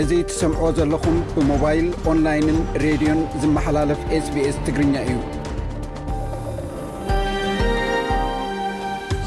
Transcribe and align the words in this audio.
እዚ 0.00 0.10
ትሰምዖ 0.30 0.60
ዘለኹም 0.78 1.16
ብሞባይል 1.36 1.86
ኦንላይንን 2.10 2.58
ሬድዮን 2.84 3.20
ዝመሓላለፍ 3.42 4.00
ስኤስ 4.26 4.56
ትግርኛ 4.66 4.94
እዩ 5.06 5.16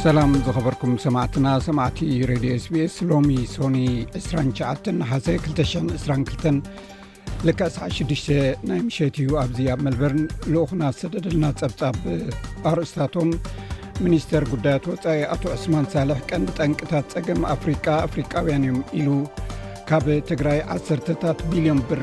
ሰላም 0.05 0.32
ዝኸበርኩም 0.46 0.93
ሰማዕትና 1.05 1.47
ሰማዕቲ 1.68 2.00
ሬድዮ 2.32 2.54
ስ 2.66 2.71
ቢስ 2.75 2.95
ሎሚ 3.11 3.32
ሶኒ 3.55 3.77
29 4.20 5.04
ሓ 5.11 5.20
222 5.32 6.71
ል 7.47 7.52
2ስ6 7.66 8.32
ናይ 8.71 8.79
ምሸት 8.88 9.16
እዩ 9.25 9.29
ኣብዚ 9.43 9.60
ኣብ 9.74 9.79
መልበርን 9.88 10.24
ልኡኹና 10.52 10.82
ዝተደድልና 11.02 11.46
ፀብፃብ 11.61 11.97
ኣርእስታቶም 12.71 13.29
ሚኒስተር 14.05 14.43
ጉዳያት 14.51 14.83
ወጻኢ 14.91 15.19
አቶ 15.33 15.43
ዕስማን 15.55 15.86
ሳልሕ 15.93 16.19
ቀንዲ 16.29 16.49
ጠንቅታት 16.61 17.05
ጸገም 17.13 17.41
ኣፍሪቃ 17.55 17.86
አፍሪቃውያን 18.07 18.63
እዮም 18.68 18.79
ኢሉ 18.99 19.09
ካብ 19.89 20.05
ትግራይ 20.29 20.59
1ሰርተታት 20.75 21.39
ቢልዮን 21.51 21.79
ብር 21.89 22.01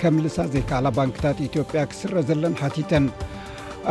ከምልሳ 0.00 0.36
ዘይከላ 0.54 0.86
ባንክታት 0.98 1.38
ኢትዮጵያ 1.48 1.82
ክስረ 1.90 2.12
ዘለን 2.30 2.54
ሓቲተን 2.62 3.04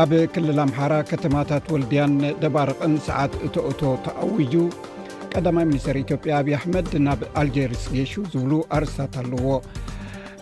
ኣብ 0.01 0.11
ክልል 0.33 0.57
ኣምሓራ 0.65 0.93
ከተማታት 1.11 1.65
ወልድያን 1.73 2.13
ደባርቕን 2.43 2.95
ሰዓት 3.07 3.33
እቶእቶ 3.47 3.81
ተኣውጁ 4.05 4.53
ቀዳማይ 5.35 5.65
ሚኒስተር 5.69 5.95
ኢትዮጵያ 6.05 6.33
አብዪ 6.41 6.53
ኣሕመድ 6.59 6.89
ናብ 7.07 7.21
ኣልጀርስ 7.41 7.83
የሹ 7.99 8.11
ዝብሉ 8.33 8.51
ኣርስታት 8.77 9.15
ኣለዎ 9.21 9.47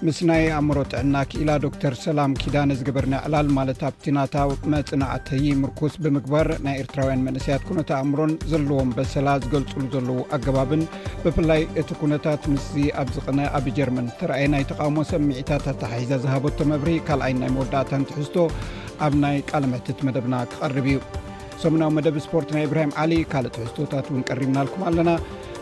ምስ 0.06 0.18
ናይ 0.30 0.46
ኣእምሮ 0.56 0.78
ጥዕና 0.92 1.16
ክኢላ 1.32 1.50
ዶተር 1.64 1.94
ሰላም 2.06 2.32
ኪዳነ 2.42 2.70
ዝግበርኒ 2.80 3.14
ዕላል 3.28 3.48
ማለት 3.58 3.80
ኣብቲ 3.90 4.06
ናታ 4.18 4.36
መፅናዕተይ 4.74 5.46
ምርኩስ 5.60 5.94
ብምግባር 6.04 6.48
ናይ 6.66 6.76
ኤርትራውያን 6.82 7.24
መንእስያት 7.28 7.62
ኩነታ 7.68 7.92
ኣእምሮን 8.00 8.34
ዘለዎም 8.54 8.90
በሰላ 8.98 9.28
ዝገልፅሉ 9.44 9.84
ዘለዉ 9.96 10.18
ኣገባብን 10.38 10.84
ብፍላይ 11.26 11.62
እቲ 11.82 11.90
ኩነታት 12.02 12.44
ምስ 12.54 12.66
ኣብ 13.02 13.10
ዝቕነ 13.18 13.40
ኣብ 13.60 13.68
ጀርመን 13.78 14.10
ተርአየ 14.20 14.48
ናይ 14.56 14.66
ተቃውሞ 14.72 14.98
ሰሚዒታት 15.14 15.66
ኣታሓሒዛ 15.74 16.12
ዝሃበቶ 16.26 16.60
መብሪ 16.74 16.92
ካልኣይ 17.10 17.36
ናይ 17.44 17.52
መወዳእታን 17.58 18.06
ትሕዝቶ 18.12 18.38
ኣብ 19.08 19.16
ናይ 19.24 19.38
ቃል 19.52 19.66
ምሕትት 19.74 20.02
መደብና 20.10 20.36
ክቐርብ 20.54 20.88
እዩ 20.92 21.00
ሰሙናዊ 21.66 21.92
መደብ 22.00 22.16
ስፖርት 22.28 22.50
ናይ 22.58 22.66
እብራሂም 22.70 22.94
ዓሊ 23.06 23.12
ካልእ 23.34 23.54
ትሕዝቶታት 23.58 24.06
ውን 24.14 24.24
ቀሪምናልኩም 24.32 24.82
ኣለና 24.90 25.10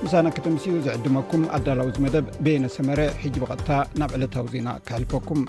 ምሳና 0.05 0.27
ተምስኡ 0.45 0.71
ዝዕድመኩም 0.85 1.41
ኣዳላውዝ 1.55 1.95
መደብ 2.03 2.25
ቤነ 2.45 2.63
ሰመረ 2.75 3.02
ሕጂ 3.23 3.33
በቐጥታ 3.41 3.69
ናብ 3.99 4.11
ዕለታዊ 4.17 4.45
ዜና 4.53 4.69
ክሕልፈኩም 4.88 5.41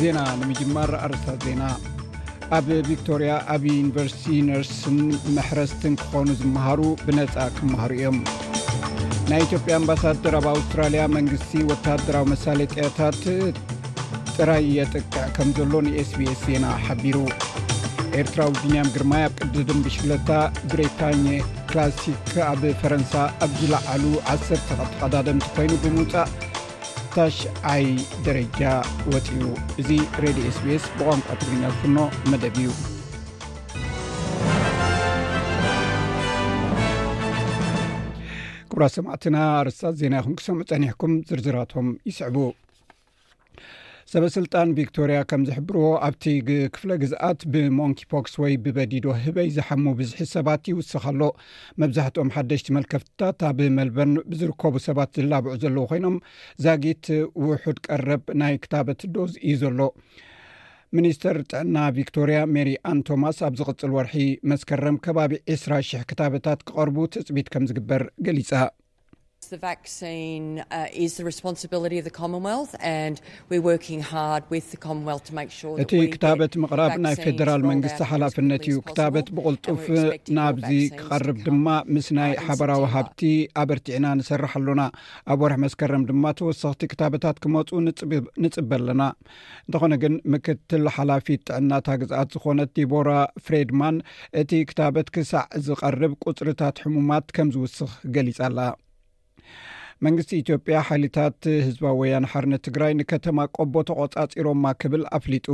ዜና 0.00 0.18
ንምጅማር 0.40 0.92
ኣርታት 1.06 1.40
ዜና 1.46 1.62
ኣብ 2.58 2.68
ቪክቶርያ 2.90 3.32
ኣብ 3.54 3.64
ዩኒቨርሲቲ 3.74 4.38
ነርስን 4.48 4.98
መሕረስትን 5.38 5.96
ክኾኑ 6.02 6.26
ዝመሃሩ 6.40 6.80
ብነፃ 7.06 7.34
ክመሃሩ 7.56 7.90
እዮም 7.98 8.16
ናይ 9.32 9.42
ኢትዮጵያ 9.48 9.74
ኣምባሳደር 9.80 10.36
ኣብ 10.40 10.48
ኣውስትራልያ 10.54 11.02
መንግስቲ 11.16 11.52
ወታደራዊ 11.72 12.24
መሳለጥያታት 12.34 13.20
ራየጠቅዕ 14.48 15.22
ከም 15.36 15.48
ዘሎ 15.56 15.72
ን 15.84 15.88
ስስ 16.10 16.36
ዜና 16.46 16.66
ሓቢሩ 16.84 17.16
ኤርትራዊ 18.20 18.52
ድንያም 18.60 18.90
ግርማ 18.94 19.12
ኣብ 19.26 19.32
ቅድድን 19.40 19.80
ብሽፍለታ 19.84 20.30
ብሬታ 20.70 21.00
ክላሲክ 21.70 22.30
ኣብ 22.50 22.62
ፈረንሳ 22.80 23.12
ኣብ 23.46 23.50
ዝለዓሉ 23.60 24.04
10 24.34 24.72
ጠዳምት 25.00 25.46
ኮይኑ 25.56 25.72
ብምውፃእ 25.82 26.30
ታሽይ 27.14 27.88
ደረጃ 28.28 28.60
ወፅኡ 29.14 29.40
እዚ 29.82 29.90
ሬድ 30.24 30.38
ስስ 30.58 30.86
ብቋንቋ 30.96 31.28
ትግርኛ 31.42 31.62
ዝፍኖ 31.74 31.98
መደብ 32.30 32.56
እዩ 32.62 32.70
ክብራ 38.72 38.84
ሰማዕትና 38.96 39.36
ኣርስታት 39.60 39.94
ዜና 40.02 40.14
ይኹም 40.20 40.34
ክሰም 40.40 40.58
ፀኒሕኩም 40.72 41.12
ዝርዝራቶም 41.30 41.88
ይስዕቡ 42.10 42.36
ሰበ 44.12 44.24
ስልጣን 44.36 44.68
ቪክቶርያ 44.78 45.18
ከም 45.30 45.42
ዝሕብርዎ 45.48 45.82
ኣብቲ 46.06 46.22
ክፍለ 46.74 46.90
ግዝኣት 47.02 47.40
ብሞንኪፖክስ 47.52 48.32
ወይ 48.42 48.54
ብበዲዶ 48.64 49.04
ህበይ 49.24 49.48
ዝሓሙ 49.56 49.84
ብዝሒ 49.98 50.20
ሰባት 50.32 50.62
ይውስኻሎ 50.70 51.20
መብዛሕትኦም 51.82 52.32
ሓደሽቲ 52.36 52.68
መልከፍትታት 52.78 53.42
ኣብ 53.48 53.58
መልበን 53.76 54.12
ብዝርከቡ 54.32 54.74
ሰባት 54.88 55.12
ዝላብዑ 55.20 55.52
ዘለዉ 55.64 55.84
ኮይኖም 55.92 56.16
ዛጊት 56.66 57.04
ውሑድ 57.44 57.78
ቀረብ 57.86 58.24
ናይ 58.42 58.56
ክታበት 58.64 59.02
ዶዝ 59.16 59.32
እዩ 59.50 59.54
ዘሎ 59.62 59.78
ሚኒስትር 60.98 61.38
ጥዕና 61.52 61.76
ቪክቶርያ 62.00 62.40
ሜሪ 62.56 62.70
ኣንቶማስ 62.94 63.38
ኣብ 63.48 63.54
ዝቕፅል 63.62 63.90
ወርሒ 63.98 64.16
መስከረም 64.54 64.98
ከባቢ 65.06 65.32
2ስራ 65.60 65.72
000 65.94 66.06
ክታበታት 66.12 66.62
ክቐርቡ 66.70 66.98
ትፅቢት 67.14 67.50
ከም 67.54 67.68
ዝግበር 67.72 68.04
ገሊፀ 68.28 68.50
Uh, 69.40 69.58
እቲ 75.92 76.00
ክታበት 76.14 76.52
ምቅራብ 76.62 76.92
ናይ 77.04 77.14
ፌደራል 77.24 77.62
መንግስቲ 77.70 77.98
ሓላፍነት 78.10 78.64
እዩ 78.70 78.74
ክታበት 78.88 79.26
ብቕልጡፍ 79.36 79.84
ናብዚ 80.38 80.70
ክቐርብ 80.98 81.38
ድማ 81.46 81.66
ምስ 81.94 82.08
ናይ 82.18 82.32
ሓበራዊ 82.48 82.82
ሃብቲ 82.94 83.20
ኣበርትዕና 83.62 84.06
ንሰርሕ 84.18 84.52
ኣሎና 84.60 84.84
ኣብ 85.34 85.38
ወርሒ 85.44 85.56
መስከረም 85.64 86.04
ድማ 86.10 86.24
ተወሰኽቲ 86.40 86.82
ክታበታት 86.94 87.38
ክመፁኡ 87.46 87.78
ንፅብ 88.44 88.70
ኣለና 88.78 89.02
እንተኾነ 89.66 89.92
ግን 90.04 90.14
ምክትል 90.36 90.84
ሓላፊት 90.98 91.42
ጥዕናታ 91.50 91.88
ግዝኣት 92.02 92.30
ዝኮነት 92.36 92.72
ዲቦራ 92.80 93.10
ፍሬድማን 93.46 93.98
እቲ 94.42 94.50
ክታበት 94.72 95.10
ክሳዕ 95.16 95.44
ዝቐርብ 95.68 96.14
ቁፅርታት 96.28 96.76
ሕሙማት 96.86 97.26
ከም 97.38 97.50
ዝውስኽ 97.56 97.90
ገሊጻ 98.16 98.38
ኣላ 98.50 98.58
መንግስቲ 100.06 100.30
ኢትዮጵያ 100.42 100.76
ሓይልታት 100.88 101.38
ህዝባዊ 101.66 101.94
ወያን 102.02 102.26
ሓርነት 102.32 102.62
ትግራይ 102.66 102.92
ንከተማ 102.98 103.38
ቆቦ 103.56 103.74
ተቆፃፂሮማ 103.88 104.64
ክብል 104.82 105.02
ኣፍሊጡ 105.18 105.46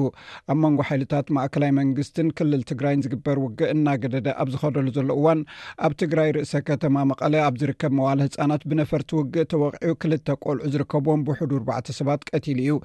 ኣብ 0.52 0.58
መንጎ 0.64 0.80
ሓይልታት 0.88 1.26
ማእከላይ 1.36 1.70
መንግስትን 1.80 2.28
ክልል 2.38 2.62
ትግራይን 2.70 3.02
ዝግበር 3.06 3.38
ውግእ 3.44 3.72
እናገደደ 3.76 4.28
ኣብ 4.42 4.50
ዝኸደሉ 4.54 4.86
ዘሎ 4.98 5.08
እዋን 5.18 5.40
ኣብ 5.88 5.94
ትግራይ 6.02 6.30
ርእሰ 6.36 6.54
ከተማ 6.68 6.94
መቐለ 7.12 7.34
ኣብ 7.46 7.56
ዝርከብ 7.62 7.94
መዋለ 8.00 8.20
ህፃናት 8.28 8.62
ብነፈርቲ 8.72 9.10
ውግእ 9.20 9.48
ተወቂዒ 9.54 9.92
ክልተ 10.04 10.28
ቆልዑ 10.44 10.70
ዝርከብዎም 10.76 11.24
ብሕዱ 11.30 11.50
ኣርባዕተ 11.60 11.96
ሰባት 12.00 12.24
ቀትሉ 12.32 12.60
እዩ 12.66 12.76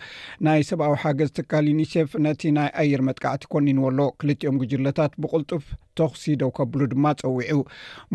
ናይ 0.48 0.64
ሰብኣዊ 0.72 0.96
ሓገዝ 1.06 1.32
ትካል 1.42 1.66
ዩኒሴፍ 1.74 2.10
ነቲ 2.28 2.42
ናይ 2.60 2.72
ኣየር 2.86 3.04
መጥካዕቲ 3.12 3.46
ኮኒንዎ 3.56 3.86
ኣሎ 3.94 4.00
ክልቲኦም 4.24 4.60
ጉጅለታት 4.64 5.14
ብቁልጡፍ 5.22 5.64
ተክሲደው 6.00 6.52
ከብሉ 6.57 6.81
ድማ 6.94 7.06
ፀዊዑ 7.22 7.57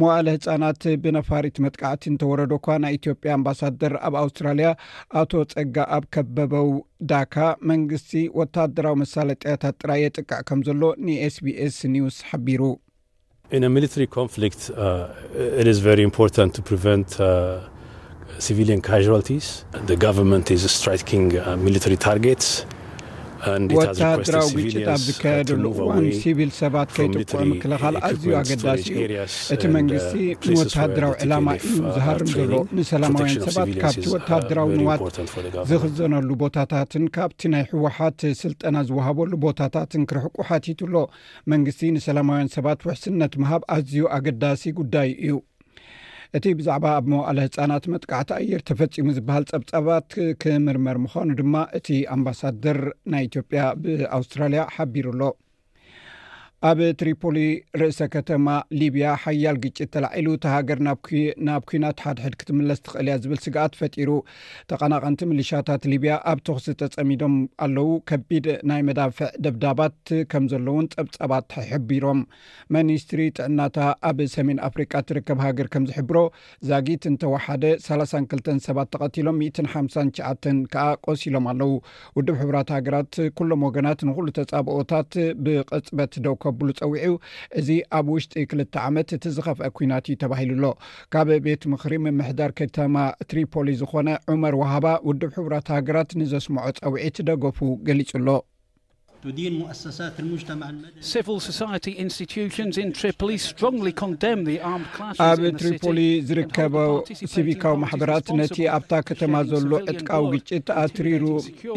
መዋእለ 0.00 0.26
ህፃናት 0.36 0.82
ብነፋሪት 1.02 1.56
መጥቃዕቲ 1.64 2.02
እንተወረዶ 2.12 2.52
እኳ 2.60 2.68
ናይ 2.84 2.94
ኢትዮጵያ 2.98 3.30
አምባሳደር 3.38 3.94
ኣብ 4.08 4.14
ኣውስትራልያ 4.22 4.68
አቶ 5.20 5.30
ፀጋ 5.52 5.76
ኣብ 5.96 6.04
ከበበው 6.16 6.68
ዳካ 7.12 7.34
መንግስቲ 7.70 8.10
ወታደራዊ 8.40 8.96
መሳሌ 9.02 9.28
ጥያታት 9.42 9.76
ጥራይ 9.84 10.00
የጥቃዕ 10.06 10.40
ከም 10.50 10.60
ዘሎ 10.68 10.82
ንስbስ 11.08 11.78
ኒውስ 11.96 12.18
ሓቢሩ 12.30 12.64
ሚሪ 13.74 13.84
ቪ 15.84 16.14
ታ 22.04 22.08
ወታሃድራዊ 23.78 24.48
ግጭት 24.66 24.86
ኣብ 24.92 25.00
ዝካየደሉ 25.06 25.64
እዋን 25.84 26.04
ሲቪል 26.22 26.50
ሰባት 26.60 26.88
ከይጥኩዑ 26.96 27.40
ምክልኻል 27.50 27.96
ኣዝዩ 28.08 28.26
ኣገዳሲ 28.40 28.84
እዩ 29.00 29.08
እቲ 29.54 29.62
መንግስቲ 29.76 30.14
ንወተሃደራዊ 30.54 31.12
ዕላማ 31.24 31.48
እዩ 31.60 31.72
ዝሃርን 31.96 32.30
ዘሎ 32.36 32.52
ንሰላማውያን 32.78 33.44
ሰባት 33.48 33.70
ካብቲ 33.82 34.04
uh, 34.08 34.12
ወተድራዊ 34.14 34.70
ንዋት 34.82 35.00
ዝኽዘነሉ 35.72 36.28
ቦታታትን 36.44 37.04
ካብቲ 37.16 37.40
ናይ 37.54 37.64
ሕወሓት 37.72 38.20
ስልጠና 38.42 38.76
ዝወሃበሉ 38.90 39.32
ቦታታትን 39.46 40.04
ክርሕቁ 40.12 40.36
ሓቲቱኣሎ 40.50 40.94
መንግስቲ 41.54 41.82
ንሰላማውያን 41.98 42.52
ሰባት 42.56 42.80
ውሕስነት 42.88 43.34
ምሃብ 43.44 43.64
ኣዝዩ 43.76 44.02
ኣገዳሲ 44.18 44.64
ጉዳይ 44.80 45.10
እዩ 45.26 45.36
እቲ 46.36 46.46
ብዛዕባ 46.58 46.86
ኣብ 46.98 47.04
ሞኣለ 47.10 47.38
ህፃናት 47.44 47.84
መጥቃዕቲ 47.92 48.30
አየር 48.38 48.62
ተፈጺሙ 48.68 49.06
ዝበሃል 49.16 49.44
ፀብጻባት 49.50 50.08
ክምርመር 50.42 50.96
ምዃኑ 51.04 51.28
ድማ 51.40 51.54
እቲ 51.78 51.88
ኣምባሳደር 52.14 52.78
ናይ 53.12 53.24
ኢትዮጵያ 53.28 53.62
ብኣውስትራልያ 53.82 54.62
ሓቢሩ 54.74 55.06
ኣሎ 55.14 55.22
ኣብ 56.68 56.78
ትሪፖሊ 57.00 57.38
ርእሰ 57.80 57.98
ከተማ 58.12 58.48
ሊብያ 58.80 59.06
ሓያል 59.22 59.56
ግጭት 59.64 59.88
ተላዒሉ 59.94 60.28
እተ 60.36 60.44
ሃገር 60.52 60.78
ናብ 61.46 61.64
ኩናት 61.70 61.98
ሓድሕድ 62.04 62.34
ክትምለስ 62.40 62.78
ትኽእል 62.84 63.08
ያ 63.12 63.16
ዝብል 63.22 63.40
ስግኣት 63.44 63.74
ፈጢሩ 63.80 64.10
ተቐናቐንቲ 64.72 65.20
ምልሻታት 65.30 65.82
ሊብያ 65.92 66.12
ኣብ 66.30 66.38
ትክሲ 66.48 66.74
ተፀሚዶም 66.82 67.34
ኣለው 67.64 67.90
ከቢድ 68.10 68.46
ናይ 68.70 68.80
መዳፍዕ 68.88 69.20
ደብዳባት 69.46 70.08
ከም 70.32 70.46
ዘለውን 70.52 70.88
ፀብፀባት 70.94 71.52
ሕቢሮም 71.72 72.22
መኒስትሪ 72.76 73.20
ጥዕናታ 73.38 73.76
ኣብ 74.12 74.20
ሰሜን 74.36 74.62
ኣፍሪካ 74.70 74.94
ትርከብ 75.10 75.38
ሃገር 75.46 75.68
ከም 75.76 75.86
ዝሕብሮ 75.90 76.18
ዛጊት 76.70 77.04
እንተወሓደ 77.12 77.62
32 77.90 78.50
ሰባት 78.68 78.90
ተቐቲሎም 78.96 79.38
59 79.74 80.50
ከዓ 80.72 80.86
ቆሲ 81.08 81.30
ሎም 81.36 81.46
ኣለው 81.54 81.72
ውድብ 82.16 82.36
ሕራት 82.42 82.70
ሃገራት 82.78 83.14
ኩሎም 83.38 83.62
ወገናት 83.68 84.00
ንኩሉ 84.10 84.26
ተፃብኦታት 84.40 85.12
ብቅፅበት 85.44 86.12
ደኩ 86.24 86.42
ከብሉ 86.46 86.68
ፀውዒ 86.80 87.04
እዚ 87.60 87.68
ኣብ 87.98 88.06
ውሽጢ 88.14 88.32
2ልተ 88.52 88.74
ዓመት 88.88 89.08
እቲ 89.16 89.24
ዝኸፍአ 89.36 89.70
ኩናት 89.76 90.04
ዩ 90.10 90.14
ተባሂሉ 90.24 90.52
ኣሎ 90.58 90.66
ካብ 91.12 91.28
ቤት 91.46 91.62
ምክሪ 91.72 91.92
ምምሕዳር 92.06 92.50
ከተማ 92.60 92.94
ትሪፖሊ 93.30 93.68
ዝኮነ 93.82 94.08
ዑመር 94.32 94.54
ወሃባ 94.62 94.86
ውድብ 95.08 95.30
ሕቡራት 95.38 95.72
ሃገራት 95.76 96.12
ንዘስምዖ 96.22 96.66
ፀውዒት 96.84 97.18
ደገፉ 97.30 97.58
ገሊጹ 97.88 98.10
ሎ 98.26 98.36
ኣብ 99.26 99.66
ትሪፖሊ 105.60 105.98
ዝርከበ 106.28 106.74
ስቪካዊ 107.34 107.74
ማሕበራት 107.82 108.26
ነቲ 108.40 108.56
ኣብታ 108.76 108.92
ከተማ 109.08 109.34
ዘሎ 109.50 109.72
ዕጥቃዊ 109.92 110.24
ግጭት 110.34 110.62
ተኣትሪሩ 110.68 111.24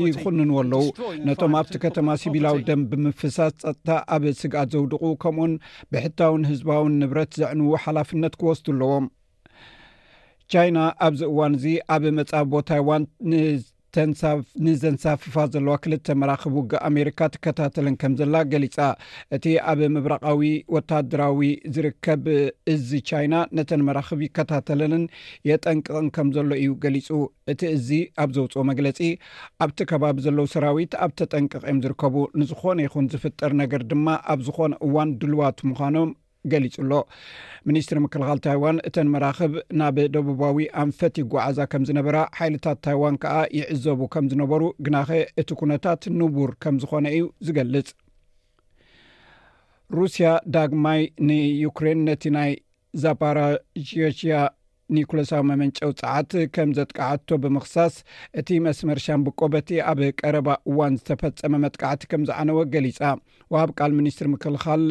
ይኩንንዎኣለዉ 0.10 0.84
ነቶም 1.30 1.54
ኣብቲ 1.62 1.74
ከተማ 1.86 2.08
ስቢላዊ 2.24 2.56
ደም 2.70 2.82
ብምፍሳስ 2.92 3.56
ፀጥታ 3.64 3.90
ኣብ 4.18 4.24
ስግኣት 4.42 4.70
ዘውድቁ 4.76 5.04
ከምኡኡን 5.24 5.54
ብሕታውን 5.94 6.44
ህዝባውን 6.52 6.94
ንብረት 7.04 7.32
ዘዕንዉ 7.42 7.72
ሓላፍነት 7.86 8.34
ክወስዱ 8.42 8.66
ኣለዎም 8.76 9.06
ቻይና 10.54 10.78
ኣብዚ 11.08 11.22
እዋን 11.32 11.54
እዚ 11.60 11.66
ኣብ 11.98 12.04
መፃቦ 12.20 12.52
ታይዋን 12.72 13.04
ን 13.30 13.32
ንዘንሳፍፋ 14.66 15.34
ዘለዋ 15.54 15.76
ክልተ 15.84 16.08
መራክብ 16.22 16.54
ውግ 16.58 16.72
ኣሜሪካ 16.90 17.20
ትከታተለን 17.34 17.96
ከም 18.02 18.14
ዘላ 18.20 18.36
ገሊፃ 18.52 18.76
እቲ 19.36 19.46
ኣብ 19.72 19.80
ምብራቃዊ 19.94 20.42
ወታደራዊ 20.76 21.40
ዝርከብ 21.76 22.26
እዚ 22.74 22.90
ቻይና 23.12 23.36
ነተን 23.60 23.84
መራክብ 23.88 24.20
ይከታተለን 24.28 25.06
የጠንቅቅን 25.52 26.10
ከም 26.18 26.30
ዘሎ 26.38 26.52
እዩ 26.62 26.72
ገሊፁ 26.86 27.10
እቲ 27.54 27.62
እዚ 27.80 27.90
ኣብ 28.26 28.32
ዘውፅኦ 28.38 28.64
መግለፂ 28.72 29.00
ኣብቲ 29.66 29.80
ከባቢ 29.92 30.20
ዘለዉ 30.28 30.48
ሰራዊት 30.56 30.96
ኣብ 31.06 31.14
ተጠንቅቅዮም 31.22 31.82
ዝርከቡ 31.86 32.16
ንዝኾነ 32.42 32.80
ይኹን 32.88 33.10
ዝፍጥር 33.16 33.54
ነገር 33.64 33.84
ድማ 33.94 34.08
ኣብ 34.34 34.42
ዝኮነ 34.48 34.74
እዋን 34.88 35.12
ድልዋት 35.24 35.60
ምዃኖም 35.72 36.12
ገሊጹ 36.52 36.76
ሎ 36.92 36.98
ሚኒስትሪ 37.70 37.98
ምክልኻል 38.04 38.40
ታይዋን 38.46 38.78
እተን 38.88 39.08
መራክብ 39.14 39.54
ናብ 39.80 39.98
ደቡባዊ 40.16 40.58
ኣንፈት 40.84 41.16
ይጓዓዛ 41.22 41.60
ከም 41.72 41.84
ዝነበራ 41.90 42.18
ሓይልታት 42.38 42.80
ታይዋን 42.86 43.16
ከዓ 43.24 43.36
ይዕዘቡ 43.60 44.02
ከም 44.14 44.28
ዝነበሩ 44.34 44.62
ግናኸ 44.88 45.10
እቲ 45.42 45.50
ኩነታት 45.62 46.04
ንቡር 46.20 46.52
ከም 46.66 46.76
ዝኮነ 46.84 47.08
እዩ 47.16 47.26
ዝገልጽ 47.48 47.90
ሩስያ 49.98 50.30
ዳግማይ 50.56 51.02
ንዩክሬን 51.28 52.02
ነቲ 52.08 52.24
ናይ 52.38 52.52
ዛፓራሽሽያ 53.04 54.36
ኒኮሎሳዊ 54.96 55.42
መመንጨው 55.48 55.92
ፀዓት 56.00 56.32
ከም 56.56 56.70
ዘጥቃዓቶ 56.78 57.28
ብምክሳስ 57.44 57.96
እቲ 58.40 58.48
መስመር 58.66 59.00
ሻምብቆ 59.06 59.40
በቲ 59.54 59.70
ኣብ 59.90 60.00
ቀረባ 60.22 60.50
እዋን 60.70 60.94
ዝተፈፀመ 61.02 61.54
መጥቃዕቲ 61.66 62.04
ከም 62.12 62.24
ዝዓነወ 62.30 62.60
ገሊፃ 62.76 63.00
ወሃብ 63.54 63.72
ቃል 63.80 63.92
ሚኒስትሪ 64.00 64.28
ምክልኻል 64.34 64.84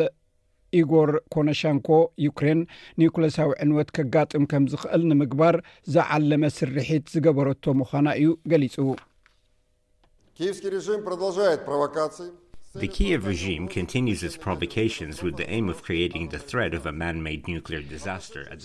ኢጎር 0.81 1.11
ኮነሸንኮ 1.35 1.89
ዩክሬን 2.27 2.61
ኒኮለሳዊ 3.01 3.51
ዕንወት 3.65 3.91
ከጋጥም 3.99 4.45
ከም 4.53 4.65
ዝኽእል 4.73 5.03
ንምግባር 5.13 5.57
ዝዓለመ 5.95 6.43
ስርሒት 6.57 7.05
ዝገበረቶ 7.15 7.65
ምዃና 7.81 8.07
እዩ 8.21 8.31
ገሊፁ 8.53 8.77
ኪስ 10.39 10.59
ረም 10.91 11.03
ሮደልት 11.23 11.63
ሮካ 11.83 11.95
ቭ 12.81 12.89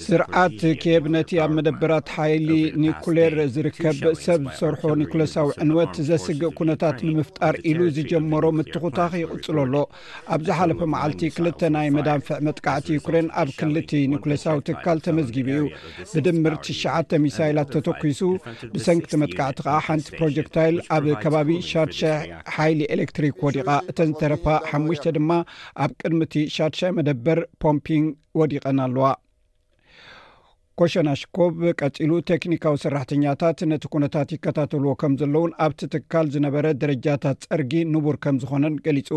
ስርዓት 0.07 0.61
ክየብ 0.81 1.05
ነቲ 1.15 1.29
ኣብ 1.43 1.51
መደበራት 1.57 2.07
ሓይሊ 2.15 2.49
ኒኩሌር 2.83 3.33
ዝርከብ 3.55 3.95
ሰብ 4.25 4.41
ዝሰርሖ 4.49 4.81
ኒኩሌሳዊ 5.01 5.49
ዕንወት 5.63 5.93
ዘስግእ 6.09 6.53
ኩነታት 6.59 6.97
ንምፍጣር 7.09 7.55
ኢሉ 7.71 7.79
ዝጀመሮ 7.97 8.43
ምትኩታኽ 8.57 9.13
ይቕፅለ 9.21 9.57
ኣሎ 9.65 9.75
ኣብዛሓለፈ 10.37 10.79
መዓልቲ 10.95 11.21
2ልተ 11.37 11.61
ናይ 11.77 11.87
መዳንፍዕ 11.97 12.37
መጥካዕቲ 12.49 12.89
ዩኩሬን 12.99 13.27
ኣብ 13.43 13.49
ክልቲ 13.61 13.91
ኒኩሌሳዊ 14.13 14.59
ትካል 14.69 14.99
ተመዝጊቡ 15.07 15.47
እዩ 15.57 15.63
ብድምር 16.13 16.55
9 16.71 17.19
ሚሳይላት 17.25 17.71
ተተኪሱ 17.77 18.21
ብሰንኪቲ 18.75 19.13
መጥካዕቲ 19.23 19.57
ከዓ 19.67 19.77
ሓንቲ 19.87 20.07
ፕሮጀክታይል 20.19 20.77
ኣብ 20.97 21.05
ከባቢ 21.25 21.49
ሻር 21.71 21.89
ሓይሊ 22.57 22.79
ኤሌክትሪክ 22.97 23.35
ወዲቓ 23.47 23.69
እዝተረፋ 24.05 24.45
ሓሙሽተ 24.69 25.05
ድማ 25.17 25.31
ኣብ 25.83 25.91
ቅድሚቲ 26.01 26.33
ሻትሻይ 26.57 26.93
መደበር 26.99 27.39
ፖምፒን 27.63 28.05
ወዲቀን 28.41 28.79
ኣለዋ 28.87 29.05
ኮሸናኣሽኮብ 30.79 31.55
ቀፂሉ 31.79 32.11
ቴክኒካዊ 32.29 32.75
ሰራሕተኛታት 32.83 33.59
ነቲ 33.71 33.83
ኩነታት 33.93 34.29
ይከታተልዎ 34.35 34.91
ከም 35.01 35.13
ዘለውን 35.21 35.51
ኣብቲ 35.65 35.81
ትካል 35.93 36.27
ዝነበረ 36.33 36.65
ደረጃታት 36.81 37.45
ፀርጊ 37.51 37.73
ንቡር 37.93 38.15
ከም 38.23 38.37
ዝኮነን 38.43 38.77
ገሊፁ 38.85 39.09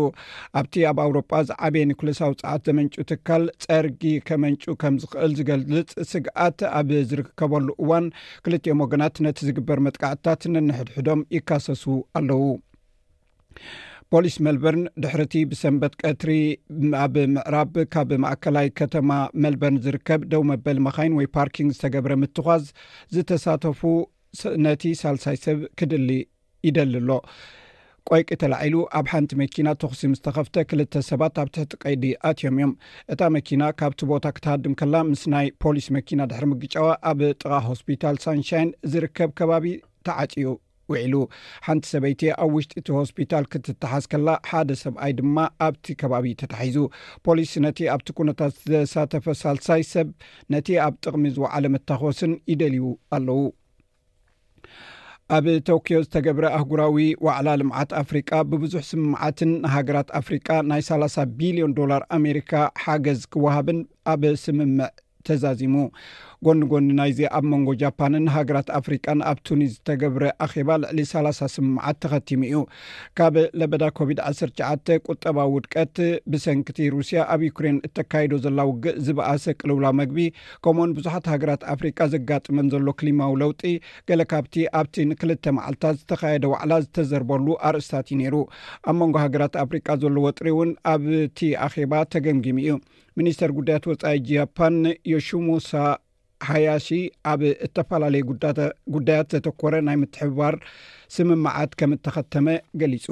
ኣብቲ 0.59 0.75
ኣብ 0.89 0.99
ኣውሮጳ 1.05 1.31
ዝዓበየኒ 1.51 1.93
ኩልሳዊ 2.01 2.33
ፀዓት 2.41 2.61
ዘመንጩ 2.69 2.95
ትካል 3.11 3.45
ፀርጊ 3.65 4.03
ከመንጩ 4.27 4.63
ከም 4.83 4.97
ዝክእል 5.03 5.33
ዝገልፅ 5.39 5.89
ስግኣት 6.11 6.61
ኣብ 6.81 6.91
ዝርከበሉ 7.11 7.67
እዋን 7.85 8.07
ክልትኦም 8.45 8.83
ወገናት 8.85 9.17
ነቲ 9.27 9.39
ዝግበር 9.49 9.81
መጥቃዕትታት 9.87 10.43
ንንሕድሕዶም 10.57 11.23
ይካሰሱ 11.37 11.83
ኣለው 12.19 12.43
ፖሊስ 14.13 14.35
መልበርን 14.45 14.83
ድሕርእቲ 15.03 15.33
ብሰንበት 15.51 15.93
ቀትሪ 16.05 16.29
ኣብ 17.03 17.15
ምዕራብ 17.35 17.73
ካብ 17.93 18.09
ማእከላይ 18.23 18.67
ከተማ 18.79 19.09
መልበርን 19.43 19.79
ዝርከብ 19.85 20.21
ደው 20.31 20.43
መበል 20.51 20.77
መኻይን 20.85 21.15
ወይ 21.17 21.27
ፓርኪንግ 21.37 21.71
ዝተገብረ 21.77 22.13
ምትኳዝ 22.21 22.63
ዝተሳተፉ 23.15 23.81
ነቲ 24.65 24.83
ሳልሳይ 25.01 25.37
ሰብ 25.45 25.59
ክድሊ 25.79 26.11
ይደሊ 26.67 26.93
ኣሎ 27.01 27.09
ቆይቂ 28.11 28.29
ተላዒሉ 28.43 28.75
ኣብ 28.99 29.05
ሓንቲ 29.13 29.31
መኪና 29.43 29.67
ተኽሲ 29.81 30.01
ምዝተኸፍተ 30.13 30.55
ክልተ 30.69 31.01
ሰባት 31.09 31.37
ኣብ 31.43 31.49
ትሕቲ 31.57 31.75
ቀይዲ 31.83 32.03
ኣትዮም 32.29 32.57
እዮም 32.59 32.71
እታ 33.15 33.21
መኪና 33.37 33.61
ካብቲ 33.81 34.01
ቦታ 34.11 34.25
ክተሃድም 34.37 34.77
ከላ 34.81 34.95
ምስ 35.09 35.23
ናይ 35.33 35.49
ፖሊስ 35.65 35.87
መኪና 35.97 36.19
ድሕሪ 36.33 36.47
ምግጫወ 36.53 36.89
ኣብ 37.11 37.19
ጥቃ 37.41 37.51
ሆስፒታል 37.69 38.19
ሳንሻይን 38.27 38.71
ዝርከብ 38.93 39.31
ከባቢ 39.41 39.67
ተዓፅኡ 40.09 40.53
ውዕሉ 40.91 41.13
ሓንቲ 41.67 41.83
ሰበይቲ 41.93 42.21
ኣብ 42.43 42.51
ውሽጢ 42.57 42.73
እቲ 42.81 42.87
ሆስፒታል 42.99 43.45
ክትተሓዝ 43.53 44.05
ከላ 44.11 44.29
ሓደ 44.49 44.69
ሰብኣይ 44.83 45.13
ድማ 45.19 45.37
ኣብቲ 45.67 45.85
ከባቢ 46.01 46.25
ተታሒዙ 46.41 46.77
ፖሊስ 47.27 47.53
ነቲ 47.65 47.79
ኣብቲ 47.95 48.07
ኩነታት 48.19 48.53
ዝተሳተፈ 48.71 49.25
ሳልሳይ 49.43 49.83
ሰብ 49.93 50.09
ነቲ 50.55 50.67
ኣብ 50.87 50.93
ጥቕሚ 51.05 51.23
ዝዋዕለ 51.37 51.65
መታኾስን 51.75 52.33
ይደልዩ 52.53 52.85
ኣለው 53.17 53.41
ኣብ 55.35 55.45
ቶክዮ 55.67 55.97
ዝተገብረ 56.03 56.45
ኣህጉራዊ 56.57 56.97
ዋዕላ 57.25 57.47
ልምዓት 57.61 57.89
ኣፍሪቃ 58.01 58.29
ብብዙሕ 58.51 58.83
ስምምዓትን 58.91 59.51
ሃገራት 59.73 60.09
ኣፍሪቃ 60.19 60.47
ናይ 60.69 60.81
ሳላሳ 60.89 61.15
ቢልዮን 61.39 61.73
ዶላር 61.79 62.03
ኣሜሪካ 62.19 62.53
ሓገዝ 62.83 63.19
ክወሃብን 63.33 63.79
ኣብ 64.13 64.21
ስምምዕ 64.45 64.87
ተዛዚሙ 65.29 65.75
ጎኒጎኒ 66.45 66.87
ናይእዚ 66.97 67.19
ኣብ 67.37 67.45
መንጎ 67.51 67.69
ጃፓንን 67.81 68.25
ሃገራት 68.35 68.67
ኣፍሪቃን 68.79 69.19
ኣብ 69.29 69.37
ቱኒስ 69.47 69.69
ዝተገብረ 69.75 70.23
ኣኼባ 70.45 70.69
ልዕሊ 70.81 70.99
3 71.11 71.45
ስምዓት 71.53 71.97
ተኸቲሙ 72.03 72.41
እዩ 72.49 72.59
ካብ 73.19 73.35
ለበዳ 73.59 73.83
ኮቪድ-19 73.99 74.91
ቁጠባዊ 75.11 75.47
ውድቀት 75.55 75.95
ብሰንኪቲ 76.33 76.79
ሩስያ 76.95 77.21
ኣብ 77.35 77.41
ዩክሬን 77.47 77.77
እተካይዶ 77.87 78.33
ዘላ 78.45 78.59
ውግእ 78.69 78.99
ዝበኣሰ 79.07 79.45
ቅልውላ 79.61 79.87
መግቢ 80.01 80.17
ከምኡ 80.63 80.75
እውን 80.77 80.93
ብዙሓት 80.99 81.25
ሃገራት 81.33 81.61
ኣፍሪቃ 81.73 81.97
ዘጋጥመን 82.13 82.67
ዘሎ 82.73 82.87
ክሊማዊ 82.99 83.33
ለውጢ 83.41 83.63
ገለ 84.09 84.21
ካብቲ 84.33 84.55
ኣብቲ 84.79 84.95
ንክልተ 85.11 85.45
መዓልትታት 85.57 85.97
ዝተካየደ 86.01 86.43
ዋዕላ 86.53 86.71
ዝተዘርበሉ 86.85 87.47
ኣርእስታት 87.69 88.07
እዩ 88.11 88.17
ነይሩ 88.21 88.35
ኣብ 88.89 88.95
መንጎ 89.01 89.15
ሃገራት 89.25 89.55
ኣፍሪቃ 89.65 89.87
ዘሎ 90.03 90.15
ወጥሪ 90.27 90.47
እውን 90.55 90.71
ኣብቲ 90.95 91.39
ኣኼባ 91.67 91.91
ተገምጊም 92.15 92.59
እዩ 92.65 92.73
ሚኒስተር 93.21 93.51
ጉዳያት 93.59 93.87
ወፃኢ 93.93 94.17
ጃፓን 94.31 94.77
ዮሹሙሳ 95.15 95.71
ሃያሺ 96.49 96.87
ኣብ 97.31 97.41
እተፈላለዩ 97.65 98.23
ጉዳያት 98.95 99.27
ዘተኮረ 99.35 99.73
ናይ 99.87 99.95
ምትሕባር 100.01 100.55
ስምመዓት 101.15 101.71
ከም 101.79 101.91
እተኸተመ 101.97 102.47
ገሊጹ 102.81 103.07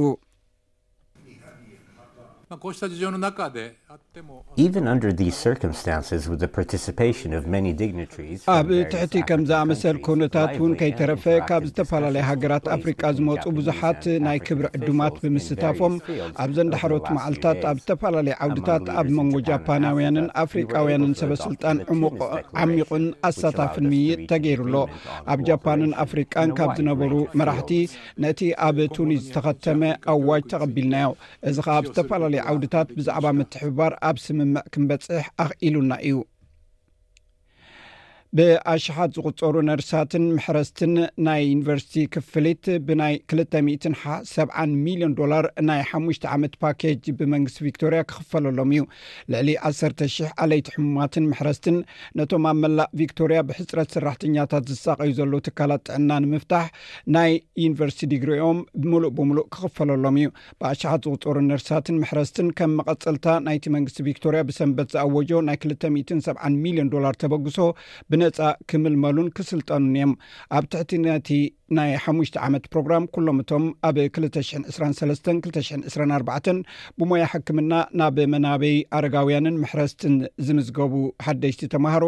ኣብ 8.56 8.68
ትሕቲ 8.92 9.16
ከም 9.30 9.42
ዝኣመሰል 9.50 9.98
ክውነታት 10.06 10.54
ውን 10.64 10.74
ከይተረፈ 10.80 11.24
ካብ 11.50 11.64
ዝተፈላለዩ 11.70 12.24
ሃገራት 12.30 12.66
ኣፍሪቃ 12.76 13.02
ዝመፁ 13.18 13.44
ብዙሓት 13.58 14.04
ናይ 14.26 14.38
ክብሪ 14.48 14.66
ዕድማት 14.80 15.16
ብምስታፎም 15.24 15.96
ኣብ 16.44 16.52
ዘንዳሕሮት 16.58 17.08
መዓልታት 17.18 17.60
ኣብ 17.72 17.78
ዝተፈላለዩ 17.82 18.36
ዓውድታት 18.46 18.86
ኣብ 19.02 19.08
መንጎ 19.18 19.36
ጃፓናውያንን 19.50 20.28
ኣፍሪቃውያንን 20.44 21.14
ሰበስልጣን 21.22 21.80
ሙ 22.02 22.12
ዓሚቁን 22.64 23.06
ኣሳታፍን 23.30 23.88
ምይጥ 23.94 24.20
ተገይሩ 24.34 24.62
ሎ 24.76 24.84
ኣብ 25.36 25.40
ጃፓንን 25.52 25.94
ኣፍሪቃን 26.06 26.54
ካብ 26.60 26.72
ዝነበሩ 26.82 27.14
መራሕቲ 27.42 27.72
ነቲ 28.26 28.42
ኣብ 28.70 28.80
ቱኒስ 29.00 29.22
ዝተከተመ 29.28 29.82
ኣዋጅ 30.16 30.46
ተቀቢልናዮ 30.56 31.12
እዚ 31.52 31.58
ከዓ 31.68 31.78
ብ 31.86 31.92
ዝተፈላለዩ 31.92 32.44
ዓውድታት 32.50 32.88
ብ 32.96 33.00
ት 33.54 33.64
ኣብ 34.08 34.18
ስምመዕ 34.26 34.64
ክምበጽሕ 34.74 35.26
ኣኽ 35.44 35.52
ኢሉና 35.68 35.92
እዩ 36.08 36.14
ብኣሽሓት 38.38 39.10
ዝቁፀሩ 39.16 39.54
ነርሳትን 39.68 40.24
ምሕረስትን 40.38 40.94
ናይ 41.26 41.42
ዩኒቨርሲቲ 41.50 41.96
ክፍሊት 42.14 42.66
ብናይ 42.88 43.14
27 43.34 44.74
ሚሊዮን 44.86 45.14
ዶላር 45.20 45.46
ናይ 45.68 45.82
ሓሙሽ 45.90 46.18
ዓመት 46.34 46.54
ፓኬጅ 46.64 47.04
ብመንግስቲ 47.20 47.60
ቪቶርያ 47.68 48.00
ክክፈለሎም 48.12 48.72
እዩ 48.76 48.82
ልዕሊ 49.34 49.48
100 49.84 50.28
ኣለይቲ 50.46 50.68
ሕሙማትን 50.76 51.26
ምሕረስትን 51.32 51.78
ነቶም 52.20 52.48
ኣብ 52.52 52.58
መላእ 52.66 52.90
ቪቶርያ 53.02 53.40
ብሕፅረት 53.52 53.94
ሰራሕተኛታት 53.98 54.66
ዝሳቀዩ 54.74 55.14
ዘሎ 55.20 55.34
ትካላት 55.48 55.86
ጥዕና 55.90 56.10
ንምፍታሕ 56.26 56.68
ናይ 57.18 57.32
ዩኒቨርሲቲ 57.66 58.04
ድግሪኦም 58.16 58.60
ምሉእ 58.90 59.14
ብምሉእ 59.20 59.48
ክኽፈለሎም 59.56 60.20
እዩ 60.24 60.28
ብኣሽሓት 60.60 61.08
ዝቕፀሩ 61.12 61.38
ነርሳትን 61.52 62.00
ምሕረስትን 62.04 62.52
ከም 62.60 62.76
መቀፅልታ 62.82 63.24
ናይቲ 63.48 63.66
መንግስቲ 63.78 64.00
ቪቶርያ 64.10 64.42
ብሰንበት 64.52 64.92
ዝኣዎጆ 64.98 65.32
ናይ 65.50 65.60
27 65.70 66.60
ሚሊዮን 66.68 66.92
ዶላር 66.98 67.16
ተበግሶ 67.26 67.60
ፃ 68.38 68.52
ክምልመሉን 68.72 69.28
ክስልጠኑን 69.38 69.90
እዮም 69.98 70.12
ኣብ 70.58 70.64
ትሕቲ 70.72 70.92
ነቲ 71.06 71.30
ናይ 71.78 71.92
ሓሙሽተ 72.04 72.36
ዓመት 72.46 72.64
ፕሮግራም 72.74 73.04
ኩሎም 73.16 73.38
እቶም 73.44 73.64
ኣብ 73.88 73.96
2 74.00 74.36
23 74.56 75.30
224 75.46 76.60
ብሞያ 77.02 77.24
ሕክምና 77.32 77.74
ናብ 78.00 78.18
መናበይ 78.34 78.76
ኣረጋውያንን 78.98 79.56
ምሕረስትን 79.62 80.16
ዝምዝገቡ 80.48 80.94
ሓደጅቲ 81.28 81.64
ተምሃሮ 81.76 82.06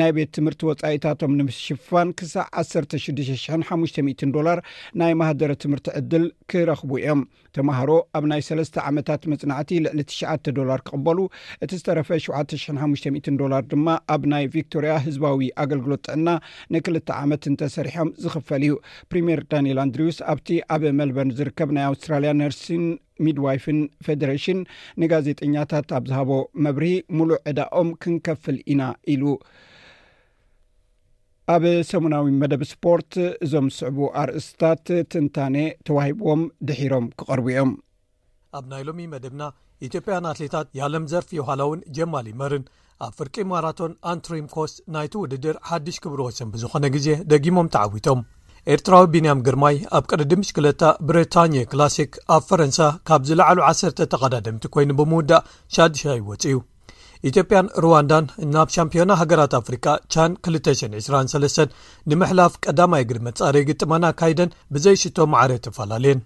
ናይ 0.00 0.10
ቤት 0.16 0.30
ትምህርቲ 0.38 0.62
ወፃኢታቶም 0.70 1.36
ንምስሽፋን 1.38 2.10
ክሳብ 2.18 2.48
16500 2.64 4.28
ዶላር 4.36 4.60
ናይ 5.02 5.14
ማህደረ 5.22 5.52
ትምህርቲ 5.64 5.86
ዕድል 6.00 6.26
ክረክቡ 6.52 6.90
እዮም 7.02 7.22
ተምሃሮ 7.56 7.90
ኣብ 8.16 8.24
ናይ 8.30 8.40
ሰለስተ 8.50 8.76
ዓመታት 8.92 9.22
መፅናዕቲ 9.34 9.70
ልዕሊ 9.86 10.00
ትሽ 10.12 10.20
ዶላር 10.60 10.78
ክቕበሉ 10.88 11.18
እቲ 11.64 11.72
ዝተረፈ 11.80 12.10
7500 12.26 13.34
ዶላር 13.44 13.64
ድማ 13.72 13.88
ኣብ 14.16 14.22
ናይ 14.34 14.44
ቪክቶርያ 14.56 14.92
ህዝባዊ 15.06 15.40
ኣገልግሎት 15.64 16.04
ጥዕና 16.08 16.28
ንክልተ 16.74 17.08
ዓመት 17.24 17.42
እንተሰሪሖም 17.52 18.10
ዝኽፈል 18.24 18.62
እዩ 18.68 18.74
ፕሪምር 19.10 19.40
ዳንኤል 19.52 19.78
ኣንድሪውስ 19.84 20.18
ኣብቲ 20.32 20.48
ኣብ 20.74 20.82
መልበን 21.00 21.30
ዝርከብ 21.38 21.70
ናይ 21.76 21.84
ኣውስትራልያ 21.90 22.30
ነርሲን 22.40 22.84
ሚድዋይፍን 23.26 23.78
ፌደሬሽን 24.06 24.58
ንጋዜጠኛታት 25.02 25.88
ኣብ 25.98 26.04
ዝሃቦ 26.10 26.30
መብርሂ 26.66 26.90
ሙሉእ 27.18 27.40
ዕዳኦም 27.52 27.88
ክንከፍል 28.04 28.58
ኢና 28.72 28.82
ኢሉ 29.14 29.24
ኣብ 31.54 31.62
ሰሙናዊ 31.90 32.24
መደብ 32.42 32.62
ስፖርት 32.72 33.12
እዞም 33.44 33.68
ዝስዕቡ 33.74 33.98
ኣርእስታት 34.22 34.84
ትንታነ 35.12 35.56
ተዋሂብዎም 35.88 36.42
ድሒሮም 36.70 37.06
ክቐርቡ 37.20 37.46
እዮም 37.54 37.70
ኣብ 38.58 38.64
ናይ 38.72 38.82
ሎሚ 38.88 39.00
መደብና 39.14 39.42
ኢትዮጵያን 39.86 40.28
ኣትሌታት 40.32 40.68
ያለምዘርፊ 40.80 41.28
የወሃላውን 41.38 41.80
ጀማሊ 41.96 42.28
መርን 42.40 42.64
ኣብ 43.06 43.12
ፍርቂ 43.18 43.36
ማራቶን 43.50 43.92
ኣንትሪምኮስ 44.12 44.72
ናይቲውድድር 44.96 45.56
ሓድሽ 45.70 45.96
ክብር 46.06 46.20
ወሰን 46.26 46.50
ብዝኾነ 46.54 46.84
ግዜ 46.96 47.08
ደጊሞም 47.32 47.68
ተዓዊቶም 47.76 48.20
ኤርትራዊ 48.74 49.04
ቢንያም 49.12 49.42
ግርማይ 49.46 49.76
ኣብ 49.96 50.04
ቅርዲምሽክለታ 50.12 50.82
ብሪታኒ 51.08 51.54
ክላሲክ 51.70 52.12
ኣብ 52.34 52.42
ፈረንሳ 52.48 52.78
ካብ 53.08 53.22
ዝላዕሉ 53.28 53.58
ዓሰርተ 53.68 54.08
ተቐዳደምቲ 54.12 54.64
ኮይኑ 54.74 54.90
ብምውዳእ 54.98 55.46
ሻድሻ 55.76 56.02
ይወፅ 56.20 56.42
እዩ 56.50 56.58
ኢትዮጵያን 57.28 57.70
ሩዋንዳን 57.84 58.26
ናብ 58.54 58.68
ሻምፒዮና 58.76 59.12
ሃገራት 59.20 59.54
ኣፍሪካ 59.60 59.86
ቻን 60.14 60.34
223 60.48 61.76
ንምሕላፍ 62.12 62.52
ቀዳማይ 62.66 63.04
ግዲ 63.10 63.20
መጻሪ 63.28 63.56
ግጥመና 63.70 64.04
ካይደን 64.20 64.54
ብዘይሽቶ 64.74 65.18
መዕር 65.34 65.52
ተፈላለየን 65.68 66.20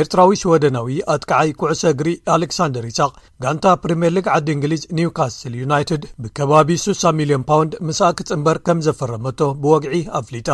ኤርትራዊ 0.00 0.30
ሽወደናዊ 0.40 0.96
ኣትከዓይ 1.12 1.50
ኩዕሶ 1.60 1.82
እግሪ 1.92 2.08
ኣሌክሳንደር 2.34 2.84
ይሳቅ 2.88 3.12
ጋንታ 3.42 3.66
ፕሪምየር 3.82 4.12
ሊግ 4.16 4.26
ዓዲ 4.36 4.48
እንግሊዝ 4.54 4.82
ኒውካስትል 4.98 5.54
ዩናይትድ 5.60 6.02
ብከባቢ 6.24 6.70
6ሳሚልዮን 6.82 7.46
ፓውንድ 7.50 7.72
ምስኣክፅ 7.88 8.30
እምበር 8.36 8.58
ከም 8.66 8.80
ዘፈረመቶ 8.86 9.40
ብወግዒ 9.62 9.94
ኣፍሊጣ 10.20 10.48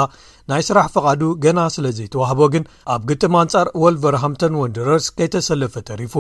ናይ 0.53 0.63
ስራሕ 0.69 0.87
ፈቓዱ 0.97 1.23
ገና 1.47 1.61
ስለ 1.77 1.87
ዘይተዋህቦ 1.99 2.41
ግን 2.55 2.65
ኣብ 2.95 3.03
ግጥም 3.11 3.37
ኣንጻር 3.43 3.69
ወልቨርሃምተን 3.85 4.59
ወንዲረርስ 4.63 5.09
ከይተሰለፈ 5.19 5.75
ተሪፉ 5.91 6.17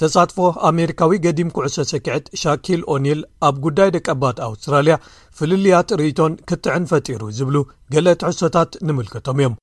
ተሳትፎ 0.00 0.40
ኣሜሪካዊ 0.72 1.14
ገዲም 1.24 1.48
ኩዕሶ 1.54 1.76
ሰክዕት 1.92 2.26
ሻኪል 2.42 2.82
ኦኒል 2.94 3.20
ኣብ 3.46 3.54
ጉዳይ 3.64 3.88
ደቀባት 3.98 4.36
ኣውስትራልያ 4.48 4.96
ፍልልያት 5.38 5.90
ርእቶን 6.00 6.34
ክትዕን 6.50 6.86
ፈጢሩ 6.92 7.22
ዝብሉ 7.40 7.56
ገሌ 7.94 8.06
ትዕሶታት 8.20 8.70
ንምልከቶም 8.88 9.40
እዮም 9.42 9.54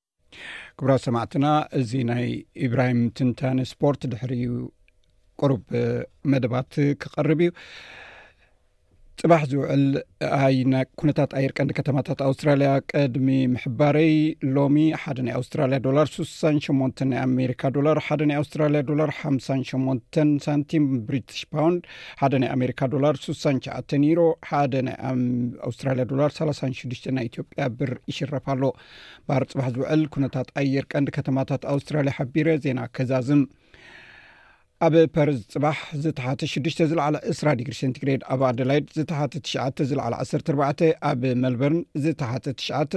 ክብራ 0.79 0.93
ሰማዕትና 1.03 1.45
እዚ 1.79 1.91
ናይ 2.09 2.25
ኢብራሂም 2.65 2.97
ትንታነ 3.17 3.59
ስፖርት 3.71 4.01
ድሕሪ 4.11 4.31
ዩ 4.45 4.47
ቁርብ 5.41 5.63
መደባት 6.31 6.71
ክቐርብ 7.01 7.39
እዩ 7.45 7.51
ፅባሕ 9.21 9.41
ዝውዕል 9.51 9.83
ኩነታት 10.99 11.31
ኣየር 11.39 11.51
ቀንዲ 11.57 11.71
ከተማታት 11.77 12.19
ኣውስትራልያ 12.25 12.71
ቀድሚ 12.91 13.27
ምሕባረይ 13.53 14.11
ሎሚ 14.55 14.75
ሓደ 15.01 15.17
ናይ 15.25 15.33
ኣውስትራልያ 15.39 15.77
ዶላር 15.85 16.07
6ሳ 16.15 16.41
ሸ 16.65 17.05
ናይ 17.11 17.19
ኣሜሪካ 17.27 17.61
ዶላር 17.77 17.99
ሓደ 18.07 18.21
ናይ 18.29 18.37
ኣውስትራልያ 18.41 18.81
ዶላር 18.89 19.11
ሓሳ 19.19 19.47
ሸ 20.15 20.25
ሳንቲ 20.47 20.71
ብሪትሽ 21.07 21.41
ፓውንድ 21.53 21.79
ሓደ 22.21 22.33
ናይ 22.43 22.51
ኣሜሪካ 22.57 22.81
ዶላር 22.95 23.15
6ሳ 23.27 23.45
ሸዓ 23.67 23.79
ኒሮ 24.05 24.19
ሓደ 24.49 24.73
ናይ 24.87 24.97
ኣውስትራልያ 25.69 26.05
ዶላር 26.11 26.33
3 26.39 26.65
6ዱሽ 26.81 27.01
ናይ 27.19 27.27
ኢትዮጵያ 27.31 27.67
ብር 27.79 27.93
ይሽረፍ 28.11 28.45
ኣሎ 28.55 28.63
ባሃር 29.29 29.45
ፅባሕ 29.53 29.69
ዝውዕል 29.77 30.03
ኩነታት 30.15 30.49
ኣየር 30.63 30.87
ቀንዲ 30.93 31.09
ከተማታት 31.19 31.63
ኣውስትራልያ 31.75 32.13
ሓቢረ 32.19 32.49
ዜና 32.67 32.81
ከዛዝም 32.97 33.43
ኣብ 34.85 34.95
ፓርዝ 35.15 35.37
ፅባሕ 35.53 35.77
ዝተሓ6 36.01 36.53
ዝዕ 36.91 36.99
20 37.33 37.85
ግሪ 37.99 38.09
ግ 38.21 38.23
ኣብ 38.33 38.41
ኣይድ 38.47 38.85
ዝተሓ 38.97 39.21
1 40.23 40.85
ኣብ 41.09 41.21
መልበር 41.43 41.73
ተ 42.21 42.23
1 42.79 42.95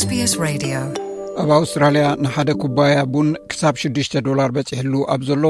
ss 0.00 0.32
ኣብ 1.42 1.50
ኣውስትራልያ 1.58 2.06
ንሓደ 2.22 2.50
ኩባያ 2.62 2.94
ቡን 3.12 3.28
ክሳብ 3.50 3.74
6ዱሽ 3.82 4.08
ዶላር 4.26 4.50
በፂሕሉ 4.56 4.94
ኣብ 5.12 5.22
ዘሎ 5.28 5.44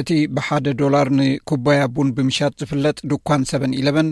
እቲ 0.00 0.10
ብሓደ 0.36 0.66
ዶላር 0.82 1.08
ንኩባያ 1.18 1.80
ቡን 1.96 2.08
ብምሻጥ 2.16 2.50
ዝፍለጥ 2.60 2.94
ዱኳን 3.10 3.42
ሰን 3.50 3.72
ኢ1 3.80 4.08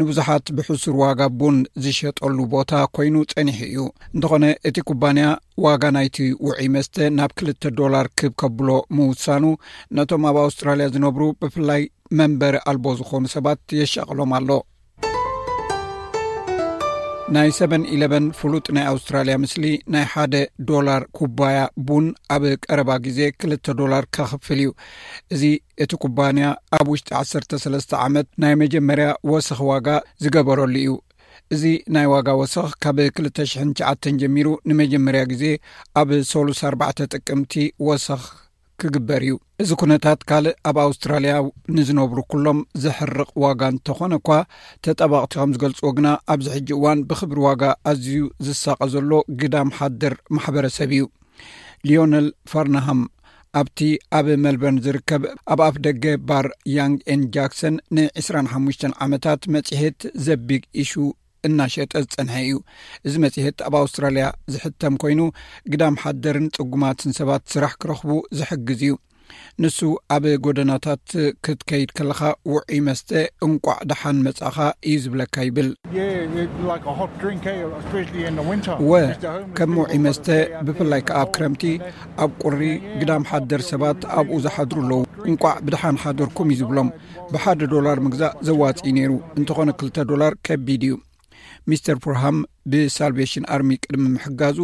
ንብዙሓት 0.00 0.46
ብሕሱር 0.58 0.96
ዋጋ 1.04 1.20
ቡን 1.42 1.56
ዝሸጠሉ 1.84 2.36
ቦታ 2.54 2.72
ኮይኑ 2.98 3.16
ፀኒሕ 3.32 3.58
እዩ 3.70 3.78
እንተኾነ 4.14 4.44
እቲ 4.70 4.76
ኩባንያ 4.90 5.26
ዋጋ 5.66 5.82
ናይቲ 5.96 6.18
ውዒ 6.46 6.60
መስተ 6.76 6.94
ናብ 7.18 7.32
ክልተ 7.40 7.74
ዶላር 7.80 8.08
ክብ 8.20 8.34
ከብሎ 8.42 8.68
ምውሳኑ 8.98 9.44
ነቶም 9.98 10.26
ኣብ 10.32 10.38
ኣውስትራልያ 10.46 10.88
ዝነብሩ 10.96 11.22
ብፍላይ 11.44 11.84
መንበሪ 12.20 12.56
ኣልቦ 12.72 12.86
ዝኾኑ 13.00 13.24
ሰባት 13.36 13.62
የሻቕሎም 13.82 14.30
ኣሎ 14.40 14.50
ናይ 17.36 17.48
7 17.54 17.82
ኢ1 17.94 18.26
ፍሉጥ 18.36 18.64
ናይ 18.74 18.84
ኣውስትራሊያ 18.90 19.34
ምስሊ 19.40 19.64
ናይ 19.94 20.04
1ደ 20.12 20.34
ዶላር 20.70 21.02
ኩባያ 21.18 21.58
ቡን 21.88 22.06
ኣብ 22.34 22.44
ቀረባ 22.66 22.90
ግዜ 23.06 23.18
ክል 23.40 23.52
ዶላር 23.80 24.04
ከኽፍል 24.16 24.60
እዩ 24.64 24.68
እዚ 25.34 25.42
እቲ 25.84 25.90
ኩባንያ 26.04 26.46
ኣብ 26.78 26.86
ውሽጢ 26.92 27.10
13ለስተ 27.32 27.92
ዓመት 28.06 28.28
ናይ 28.44 28.54
መጀመርያ 28.62 29.08
ወሰኺ 29.32 29.60
ዋጋ 29.72 29.88
ዝገበረሉ 30.24 30.74
እዩ 30.82 30.94
እዚ 31.56 31.64
ናይ 31.96 32.08
ዋጋ 32.14 32.28
ወሰኽ 32.42 32.70
ካብ 32.84 32.98
20 33.08 33.44
ሸዓ 33.52 33.92
ጀሚሩ 34.24 34.48
ንመጀመርያ 34.70 35.24
ግዜ 35.34 35.44
ኣብ 36.02 36.10
3ሉስ 36.32 36.62
4 36.72 37.04
ጥቅምቲ 37.16 37.54
ወሰኽ 37.88 38.24
ክግበር 38.82 39.22
እዩ 39.26 39.32
እዚ 39.62 39.70
ኩነታት 39.80 40.20
ካልእ 40.28 40.56
ኣብ 40.68 40.76
ኣውስትራልያ 40.84 41.32
ንዝነብሩ 41.76 42.18
ኩሎም 42.32 42.58
ዘሕርቕ 42.82 43.30
ዋጋ 43.44 43.60
እንተኾነ 43.72 44.12
እኳ 44.20 44.28
ተጠባቕቲ 44.84 45.32
ከም 45.40 45.52
ዝገልፅዎ 45.54 45.90
ግና 45.96 46.08
ኣብዚ 46.32 46.46
ሕጂ 46.56 46.68
እዋን 46.76 47.00
ብክብሪ 47.10 47.38
ዋጋ 47.46 47.62
ኣዝዩ 47.92 48.22
ዝሳቀ 48.46 48.80
ዘሎ 48.94 49.10
ግዳ 49.40 49.54
መሓድር 49.70 50.14
ማሕበረሰብ 50.36 50.90
እዩ 50.98 51.02
ሊዮነል 51.90 52.28
ፋርናሃም 52.52 53.00
ኣብቲ 53.60 53.78
ኣብ 54.18 54.26
መልበን 54.44 54.76
ዝርከብ 54.84 55.22
ኣብ 55.52 55.60
ኣፍ 55.68 55.74
ደገ 55.86 56.04
ባር 56.28 56.46
ያንግ 56.78 56.98
ኤን 57.12 57.20
ጃክሰን 57.36 57.76
ን 57.96 58.06
2ሓሙሽ 58.26 58.78
ዓመታት 59.06 59.40
መፅሄት 59.56 60.00
ዘቢግ 60.26 60.64
እሹ 60.84 60.92
እናሸጠ 61.46 61.92
ዝፀንሐ 62.04 62.36
እዩ 62.44 62.54
እዚ 63.06 63.14
መጽሄት 63.24 63.58
ኣብ 63.68 63.74
ኣውስትራልያ 63.82 64.26
ዝሕተም 64.54 64.94
ኮይኑ 65.04 65.20
ግዳም 65.74 65.98
ሓደርን 66.04 66.48
ጥጉማትን 66.56 67.16
ሰባት 67.20 67.44
ስራሕ 67.54 67.74
ክረኽቡ 67.82 68.10
ዝሕግዝ 68.38 68.82
እዩ 68.86 68.94
ንሱ 69.62 69.78
ኣብ 70.14 70.24
ጎደናታት 70.44 71.06
ክትከይድ 71.44 71.90
ከለካ 71.96 72.20
ውዒይ 72.52 72.78
መስተ 72.86 73.10
እንቋዕ 73.46 73.76
ድሓን 73.90 74.22
መጻእኻ 74.26 74.56
እዩ 74.90 74.94
ዝብለካ 75.04 75.34
ይብል 75.48 75.68
ወ 78.90 79.00
ከምም 79.58 79.76
ውዒ 79.82 79.92
መስተ 80.06 80.26
ብፍላይ 80.68 81.02
ከዓ 81.10 81.18
ኣብ 81.24 81.30
ክረምቲ 81.36 81.64
ኣብ 82.26 82.30
ቁሪ 82.44 82.62
ግዳም 83.02 83.26
ሓደር 83.32 83.64
ሰባት 83.70 84.00
ኣብኡ 84.20 84.36
ዝሓድሩ 84.46 84.78
ኣለዉ 84.86 85.00
እንቋዕ 85.32 85.56
ብድሓን 85.66 86.00
ሓድርኩም 86.04 86.52
እዩ 86.54 86.60
ዝብሎም 86.62 86.88
ብሓደ 87.34 87.60
ዶላር 87.74 88.00
ምግዛእ 88.06 88.36
ዘዋፅ 88.50 88.80
ነይሩ 88.98 89.12
እንተኾነ 89.40 89.70
2ልተ 89.82 89.96
ዶላር 90.12 90.34
ከቢድ 90.48 90.82
እዩ 90.88 90.96
ሚስተር 91.70 91.96
ፍርሃም 92.04 92.36
ብሳልቬሽን 92.72 93.44
ኣርሚ 93.54 93.70
ቅድሚ 93.84 94.04
ምሕጋዙ 94.14 94.58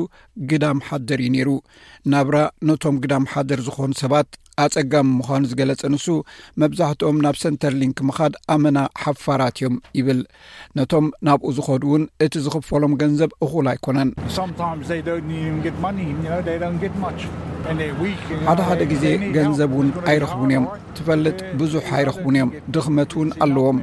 ግዳምሓደር 0.50 1.20
እዩ 1.24 1.30
ነይሩ 1.34 1.50
ናብራ 2.12 2.36
ነቶም 2.68 2.96
ግዳም 3.02 3.24
ሓደር 3.32 3.60
ዝኾኑ 3.66 3.90
ሰባት 4.02 4.28
ኣጸጋሚ 4.64 5.08
ምዃኑ 5.18 5.42
ዝገለጸ 5.50 5.82
ንሱ 5.94 6.06
መብዛሕትኦም 6.62 7.16
ናብ 7.24 7.36
ሰንተርሊንክ 7.42 7.98
ምኻድ 8.08 8.34
ኣመና 8.54 8.78
ሓፋራት 9.02 9.56
እዮም 9.62 9.76
ይብል 9.98 10.20
ነቶም 10.80 11.06
ናብኡ 11.28 11.48
ዝኸዱ 11.58 11.82
ውን 11.92 12.04
እቲ 12.26 12.32
ዝኽፈሎም 12.46 12.94
ገንዘብ 13.02 13.32
እኹሉ 13.46 13.66
ኣይኮነን 13.74 14.10
ሓደሓደ 18.50 18.80
ግዜ 18.94 19.04
ገንዘብ 19.36 19.70
እውን 19.76 19.90
ኣይረኽቡን 20.12 20.50
እዮም 20.54 20.66
ትፈልጥ 20.98 21.38
ብዙሕ 21.60 21.86
ኣይረኽቡን 22.00 22.36
እዮም 22.38 22.50
ድኽመት 22.76 23.12
ውን 23.20 23.30
ኣለዎም 23.44 23.78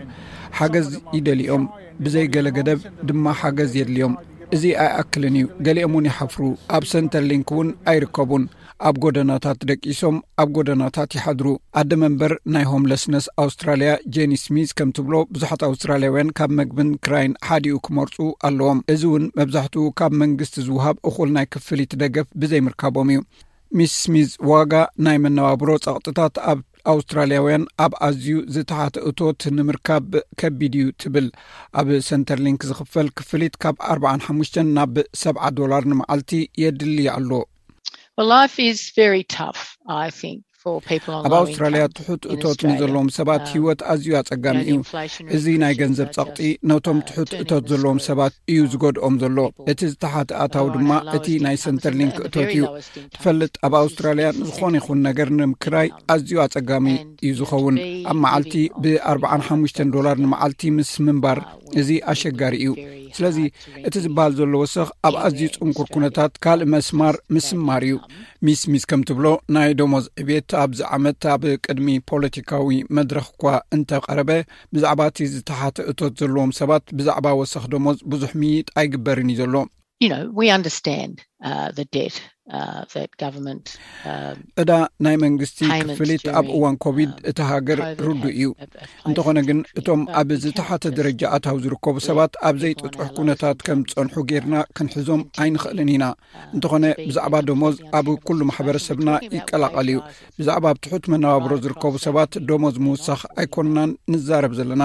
ሓገዝ 0.57 0.89
ይደሊኦም 1.17 1.63
ብዘይገለገደብ 2.05 2.79
ድማ 3.09 3.25
ሓገዝ 3.41 3.73
የድልኦም 3.79 4.13
እዚ 4.55 4.63
ኣይኣክልን 4.83 5.35
እዩ 5.39 5.45
ገሊኦም 5.65 5.93
ውን 5.97 6.07
ይሓፍሩ 6.09 6.41
ኣብ 6.77 6.83
ሰንተር 6.93 7.23
ሊንክ 7.29 7.49
እውን 7.55 7.69
ኣይርከቡን 7.91 8.43
ኣብ 8.89 8.95
ጎደናታት 9.03 9.59
ደቂሶም 9.69 10.15
ኣብ 10.41 10.49
ጎደናታት 10.57 11.11
ይሓድሩ 11.17 11.47
ኣደመንበር 11.79 12.33
ናይ 12.53 12.65
ሆም 12.71 12.85
ለስነስ 12.91 13.25
ኣውስትራልያ 13.43 13.91
ጀኒ 14.15 14.33
ስሚስ 14.43 14.71
ከምትብሎ 14.79 15.13
ብዙሓት 15.33 15.61
ኣውስትራልያውያን 15.69 16.33
ካብ 16.39 16.53
መግብን 16.59 16.89
ክራይን 17.05 17.35
ሓዲኡ 17.49 17.77
ክመርፁ 17.87 18.17
ኣለዎም 18.49 18.81
እዚ 18.95 19.01
እውን 19.11 19.25
መብዛሕትኡ 19.41 19.85
ካብ 20.01 20.15
መንግስቲ 20.23 20.57
ዝውሃብ 20.67 20.97
እኹል 21.11 21.31
ናይ 21.37 21.47
ክፍል 21.55 21.81
ይትደገፍ 21.85 22.27
ብዘይምርካቦም 22.43 23.11
እዩ 23.15 23.21
ሚስ 23.79 23.93
ስሚስ 24.03 24.31
ዋጋ 24.51 24.73
ናይ 25.07 25.17
መነባብሮ 25.25 25.69
ፀቕጥታት 25.87 26.35
ኣብ 26.53 26.59
ኣውስትራሊያውያን 26.91 27.63
ኣብ 27.85 27.93
ኣዝዩ 28.07 28.37
ዝተሓትእቶት 28.55 29.41
ንምርካብ 29.57 30.07
ከቢድ 30.41 30.73
እዩ 30.79 30.87
ትብል 31.01 31.27
ኣብ 31.81 31.89
ሰንተርሊንክ 32.09 32.61
ዝኽፈል 32.69 33.09
ክፍሊት 33.19 33.55
ካብ 33.65 33.75
ኣርባዓ 33.93 34.13
ሓሙሽተን 34.27 34.69
ናብ 34.77 34.95
ሰብዓ 35.23 35.43
ዶላር 35.59 35.85
ንመዓልቲ 35.91 36.31
የድሊ 36.63 36.97
ኣሎላ 37.17 38.31
ስ 38.55 38.85
ቶ 38.97 39.39
ኣብ 41.17 41.33
ኣውስትራልያ 41.37 41.83
ትሑትእቶት 41.97 42.59
ንዘለዎም 42.69 43.07
ሰባት 43.17 43.43
ሂወት 43.53 43.79
um, 43.83 43.87
ኣዝዩ 43.93 44.09
ኣፀጋሚ 44.19 44.59
እዩ 44.73 44.77
እዚ 45.35 45.45
ናይ 45.63 45.73
ገንዘብ 45.79 46.07
uh, 46.09 46.13
ፀቕጢ 46.17 46.41
ነቶም 46.71 46.97
uh, 47.01 47.05
ትሑትእቶት 47.09 47.63
ዘለዎም 47.71 47.99
ሰባት 48.07 48.33
እዩ 48.53 48.59
um, 48.65 48.69
ዝገድኦም 48.73 49.15
ዘሎ 49.23 49.37
እቲ 49.73 49.79
ዝተሓቲኣታዊ 49.93 50.67
ድማ 50.75 50.91
እቲ 51.17 51.27
ናይ 51.45 51.57
ሰንተር 51.65 51.93
ሊንክ 52.01 52.15
እቶት 52.27 52.49
እዩ 52.55 52.63
ትፈልጥ 53.17 53.51
ኣብ 53.67 53.73
ኣውስትራልያ 53.83 54.27
ንዝኾነ 54.41 54.73
ይኹን 54.81 55.01
ነገር 55.09 55.29
ንምክራይ 55.41 55.89
ኣዝዩ 56.15 56.33
ኣፀጋሚ 56.47 56.87
እዩ 57.25 57.33
ዝኸውን 57.41 57.77
ኣብ 58.11 58.17
መዓልቲ 58.25 58.55
ብ 58.83 58.97
4ርሓሙሽተ 59.17 59.79
ዶላር 59.97 60.17
uh, 60.19 60.23
ንመዓልቲ 60.25 60.61
ምስ 60.79 60.91
ምንባር 61.07 61.41
እዚ 61.81 61.89
ኣሸጋሪ 62.13 62.55
እዩ 62.65 62.69
ስለዚ 63.17 63.37
እቲ 63.87 63.93
ዝበሃል 64.05 64.33
ዘሎ 64.39 64.53
ወስኽ 64.61 64.85
ኣብ 65.07 65.15
ኣዝዩ 65.25 65.47
ፅንኩር 65.57 65.87
ኩነታት 65.95 66.31
ካልእ 66.43 66.69
መስማር 66.73 67.15
ምስማር 67.35 67.83
እዩ 67.89 67.95
ሚስ 68.45 68.61
ሚስ 68.73 68.83
ከምትብሎ 68.91 69.25
ናይ 69.55 69.71
ደሞዝ 69.79 70.05
ዕቤት 70.23 70.49
ኣብዚ 70.63 70.79
ዓመት 70.97 71.27
ኣብ 71.33 71.43
ቅድሚ 71.65 71.87
ፖለቲካዊ 72.11 72.79
መድረክ 72.99 73.27
እኳ 73.33 73.45
እንተቀረበ 73.77 74.31
ብዛዕባ 74.75 75.01
እቲ 75.11 75.19
ዝተሓትእቶት 75.35 76.15
ዘለዎም 76.23 76.53
ሰባት 76.61 76.85
ብዛዕባ 76.99 77.27
ወሰኪ 77.41 77.65
ደሞዝ 77.75 77.99
ብዙሕ 78.13 78.33
ምይጥ 78.43 78.67
ኣይግበርን 78.81 79.31
እዩ 79.35 79.39
ዘሎ 79.41 79.55
እዳ 84.61 84.71
ናይ 85.05 85.15
መንግስቲ 85.23 85.59
ክፍሊት 85.89 86.23
ኣብ 86.39 86.47
እዋን 86.55 86.75
ኮቪድ 86.85 87.11
እቲ 87.29 87.37
ሃገር 87.49 87.79
ርዱ 88.07 88.23
እዩ 88.31 88.47
እንተኾነ 89.07 89.39
ግን 89.47 89.59
እቶም 89.79 90.01
ኣብ 90.19 90.29
ዝተሓተ 90.43 90.83
ደረጃ 90.99 91.21
ኣታዊ 91.37 91.57
ዝርከቡ 91.65 91.95
ሰባት 92.07 92.33
ኣብዘይ 92.49 92.73
ጥጡሕ 92.81 93.07
ኩነታት 93.17 93.59
ከም 93.67 93.81
ዝፀንሑ 93.91 94.15
ጌርና 94.31 94.55
ክንሕዞም 94.77 95.21
ኣይንክእልን 95.45 95.91
ኢና 95.95 96.07
እንተኾነ 96.55 96.85
ብዛዕባ 97.09 97.35
ደሞዝ 97.49 97.77
ኣብ 97.99 98.09
ኩሉ 98.29 98.39
ማሕበረሰብና 98.51 99.09
ይቀላቐል 99.37 99.89
እዩ 99.93 99.99
ብዛዕባ 100.39 100.65
ብትሑት 100.77 101.07
መነባብሮ 101.15 101.53
ዝርከቡ 101.65 101.93
ሰባት 102.07 102.33
ደሞዝ 102.51 102.77
ምውሳኽ 102.87 103.23
ኣይኮንናን 103.43 103.93
ንዛረብ 104.15 104.55
ዘለና 104.61 104.83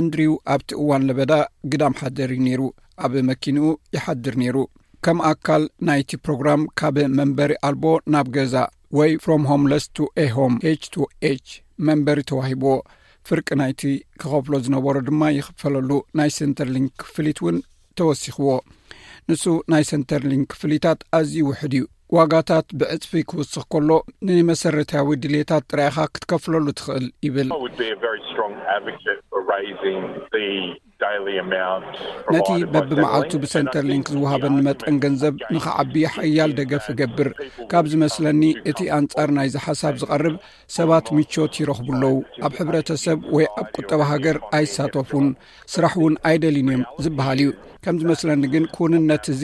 ኣንድሪው 0.00 0.34
ኣብቲ 0.54 0.70
እዋን 0.82 1.04
ለበዳ 1.10 1.32
ግዳም 1.72 1.94
ሓደር 2.00 2.30
እዩ 2.36 2.42
ነይሩ 2.48 2.62
ኣብ 3.04 3.14
መኪኑኡ 3.30 3.66
ይሓድር 3.96 4.34
ነይሩ 4.42 4.58
ከም 5.04 5.18
ኣካል 5.30 5.62
ናይቲ 5.88 6.10
ፕሮግራም 6.24 6.62
ካብ 6.78 6.96
መንበሪ 7.18 7.52
ኣልቦ 7.68 7.84
ናብ 8.14 8.26
ገዛ 8.36 8.54
ወይ 8.98 9.10
ፍሮም 9.24 9.42
ሆምለስ 9.50 9.84
ቱ 9.96 10.06
ኤሆም 10.24 10.54
ች 10.80 10.82
ቱ 10.94 11.06
ች 11.48 11.56
መንበሪ 11.88 12.18
ተዋሂብዎ 12.30 12.72
ፍርቂ 13.28 13.48
ናይቲ 13.60 13.80
ክኸፍሎ 14.20 14.52
ዝነበሩ 14.66 14.96
ድማ 15.08 15.22
ይኽፈለሉ 15.38 15.90
ናይ 16.20 16.30
ሰንተርሊን 16.38 16.86
ክፍሊት 17.02 17.38
እውን 17.42 17.56
ተወሲኽዎ 18.00 18.50
ንሱ 19.30 19.44
ናይ 19.74 19.84
ሰንተርሊን 19.92 20.42
ክፍሊታት 20.52 21.00
ኣዝዩ 21.18 21.38
ውሕድ 21.50 21.74
እዩ 21.78 21.84
ዋጋታት 22.18 22.66
ብዕፅፊ 22.78 23.10
ክውስኽ 23.30 23.62
ከሎ 23.72 23.90
ንመሰረታዊ 24.26 25.08
ድሌታት 25.24 25.64
ጥራይኻ 25.70 25.96
ክትከፍለሉ 26.14 26.66
ትኽእል 26.78 27.06
ይብል 27.26 27.48
ነቲ 32.34 32.48
በብመዓልቱ 32.72 33.30
ብሰንተርሊንክ 33.42 34.06
ዝውሃበኒመጠን 34.14 34.96
ገንዘብ 35.04 35.34
ንከዓቢ 35.54 35.94
ሓያል 36.14 36.50
ደገፍ 36.58 36.84
እገብር 36.92 37.28
ካብ 37.70 37.84
ዝመስለኒ 37.92 38.42
እቲ 38.70 38.80
ኣንጻር 38.98 39.30
ናይዚ 39.36 39.54
ሓሳብ 39.66 39.94
ዝቐርብ 40.02 40.34
ሰባት 40.76 41.06
ምቾት 41.18 41.54
ይረኽቡ 41.60 41.88
ኣለዉ 41.98 42.14
ኣብ 42.48 42.52
ሕብረተሰብ 42.60 43.18
ወይ 43.36 43.46
ኣብ 43.60 43.68
ቁጠባ 43.78 44.00
ሃገር 44.12 44.38
ኣይሳተፉን 44.58 45.28
ስራሕ 45.74 45.94
እውን 46.02 46.16
ኣይደሊን 46.30 46.70
እዮም 46.72 46.84
ዝበሃል 47.06 47.40
እዩ 47.44 47.50
ከም 47.86 47.98
ዝመስለኒ 48.02 48.42
ግን 48.56 48.66
ኩንነት 48.76 49.26
እዚ 49.36 49.42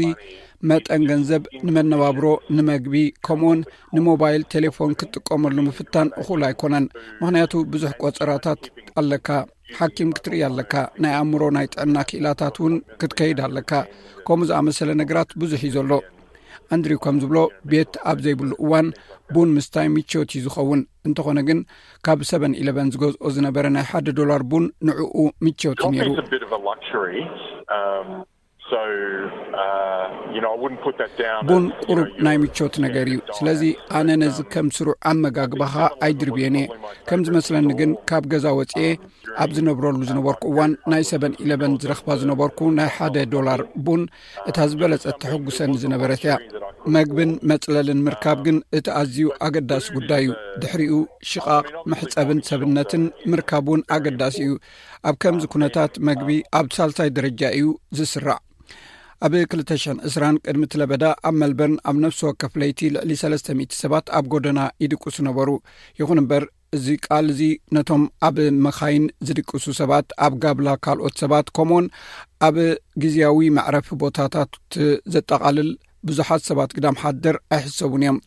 መጠን 0.70 1.02
ገንዘብ 1.10 1.42
ንመነባብሮ 1.66 2.24
ንመግቢ 2.56 2.94
ከምኡውን 3.26 3.60
ንሞባይል 3.96 4.42
ቴሌፎን 4.52 4.92
ክትጥቀመሉ 5.00 5.56
ምፍታን 5.68 6.08
እኩሉ 6.22 6.40
ኣይኮነን 6.48 6.84
ምክንያቱ 7.20 7.52
ብዙሕ 7.72 7.90
ቆፅራታት 8.02 8.62
ኣለካ 9.02 9.28
ሓኪም 9.78 10.10
ክትርኢ 10.16 10.40
ኣለካ 10.50 10.74
ናይ 11.04 11.12
ኣእምሮ 11.20 11.42
ናይ 11.56 11.66
ጥዕና 11.72 11.96
ክኢላታት 12.10 12.56
እውን 12.60 12.74
ክትከይድ 13.00 13.38
ኣለካ 13.48 13.72
ከምኡ 14.28 14.46
ዝኣመሰለ 14.50 14.90
ነገራት 15.02 15.30
ብዙሕ 15.42 15.60
እዩ 15.68 15.74
ዘሎ 15.76 15.92
አንድሪ 16.74 16.92
ከም 17.04 17.16
ዝብሎ 17.22 17.38
ቤት 17.70 17.94
ኣብ 18.10 18.18
ዘይብሉ 18.24 18.50
እዋን 18.66 18.86
ቡን 19.34 19.48
ምስታይ 19.56 19.88
ምቸት 19.96 20.30
እዩ 20.36 20.40
ዝኸውን 20.46 20.80
እንተኾነ 21.08 21.38
ግን 21.48 21.58
ካብ 22.06 22.20
ሰበን 22.30 22.56
ኤሌን 22.60 22.88
ዝገዝኦ 22.94 23.26
ዝነበረ 23.36 23.66
ናይ 23.76 23.84
ሓደ 23.90 24.06
ዶላር 24.20 24.42
ቡን 24.52 24.64
ንዕኡ 24.88 25.18
ምቸዎት 25.46 25.82
ነይሩ 25.96 26.10
ቡን 31.48 31.64
ቁሩብ 31.90 32.08
ናይ 32.26 32.36
ምቾት 32.42 32.74
ነገር 32.84 33.06
እዩ 33.12 33.18
ስለዚ 33.38 33.62
ኣነ 33.98 34.08
ነዚ 34.22 34.38
ከም 34.52 34.66
ስሩዕ 34.76 34.94
ኣመጋግባኻ 35.10 35.74
ኣይድርብየን 36.06 36.56
እየ 36.62 36.68
ከም 37.08 37.20
ዝመስለኒ 37.26 37.68
ግን 37.80 37.90
ካብ 38.10 38.24
ገዛ 38.32 38.46
ወፂአ 38.58 38.88
ኣብ 39.44 39.50
ዝነብረሉ 39.56 40.00
ዝነበርኩ 40.10 40.42
እዋን 40.52 40.72
ናይ 40.92 41.04
ሰበን 41.10 41.34
ኢሌን 41.44 41.76
ዝረኽባ 41.84 42.08
ዝነበርኩ 42.22 42.58
ናይ 42.78 42.90
ሓደ 42.96 43.16
ዶላር 43.34 43.62
ቡን 43.88 44.02
እታ 44.50 44.58
ዝበለፀ 44.72 45.04
ተሐጉሰኒ 45.24 45.72
ዝነበረት 45.84 46.24
ያ 46.30 46.36
መግብን 46.96 47.30
መፅለልን 47.50 48.00
ምርካብ 48.06 48.38
ግን 48.46 48.58
እቲ 48.78 48.86
ኣዝዩ 49.00 49.26
ኣገዳሲ 49.46 49.86
ጉዳይ 49.98 50.22
እዩ 50.26 50.32
ድሕሪኡ 50.64 51.00
ሽቓቕ 51.30 51.66
መሕፀብን 51.92 52.40
ሰብነትን 52.50 53.04
ምርካብ 53.32 53.64
ውን 53.74 53.82
ኣገዳሲ 53.98 54.38
እዩ 54.46 54.52
ኣብ 55.08 55.16
ከምዚ 55.24 55.44
ኩነታት 55.54 55.92
መግቢ 56.10 56.36
ኣብ 56.60 56.68
ሳልሳይ 56.78 57.10
ደረጃ 57.18 57.42
እዩ 57.60 57.66
ዝስራዕ 58.00 58.38
ኣብ 59.24 59.32
2ሽ0 59.36 60.00
2ስራ 60.08 60.22
ቅድሚ 60.46 60.62
ትለበዳ 60.72 61.04
ኣብ 61.28 61.34
መልበን 61.42 61.74
ኣብ 61.88 61.96
ነፍስ 62.04 62.18
ወከፍለይቲ 62.26 62.80
ልዕሊ 62.94 63.10
3ለስ00 63.20 63.76
ሰባት 63.82 64.06
ኣብ 64.18 64.24
ጎደና 64.32 64.60
ይድቅሱ 64.82 65.16
ነበሩ 65.28 65.48
ይኹን 66.00 66.20
እምበር 66.22 66.44
እዚ 66.76 66.86
ቃል 67.06 67.26
ዚ 67.38 67.48
ነቶም 67.76 68.02
ኣብ 68.28 68.36
መኻይን 68.66 69.04
ዝድቅሱ 69.26 69.66
ሰባት 69.80 70.06
ኣብ 70.26 70.34
ጋብላ 70.42 70.68
ካልኦት 70.86 71.16
ሰባት 71.22 71.48
ከምኡ 71.58 71.74
ውን 71.78 71.86
ኣብ 72.48 72.56
ግዜያዊ 73.04 73.48
መዕረፍ 73.58 73.88
ቦታታት 74.02 74.52
ዘጠቓልል 75.14 75.70
ብዙሓት 76.08 76.42
ሰባት 76.48 76.70
ግዳም 76.76 76.96
ሓድር 77.02 77.36
ኣይሕሰቡን 77.56 78.02
እዮም 78.04 78.18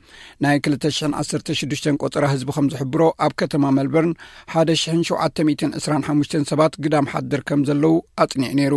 ናይ 0.43 0.57
216 0.67 1.89
ቆፅራ 2.03 2.23
ህዝቢ 2.33 2.49
ከም 2.55 2.67
ዝሕብሮ 2.73 3.01
ኣብ 3.25 3.33
ከተማ 3.41 3.63
መልበርን 3.77 4.13
1725 4.61 6.37
ሰባት 6.51 6.73
ግዳም 6.85 7.09
ሓድር 7.13 7.41
ከም 7.49 7.61
ዘለዉ 7.69 7.93
ኣጽኒዕ 8.25 8.51
ነይሩ 8.61 8.75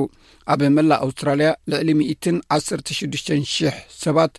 ኣብ 0.54 0.60
መላእ 0.78 1.00
ኣውስትራልያ 1.06 1.48
ልዕሊ 1.72 1.88
116,0000 2.02 3.82
ሰባት 4.04 4.34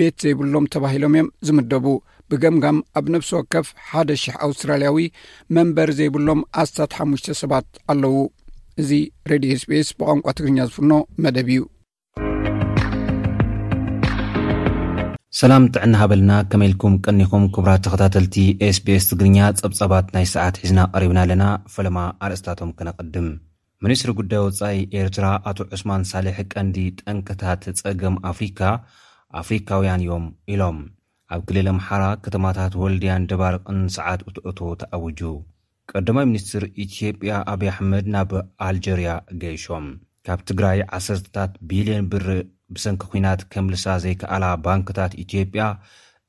ቤት 0.00 0.16
ዘይብሎም 0.26 0.68
ተባሂሎም 0.74 1.14
እዮም 1.16 1.30
ዝምደቡ 1.48 1.86
ብገምጋም 2.32 2.78
ኣብ 2.98 3.06
ነብሲ 3.14 3.30
ወከፍ 3.38 3.66
ሓደ 3.90 4.08
000 4.22 4.42
ኣውስትራልያዊ 4.46 4.98
መንበሪ 5.58 5.90
ዘይብሎም 6.00 6.42
ኣስታት 6.62 6.92
ሓሙሽ 6.98 7.24
ሰባት 7.42 7.68
ኣለዉ 7.94 8.16
እዚ 8.82 8.90
ሬድዮ 9.32 9.52
ስፔስ 9.64 9.88
ብቋንቋ 10.00 10.26
ትግርኛ 10.38 10.58
ዝፍኖ 10.68 10.92
መደብ 11.24 11.48
እዩ 11.54 11.62
ሰላም 15.38 15.64
ጥዕና 15.72 15.94
ሃበልና 16.00 16.34
ከመልኩም 16.50 16.94
ቀኒኩም 17.06 17.42
ክብራት 17.54 17.80
ተኸታተልቲ 17.86 18.36
ስቤስ 18.78 19.04
ትግርኛ 19.10 19.38
ፀብጻባት 19.58 20.06
ናይ 20.14 20.24
ሰዓት 20.34 20.56
ሒዝና 20.60 20.80
ቀሪብና 20.94 21.18
ኣለና 21.24 21.44
ፈለማ 21.74 21.98
ኣርእስታቶም 22.26 22.70
ክነቐድም 22.78 23.26
ሚኒስትሪ 23.84 24.12
ጉዳይ 24.20 24.40
ወፃኢ 24.46 24.78
ኤርትራ 25.00 25.26
ኣቶ 25.50 25.58
ዑስማን 25.74 26.06
ሳሌሕ 26.12 26.38
ቀንዲ 26.54 26.78
ጠንቅታት 27.00 27.64
ፀገም 27.82 28.16
ኣፍሪካ 28.32 28.60
ኣፍሪካውያን 29.42 30.04
እዮም 30.06 30.26
ኢሎም 30.54 30.78
ኣብ 31.34 31.40
ክልል 31.48 31.68
ኣምሓራ 31.74 32.04
ከተማታት 32.24 32.72
ወልድያን 32.84 33.28
ደባርቅን 33.32 33.80
ሰዓት 33.96 34.20
እትእቶ 34.30 34.58
ተኣውጁ 34.82 35.20
ቀዳማይ 35.92 36.26
ሚኒስትር 36.30 36.64
ኢትዮጵያ 36.86 37.34
ኣብዪ 37.54 37.68
ኣሕመድ 37.74 38.06
ናብ 38.16 38.32
ኣልጀርያ 38.68 39.10
ገይሾም 39.44 39.86
ካብ 40.28 40.40
ትግራይ 40.50 40.80
ዓሰርታት 41.00 41.52
ቢልዮን 41.68 42.08
ብሪ 42.14 42.26
ብሰንኪ 42.76 43.02
ኩናት 43.12 43.40
ከምልሳ 43.52 43.84
ዘይከኣላ 44.04 44.44
ባንክታት 44.64 45.12
ኢትዮጵያ 45.22 45.62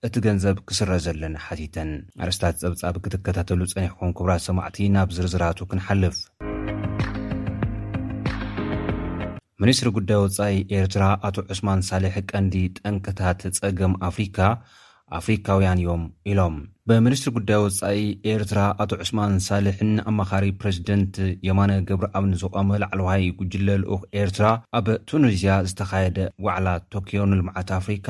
እቲ 0.08 0.14
ገንዘብ 0.26 0.58
ክስረአ 0.68 0.98
ዘለኒ 1.06 1.36
ሓቲተን 1.46 1.90
ኣርስታት 2.26 2.56
ፀብጻብ 2.62 2.96
ክትከታተሉ 3.06 3.62
ጸኒሕኩም 3.72 4.12
ክብራት 4.18 4.44
ሰማዕቲ 4.48 4.78
ናብ 4.96 5.10
ዝርዝራቱ 5.16 5.60
ክንሓልፍ 5.72 6.18
ሚኒስትሪ 9.64 9.88
ጉዳይ 9.98 10.20
ወፃኢ 10.24 10.56
ኤርትራ 10.80 11.06
ኣቶ 11.30 11.36
ዑስማን 11.54 11.82
ሳሌሕ 11.90 12.14
ቀንዲ 12.32 12.54
ጠንቅታት 12.78 13.42
ጸገም 13.58 13.96
ኣፍሪካ 14.10 14.38
ኣፍሪካውያን 15.18 15.80
እዮም 15.82 16.04
ኢሎም 16.32 16.56
ብምኒስትሪ 16.90 17.32
ጉዳይ 17.38 17.60
ወፃኢ 17.64 18.02
ኤርትራ 18.32 18.60
ኣቶ 18.84 18.92
ዕስማን 19.04 19.34
ሳልሕን 19.48 19.92
ኣመኻሪ 20.10 20.46
ፕረዚደንት 20.62 21.16
የማነ 21.48 21.72
ገብሪ 21.90 22.08
ኣብ 22.18 22.26
ንዝቆመ 22.32 22.70
ላዕለዋይ 22.84 23.26
ጉጅለ 23.40 23.68
ልኡክ 23.82 24.04
ኤርትራ 24.22 24.48
ኣብ 24.80 24.88
ቱኒዝያ 25.10 25.56
ዝተኻየደ 25.70 26.20
ዋዕላ 26.48 26.68
ቶክዮንልምዓት 26.96 27.72
ኣፍሪካ 27.80 28.08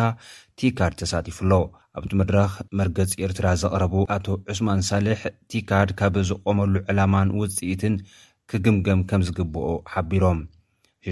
ቲካድ 0.62 0.96
ተሳቲፉ 1.02 1.40
ሎ 1.52 1.62
ኣብቲ 2.00 2.12
መድረክ 2.22 2.54
መርገፂ 2.82 3.14
ኤርትራ 3.28 3.48
ዘቐረቡ 3.64 3.96
ኣቶ 4.18 4.28
ዑስማን 4.52 4.84
ሳልሕ 4.92 5.22
ቲካድ 5.52 5.92
ካብ 6.02 6.18
ዝቆመሉ 6.32 6.74
ዕላማን 6.92 7.36
ውፅኢትን 7.42 7.98
ክግምገም 8.52 9.02
ከም 9.12 9.24
ዝግብኦ 9.30 9.68
ሓቢሮም 9.96 10.40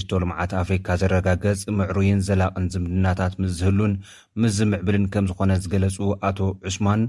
ቶ 0.09 0.19
ልምዓት 0.21 0.51
ኣፍሪካ 0.61 0.87
ዘረጋገፅ 1.01 1.59
ምዕሩይን 1.77 2.19
ዘላቕን 2.27 2.65
ዝምድናታት 2.73 3.33
ምዝህሉን 3.41 3.93
ምዝምዕብልን 4.41 5.05
ከም 5.13 5.25
ዝኾነ 5.29 5.51
ዝገለፁ 5.63 5.97
ኣቶ 6.29 6.39
ዑስማን 6.69 7.01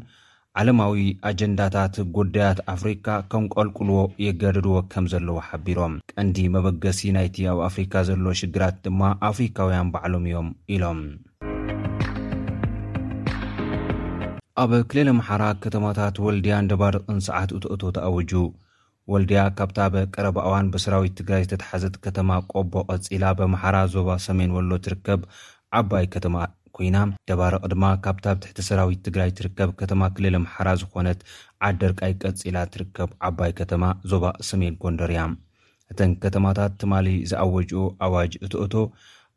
ዓለማዊ 0.60 0.98
ኣጀንዳታት 1.30 1.94
ጉዳያት 2.16 2.58
ኣፍሪካ 2.74 3.06
ከምቆልቁልዎ 3.30 3.98
የጋደድዎ 4.26 4.76
ከም 4.92 5.04
ዘለዎ 5.12 5.36
ሓቢሮም 5.48 5.94
ቀንዲ 6.12 6.36
መበገሲ 6.54 7.00
ናይቲ 7.16 7.36
ኣብ 7.54 7.58
ኣፍሪካ 7.68 7.94
ዘሎ 8.10 8.24
ሽግራት 8.42 8.76
ድማ 8.86 9.00
ኣፍሪካውያን 9.30 9.90
ባዕሎም 9.94 10.24
እዮም 10.30 10.48
ኢሎም 10.76 11.00
ኣብ 14.64 14.72
ክልል 14.90 15.08
ኣምሓራ 15.14 15.42
ከተማታት 15.64 16.16
ወልድያን 16.26 16.70
ደባርቕን 16.72 17.20
ሰዓት 17.28 17.50
እተእቶ 17.58 17.82
ተኣውጁ 17.98 18.32
ወልድያ 19.12 19.40
ካብታ 19.58 19.78
በቀረባዋን 19.92 20.66
ብሰራዊት 20.72 21.14
ትግራይ 21.18 21.42
ዝተተሓዘት 21.44 21.94
ከተማ 22.04 22.30
ቆቦ 22.52 22.72
ቀፂላ 22.92 23.24
በምሓራ 23.38 23.76
ዞባ 23.94 24.10
ሰሜን 24.26 24.50
ወሎ 24.56 24.70
ትርከብ 24.86 25.20
ዓባይ 25.78 26.06
ከተማ 26.14 26.36
ኮይና 26.76 26.98
ደባርቅ 27.28 27.62
ድማ 27.72 27.84
ካብታብ 28.04 28.36
ትሕቲ 28.42 28.58
ሰራዊት 28.68 29.00
ትግራይ 29.06 29.30
ትርከብ 29.38 29.70
ከተማ 29.80 30.02
ክልል 30.16 30.34
ምሓራ 30.44 30.68
ዝኾነት 30.80 31.20
ዓደርቃይ 31.68 32.12
ቀፂላ 32.24 32.58
ትርከብ 32.74 33.10
ዓባይ 33.28 33.52
ከተማ 33.60 33.84
ዞባ 34.12 34.24
ሰሜን 34.50 34.76
ጎንደር 34.84 35.12
እያ 35.14 35.22
እተን 35.92 36.12
ከተማታት 36.24 36.72
ትማ 36.82 36.92
ዝኣወጅኡ 37.30 37.82
ኣዋጅ 38.08 38.32
እትእቶ 38.46 38.74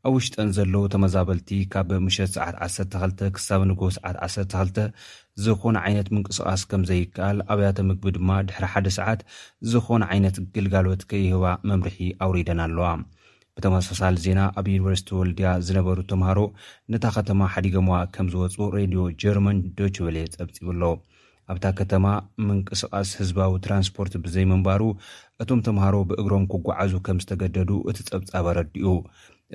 ኣብ 0.07 0.13
ውሽጠን 0.17 0.47
ዘለዉ 0.57 0.83
ተመዛበልቲ 0.93 1.47
ካ 1.71 1.81
ሙሸ 2.05 2.17
ሰዓት12 2.35 3.19
ክሳብ 3.35 3.61
ንጎ 3.69 3.81
ሰዓት12 3.97 4.77
ዝኾነ 5.43 5.75
ዓይነት 5.87 6.07
ምንቅስቓስ 6.15 6.61
ከም 6.69 6.83
ዘይከኣል 6.89 7.37
ኣብያተ 7.53 7.77
ምግቢ 7.89 8.13
ድማ 8.15 8.29
ድሕሪ 8.47 8.65
ሓደ 8.73 8.87
ሰዓት 8.97 9.19
ዝኾነ 9.71 10.01
ዓይነት 10.13 10.37
ግልጋሎት 10.55 11.01
ከየህባ 11.09 11.43
መምርሒ 11.71 11.97
ኣውሪደን 12.25 12.61
ኣለዋ 12.65 12.87
ብተመሳሳሊ 13.57 14.15
ዜና 14.25 14.39
ኣብ 14.61 14.65
ዩኒቨርሲቲ 14.73 15.11
ወልድያ 15.19 15.51
ዝነበሩ 15.67 15.97
ተምሃሮ 16.13 16.39
ነታ 16.93 17.05
ከተማ 17.17 17.41
ሓዲገምዋ 17.55 17.95
ከም 18.15 18.29
ዝወፁ 18.35 18.57
ሬድዮ 18.77 19.03
ጀርማን 19.23 19.59
ዶችበሌ 19.79 20.17
ፀብፂብኣሎ 20.37 20.83
ኣብታ 21.51 21.65
ከተማ 21.79 22.05
ምንቅስቓስ 22.47 23.09
ህዝባዊ 23.19 23.53
ትራንስፖርት 23.67 24.13
ብዘይምንባሩ 24.23 24.81
እቶም 25.43 25.61
ተምሃሮ 25.67 25.95
ብእግሮም 26.09 26.45
ክጓዓዙ 26.53 26.91
ከም 27.05 27.19
ዝተገደዱ 27.23 27.69
እቲ 27.91 27.99
ጸብጻብ 28.09 28.45
ረዲኡ 28.59 28.85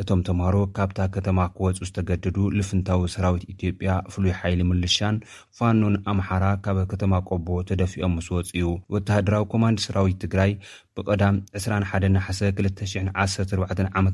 እቶም 0.02 0.20
ተምሃሮ 0.28 0.56
ካብታ 0.76 0.98
ከተማ 1.14 1.38
ክወፁ 1.56 1.78
ዝተገድዱ 1.88 2.37
ልፍንታዊ 2.59 3.00
ሰራዊት 3.14 3.44
ኢትዮጵያ 3.54 3.90
ፍሉይ 4.12 4.32
ሓይሊ 4.40 4.61
ምልሻን 4.70 5.16
ፋኑን 5.59 5.94
ኣምሓራ 6.12 6.44
ካብ 6.66 6.78
ከተማ 6.92 7.12
ቆቦ 7.28 7.48
ተደፊኦም 7.70 8.12
ምስ 8.18 8.28
ወፅ 8.37 8.50
እዩ 8.59 8.66
ወተሃደራዊ 8.96 9.44
ኮማንድ 9.54 9.78
ሰራዊት 9.87 10.18
ትግራይ 10.24 10.52
ብቀዳም 10.98 11.37
21ና1214ዓም 11.61 14.06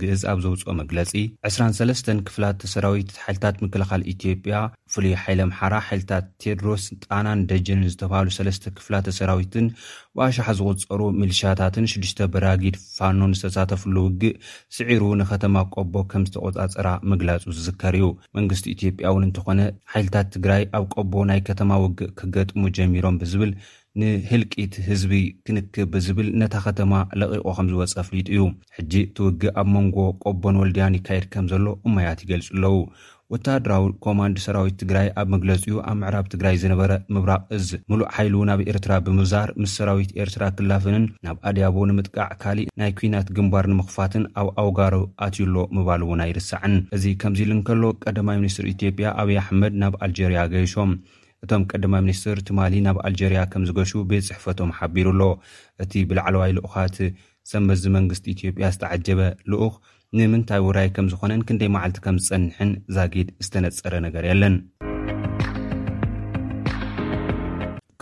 ግእዝ 0.00 0.20
ኣብ 0.32 0.38
ዘውፅኦ 0.44 0.70
መግለፂ 0.80 1.12
23 1.48 2.06
ክፍላተ 2.28 2.60
ሰራዊት 2.74 3.10
ሓይልታት 3.24 3.56
ምክልኻል 3.64 4.02
ኢትዮጵያ 4.12 4.54
ፍሉይ 4.92 5.12
ሓይምሓራ 5.24 5.74
ሓይልታት 5.88 6.24
ቴድሮስ 6.42 6.84
ጣናን 7.06 7.40
ደጅንን 7.50 7.90
ዝተብሃሉ 7.94 8.28
ሰለስተ 8.38 8.64
ክፍላተ 8.78 9.06
ሰራዊትን 9.18 9.66
ብኣሻሓ 10.18 10.46
ዝቁፀሩ 10.60 11.00
ሚልሽያታትን 11.20 11.84
6ዱሽ 11.94 12.12
በራጊድ 12.36 12.74
ፋኖን 12.96 13.32
ዝተሳተፍሉ 13.40 13.96
ውግእ 14.06 14.34
ስዒሩ 14.76 15.02
ንከተማ 15.22 15.54
ቆቦ 15.74 15.94
ከም 16.12 16.24
ዝተቆፃፀራ 16.30 16.88
ምግላፁ 17.10 17.44
ዝዝከር 17.58 17.94
እዩ 18.00 18.04
መንግስቲ 18.38 18.64
ኢትዮጵያ 18.76 19.04
እውን 19.12 19.24
እንተኾነ 19.28 19.58
ሓይልታት 19.92 20.26
ትግራይ 20.36 20.62
ኣብ 20.80 20.86
ቆቦ 20.96 21.12
ናይ 21.32 21.40
ከተማ 21.50 21.70
ውግእ 21.84 22.10
ክገጥሙ 22.20 22.60
ጀሚሮም 22.78 23.18
ብዝብል 23.24 23.52
ንህልቂት 23.98 24.74
ህዝቢ 24.88 25.12
ክንክብ 25.46 25.88
ብዝብል 25.92 26.26
ነታ 26.40 26.56
ከተማ 26.66 26.92
ለቂቆ 27.20 27.46
ከምዝወፅ 27.56 27.92
ኣፍሊጡ 28.02 28.26
እዩ 28.34 28.42
ሕጂ 28.76 28.92
ትውግእ 29.14 29.54
ኣብ 29.60 29.68
መንጎ 29.76 29.96
ቆቦን 30.24 30.58
ወልድያን 30.60 30.96
ይካየድ 30.98 31.24
ከም 31.32 31.46
ዘሎ 31.52 31.66
እማያት 31.88 32.20
ይገልፅ 32.24 32.48
ኣለው 32.54 32.76
ወታድራዊ 33.34 33.82
ኮማንድ 34.04 34.36
ሰራዊት 34.46 34.76
ትግራይ 34.82 35.08
ኣብ 35.22 35.26
መግለፂ 35.34 35.64
ዩ 35.72 35.82
ኣብ 35.90 35.96
ምዕራብ 36.02 36.26
ትግራይ 36.32 36.54
ዝነበረ 36.64 36.92
ምብራቅ 37.14 37.42
እዚ 37.58 37.68
ሙሉእ 37.90 38.10
ሓይሉ 38.14 38.36
ናብ 38.50 38.60
ኤርትራ 38.70 38.92
ብምብዛር 39.06 39.50
ምስ 39.62 39.74
ሰራዊት 39.78 40.10
ኤርትራ 40.24 40.42
ክላፍንን 40.58 41.04
ናብ 41.28 41.36
ኣድያቦ 41.50 41.76
ንምጥቃዕ 41.90 42.28
ካሊእ 42.44 42.70
ናይ 42.82 42.92
ኩናት 43.00 43.28
ግንባር 43.38 43.66
ንምኽፋትን 43.72 44.26
ኣብ 44.42 44.50
ኣውጋሩ 44.64 44.94
ኣትዩሎ 45.26 45.56
ምባል 45.78 46.04
እውን 46.06 46.22
ኣይርስዕን 46.26 46.76
እዚ 46.98 47.04
ከምዚ 47.22 47.40
ኢልንከሎ 47.46 47.82
ቀዳማይ 48.06 48.38
ሚኒስትር 48.44 48.68
ኢትዮጵያ 48.74 49.14
ኣብይ 49.22 49.38
ኣሕመድ 49.44 49.74
ናብ 49.84 49.96
ኣልጀርያ 50.06 50.42
ገይሶም 50.54 50.92
እቶም 51.44 51.62
ቀዳማ 51.70 51.94
ሚኒስትር 52.06 52.38
ትማሊ 52.48 52.74
ናብ 52.86 52.96
ኣልጀርያ 53.08 53.42
ከም 53.52 53.62
ዝገሹ 53.68 53.92
ቤት 54.10 54.26
ፅሕፈቶም 54.28 54.72
ሓቢሩ 54.78 55.06
ኣሎ 55.14 55.22
እቲ 55.84 55.92
ብላዕለዋይ 56.10 56.52
ልኡካት 56.58 56.96
ሰመዚ 57.52 57.82
መንግስቲ 57.96 58.26
ኢትዮጵያ 58.34 58.66
ዝተዓጀበ 58.74 59.20
ልኡኽ 59.52 59.74
ንምንታይ 60.18 60.62
ውራይ 60.66 60.88
ከም 60.98 61.08
ዝኮነን 61.14 61.46
ክንደይ 61.48 61.70
መዓልቲ 61.76 61.98
ከም 62.06 62.18
ዝፀንሕን 62.26 62.72
ዛጊድ 62.96 63.28
ዝተነፀረ 63.48 63.94
ነገር 64.08 64.24
የለን 64.30 64.54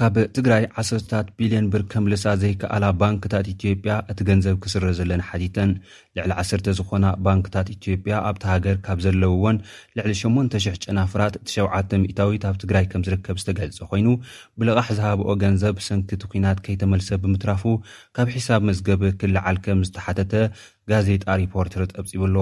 ካብ 0.01 0.17
ትግራይ 0.37 0.65
1ሰታት 0.81 1.29
ቢልዮን 1.39 1.65
ብር 1.71 1.83
ከምልሳ 1.93 2.25
ዘይከኣላ 2.43 2.85
ባንክታት 3.01 3.47
ኢትዮጵያ 3.53 3.93
እቲ 4.11 4.19
ገንዘብ 4.29 4.57
ክስረ 4.65 4.85
ዘለና 4.99 5.23
ሓቲተን 5.29 5.71
ልዕሊ 6.17 6.31
1 6.43 6.69
ዝኮና 6.79 7.07
ባንክታት 7.27 7.71
ኢትዮጵያ 7.75 8.15
ኣብቲ 8.29 8.45
ሃገር 8.51 8.77
ካብ 8.87 9.01
ዘለውዎን 9.07 9.57
ልዕሊ800 9.99 10.63
ጨናፍራት 10.85 11.35
እቲ 11.41 11.49
7 11.63 11.99
ሚታዊት 12.05 12.47
ኣብ 12.51 12.57
ትግራይ 12.65 12.87
ከም 12.93 13.05
ዝርከብ 13.09 13.41
ዝተገልፀ 13.43 13.81
ኮይኑ 13.93 14.09
ብልቓሕ 14.59 14.89
ዝሃበኦ 14.99 15.35
ገንዘብ 15.45 15.83
ሰንኪቲ 15.89 16.23
ኩናት 16.35 16.61
ከይተመልሰ 16.67 17.11
ብምትራፉ 17.25 17.65
ካብ 18.19 18.31
ሒሳብ 18.37 18.63
መዝገብ 18.71 19.03
ክልዓል 19.23 19.59
ከም 19.67 19.81
ዝተሓተተ 19.91 20.33
ጋዜጣ 20.91 21.23
ሪፖርተር 21.43 21.83
ጠብፂብኣሎ 21.95 22.37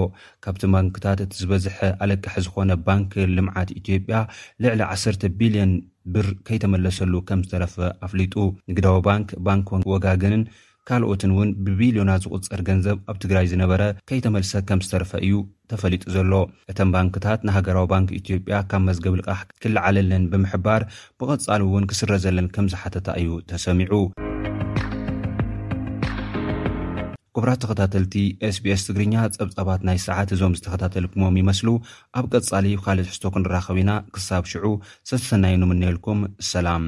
ካብቲ 0.45 0.63
ባንክታት 0.75 1.19
እቲ 1.25 1.31
ዝበዝሐ 1.41 1.77
ኣለቅሐ 2.03 2.33
ዝኾነ 2.45 2.71
ባንኪ 2.87 3.13
ልምዓት 3.37 3.69
ኢትዮጵያ 3.79 4.17
ልዕሊ 4.65 4.81
1 4.95 5.25
ቢልዮን 5.39 5.71
ብር 6.13 6.27
ከይተመለሰሉ 6.47 7.13
ከም 7.29 7.41
ዝተረፈ 7.47 7.75
ኣፍሊጡ 8.07 8.35
ንግዳዊ 8.71 8.97
ባንክ 9.09 9.29
ባንኪ 9.47 9.69
ወጋግንን 9.93 10.43
ካልኦትን 10.89 11.31
እውን 11.35 11.49
ብቢልዮናት 11.63 12.21
ዝቁፅር 12.25 12.59
ገንዘብ 12.67 12.97
ኣብ 13.11 13.17
ትግራይ 13.23 13.45
ዝነበረ 13.53 13.81
ከይተመልሰ 14.09 14.53
ከም 14.69 14.81
ዝተረፈ 14.85 15.11
እዩ 15.25 15.33
ተፈሊጡ 15.71 16.03
ዘሎ 16.15 16.33
እተም 16.73 16.91
ባንክታት 16.95 17.41
ንሃገራዊ 17.49 17.87
ባንኪ 17.93 18.11
ኢትዮጵያ 18.21 18.59
ካብ 18.73 18.83
መዝገብ 18.89 19.17
ልቃሕ 19.21 19.41
ክልዓለለን 19.65 20.25
ብምሕባር 20.33 20.83
ብቐፃሉ 21.23 21.61
እውን 21.71 21.89
ክስረ 21.91 22.13
ዘለን 22.27 22.47
ከም 22.57 22.69
ዝሓተታ 22.75 23.07
እዩ 23.23 23.33
ተሰሚዑ 23.51 23.93
ቅቡራት 27.37 27.59
ተኸታተልቲ 27.63 28.13
sቢs 28.55 28.81
ትግርኛ 28.87 29.15
ጸብጻባት 29.35 29.81
ናይ 29.87 29.97
ሰዓት 30.05 30.29
እዞም 30.35 30.55
ዝተኸታተልኩሞም 30.59 31.37
ይመስሉ 31.41 31.67
ኣብ 32.19 32.25
ቀጻሊ 32.33 32.65
ካልእት 32.85 33.11
ሕዝቶ 33.13 33.25
ክንራኸብ 33.35 33.77
ኢና 33.83 33.93
ክሳብ 34.15 34.45
ሽዑ 34.53 34.65
ዘተሰናይኑምእንኤልኩም 35.11 36.21
ሰላም 36.53 36.85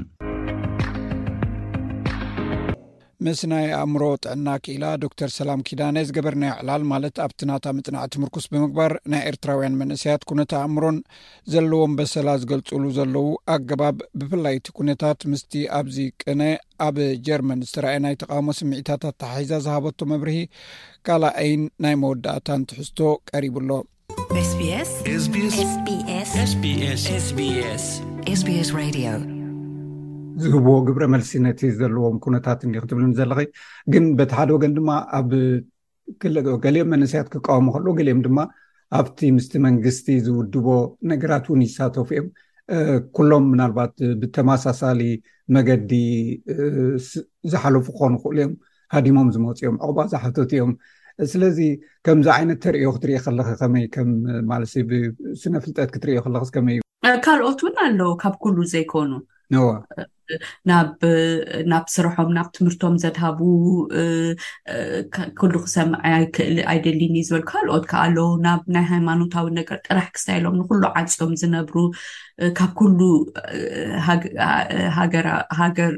ምስ 3.25 3.39
ናይ 3.51 3.65
ኣእምሮ 3.79 4.03
ጥዕና 4.23 4.49
ክኢላ 4.65 4.86
ዶክተር 5.03 5.29
ሰላም 5.38 5.62
ኪዳ 5.67 5.82
ናይ 5.95 6.03
ዝገበርናዮ 6.10 6.51
ዕላል 6.62 6.84
ማለት 6.91 7.15
ኣብቲ 7.23 7.39
ናታ 7.49 7.65
ምፅናዕቲ 7.77 8.13
ምርኩስ 8.21 8.45
ብምግባር 8.53 8.93
ናይ 9.12 9.21
ኤርትራውያን 9.32 9.75
መንእስያት 9.82 10.21
ኩነታ 10.29 10.51
ኣእምሮን 10.65 10.97
ዘለዎም 11.53 11.95
በሰላ 11.99 12.29
ዝገልፅሉ 12.41 12.84
ዘለው 12.99 13.27
ኣገባብ 13.55 13.97
ብፍላይቲ 14.21 14.73
ኩነታት 14.77 15.19
ምስቲ 15.34 15.53
ኣብዚ 15.79 15.97
ቅነ 16.23 16.41
ኣብ 16.88 16.97
ጀርመን 17.29 17.65
ዝተረእየ 17.71 18.01
ናይ 18.05 18.15
ተቃውሞ 18.21 18.47
ስምዒታትትተሓሒዛ 18.60 19.51
ዝሃበቶ 19.65 19.99
መብርሂ 20.13 20.38
ካልኣይን 21.10 21.63
ናይ 21.86 21.97
መወዳእታንትሕዝቶ 22.03 23.01
ቀሪብኣሎስ 23.32 24.53
ዝህብዎ 30.41 30.73
ግብረ 30.88 31.04
መልሲነት 31.13 31.60
ዘለዎም 31.80 32.15
ኩነታት 32.25 32.60
ኒ 32.71 32.82
ክትብልኒ 32.84 33.12
ዘለኪ 33.19 33.41
ግን 33.93 34.04
በቲ 34.17 34.32
ሓደ 34.39 34.49
ወገን 34.58 34.73
ድማ 34.78 34.89
ኣብ 35.19 35.30
ገሊኦም 36.65 36.89
መንስያት 36.95 37.28
ክቃወሙ 37.34 37.67
ከለዎ 37.75 37.91
ገሊኦም 37.99 38.21
ድማ 38.28 38.39
ኣብቲ 38.99 39.17
ምስቲ 39.38 39.54
መንግስቲ 39.65 40.08
ዝውድቦ 40.25 40.67
ነገራት 41.12 41.45
እውን 41.49 41.62
ይሳተፉ 41.67 42.08
እዮም 42.15 42.28
ኩሎም 43.17 43.45
ምናልባት 43.54 43.93
ብተመሳሳሊ 44.21 45.02
መገዲ 45.56 45.91
ዝሓለፉ 47.52 47.86
ክኮኑ 47.97 48.12
ይክእሉ 48.17 48.36
እዮም 48.39 48.54
ሃዲሞም 48.95 49.30
ዝመፁኦም 49.36 49.78
ዕቅባ 49.88 49.99
ዝሓተት 50.13 50.52
እዮም 50.58 50.71
ስለዚ 51.34 51.60
ከምዚ 52.08 52.28
ዓይነት 52.38 52.60
ተሪእዮ 52.65 52.89
ክትሪኢ 52.97 53.17
ከለ 53.25 53.39
ከመይ 53.62 53.86
ከም 53.95 54.12
ማለሰ 54.52 54.73
ብስነ 54.91 55.54
ፍልጠት 55.65 55.89
ክትሪዮ 55.95 56.19
ከለ 56.28 56.36
ከመይ 56.58 56.78
እዩ 57.08 57.17
ካርኦት 57.25 57.60
እውን 57.65 57.75
ኣለዉ 57.88 58.12
ካብ 58.21 58.34
ኩሉ 58.43 58.58
ዘይኮኑ 58.73 59.12
ናብናብ 60.69 61.85
ስርሖም 61.95 62.29
ናብ 62.35 62.47
ትምህርቶም 62.55 62.95
ዘድሃቡ 63.03 63.39
ኩሉ 65.39 65.53
ክሰም 65.65 65.89
ይክእል 66.23 66.57
ኣይደሊኒዩ 66.73 67.23
ዝበል 67.29 67.43
ካልኦት 67.51 67.85
ከ 67.91 67.95
ኣለዉ 68.03 68.27
ናብናይ 68.45 68.85
ሃይማኖታዊ 68.91 69.47
ነገር 69.59 69.79
ጥራሕ 69.88 70.07
ክስተ 70.17 70.27
ኢሎም 70.41 70.55
ንኩሉ 70.59 70.81
ዓፂም 71.01 71.31
ዝነብሩ 71.43 71.75
ካብ 72.59 72.71
ኩሉ 72.81 72.99
ሃገር 75.62 75.91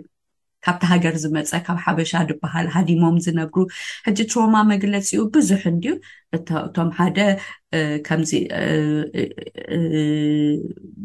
ካብቲ 0.65 0.81
ሃገር 0.91 1.13
ዝመፀ 1.23 1.51
ካብ 1.67 1.77
ሓበሻ 1.83 2.11
ድበሃል 2.29 2.67
ሃዲሞም 2.75 3.15
ዝነብሩ 3.25 3.57
ሕጂ 4.07 4.17
ትሮማ 4.31 4.55
መግለፂ 4.73 5.07
ኡ 5.23 5.29
ብዙሕ 5.37 5.61
እንድ 5.73 5.85
እቶም 6.37 6.89
ሓደ 6.97 7.19
ከምዚ 8.07 8.31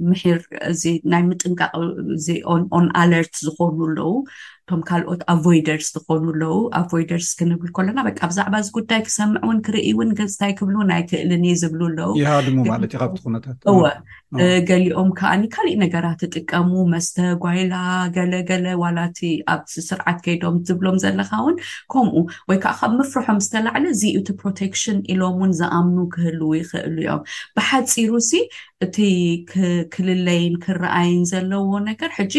ምር 0.08 0.38
እዚ 0.72 0.82
ናይ 1.12 1.22
ምጥንቃቅ 1.30 1.70
እ 1.78 2.36
ኦን 2.78 2.86
ኣለርት 3.02 3.34
ዝኮኑ 3.46 3.78
ኣለው 3.86 4.12
እቶም 4.66 4.80
ካልኦት 4.88 5.20
ኣቨይደርስ 5.34 5.88
ዝኮኑ 5.96 6.22
ኣለው 6.34 6.54
ኣቨይደርስ 6.80 7.28
ክንብል 7.40 7.70
ከሎና 7.78 7.98
በቂ 8.08 8.18
ብዛዕባ 8.32 8.54
እዚ 8.64 8.70
ጉዳይ 8.78 9.02
ክሰምዕ 9.08 9.36
እውን 9.46 9.58
ክርኢእውን 9.68 10.12
ክፅታይ 10.20 10.54
ክብል 10.60 10.76
ናይ 10.92 11.02
ክእልን 11.10 11.44
እዩ 11.50 11.54
ዝብሉ 11.62 11.80
ኣለውወ 11.90 13.86
ገሊኦም 14.68 15.08
ከዓ 15.18 15.32
ካሊእ 15.54 15.76
ነገራት 15.82 16.16
ትጥቀሙ 16.22 16.70
መስተ 16.92 17.16
ጓይላ 17.44 17.74
ገለገለ 18.16 18.66
ዋላቲ 18.82 19.18
ኣብቲ 19.52 19.72
ስርዓት 19.88 20.18
ከይዶም 20.24 20.56
ዝብሎም 20.68 20.96
ዘለካ 21.04 21.30
እውን 21.42 21.56
ከምኡ 21.92 22.14
ወይ 22.48 22.58
ከዓ 22.64 22.72
ካብ 22.80 22.92
ምፍርሖም 23.00 23.38
ዝተላዕለ 23.46 23.84
እዚእቲ 23.94 24.28
ፕሮቴክሽን 24.40 24.98
ኢሎም 25.14 25.36
እውን 25.38 25.52
ዝኣምኑ 25.60 26.00
ክህልው 26.14 26.50
ይኽእሉ 26.60 26.96
እዮም 27.04 27.20
ብሓፂሩ 27.58 28.10
ሲ 28.30 28.42
እቲ 28.84 28.96
ክልለይን 29.94 30.56
ክረኣይን 30.64 31.22
ዘለዎ 31.32 31.68
ነገር 31.90 32.10
ሕጂ 32.18 32.34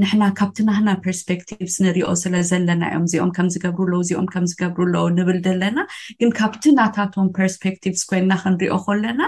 ንሕና 0.00 0.22
ካብቲ 0.40 0.58
ናና 0.70 0.88
ፐርስፔክቲቭስ 1.06 1.76
ንሪኦ 1.86 2.08
ስለዘለና 2.24 2.82
እዮም 2.92 3.04
እዚኦም 3.08 3.30
ከምዝገብር 3.38 3.92
እዚኦም 4.02 4.26
ከምዝገብርሎ 4.34 4.96
ንብል 5.18 5.38
ዘለና 5.46 5.78
ግን 6.22 6.32
ካብቲ 6.40 6.62
ናታቶም 6.80 7.30
ፐርስፔቲቭስ 7.38 8.04
ኮይና 8.10 8.32
ክንሪኦ 8.42 8.74
ከለና 8.88 9.22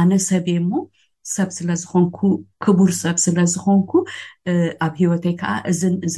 ኣነ 0.00 0.10
ሰብእ 0.28 0.55
እሞ 0.60 0.72
ሰብ 1.34 1.48
ስለ 1.56 1.70
ዝኮንኩ 1.82 2.18
ክቡር 2.64 2.90
ሰብ 3.02 3.16
ስለዝኮንኩ 3.22 3.90
ኣብ 4.86 4.92
ሂወተይ 5.00 5.32
ከዓ 5.40 5.52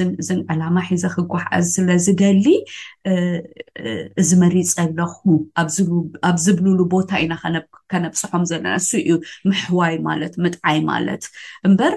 እንእን 0.02 0.40
ዕላማ 0.52 0.76
ሒዘ 0.88 1.04
ክጓሕዕዝ 1.14 1.66
ስለዝደሊ 1.76 2.44
እዚ 4.20 4.30
መሪፅ 4.42 4.66
ዘለኹ 4.78 5.14
ኣብ 6.28 6.36
ዝብልሉ 6.44 6.78
ቦታ 6.94 7.10
ኢና 7.24 7.32
ከነብፅሖም 7.92 8.44
ዘለና 8.50 8.72
እሱ 8.80 8.90
እዩ 9.00 9.14
ምሕዋይ 9.50 9.94
ማለት 10.08 10.34
ምጥዓይ 10.46 10.78
ማለት 10.92 11.22
እምበር 11.68 11.94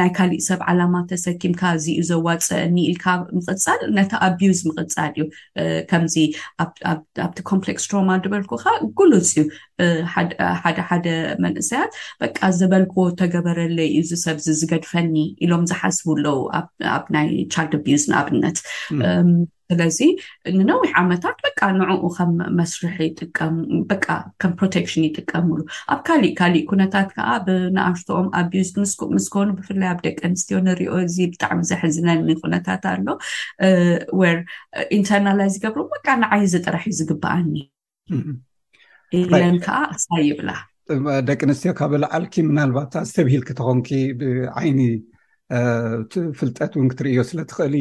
ናይ 0.00 0.10
ካሊእ 0.18 0.42
ሰብ 0.48 0.62
ዓላማ 0.70 0.94
ተሰኪምካ 1.12 1.62
እዚዩ 1.78 1.98
ዘዋፀ 2.10 2.46
እኒኢልካ 2.68 3.06
ምቅፃል 3.38 3.80
ነቲ 3.98 4.12
ኣብዩዝ 4.28 4.60
ምቅፃል 4.68 5.10
እዩ 5.18 5.24
ከምዚ 5.92 6.14
ኣብቲ 7.26 7.38
ኮምፕሌክስ 7.50 7.86
ድሮማ 7.92 8.10
ድበልኩ 8.26 8.52
ካ 8.64 8.76
ጉልፅ 9.00 9.24
እዩ 9.42 9.46
ሓደ 10.12 10.30
ሓደ 10.90 11.06
መንእሰያት 11.44 11.90
በቃ 12.22 12.38
ዝበልክዎ 12.58 13.02
ተገበረለ 13.22 13.78
እዩ 13.88 13.98
ዚ 14.10 14.16
ሰብዚ 14.26 14.46
ዝገድፈኒ 14.60 15.14
ኢሎም 15.46 15.64
ዝሓስቡኣለዉ 15.72 16.38
ኣብ 16.94 17.04
ናይ 17.16 17.28
ቻልድ 17.54 17.72
ኣቢዩዝ 17.80 18.04
ንኣብነት 18.12 18.58
ስለዚ 19.70 19.98
ንነዊሕ 20.58 20.90
ዓመታት 21.00 21.38
በ 21.44 21.48
ንኡ 21.78 22.00
ከመስርሕ 22.16 22.96
ከም 23.38 24.52
ፕሮቴክሽን 24.58 25.06
ይጥቀምሉ 25.06 25.56
ኣብ 25.94 26.00
ካሊእ 26.08 26.32
ካሊእ 26.40 26.66
ኩነታት 26.72 27.08
ከዓ 27.16 27.30
ብንኣሽትኦም 27.46 28.28
ኣብዩዝ 28.42 28.70
ምስኮኑ 29.16 29.48
ብፍላይ 29.58 29.88
ኣብ 29.92 30.00
ደቂ 30.06 30.18
ኣንስትዮ 30.30 30.58
ንሪኦ 30.68 30.92
እዚ 31.06 31.16
ብጣዕሚ 31.34 31.60
ዘሕዝነኒ 31.72 32.28
ኩነታት 32.42 32.84
ኣሎ 32.94 33.06
ር 34.22 34.36
ኢንተርናላ 34.98 35.40
ዝገብሩ 35.56 35.82
በ 35.92 36.18
ንዓዩ 36.22 36.44
ዝጥራሕ 36.56 36.84
እዩ 36.90 36.96
ዝግባኣኒ 37.00 37.54
ን 39.50 39.56
ከዓ 39.66 39.78
ኣሳ 39.94 40.06
ይብላ 40.28 40.50
ደቂ 41.28 41.40
ኣንስትዮ 41.46 41.72
ካበ 41.78 41.92
ላዓልኪ 42.02 42.34
ምናልባት 42.48 42.92
ዝተብሂል 43.08 43.42
ክተኮንኪ 43.48 43.88
ብዓይኒ 44.20 44.80
ፍልጠት 46.38 46.72
እውን 46.76 46.88
ክትርእዮ 46.92 47.18
ስለትኽእሊ 47.30 47.74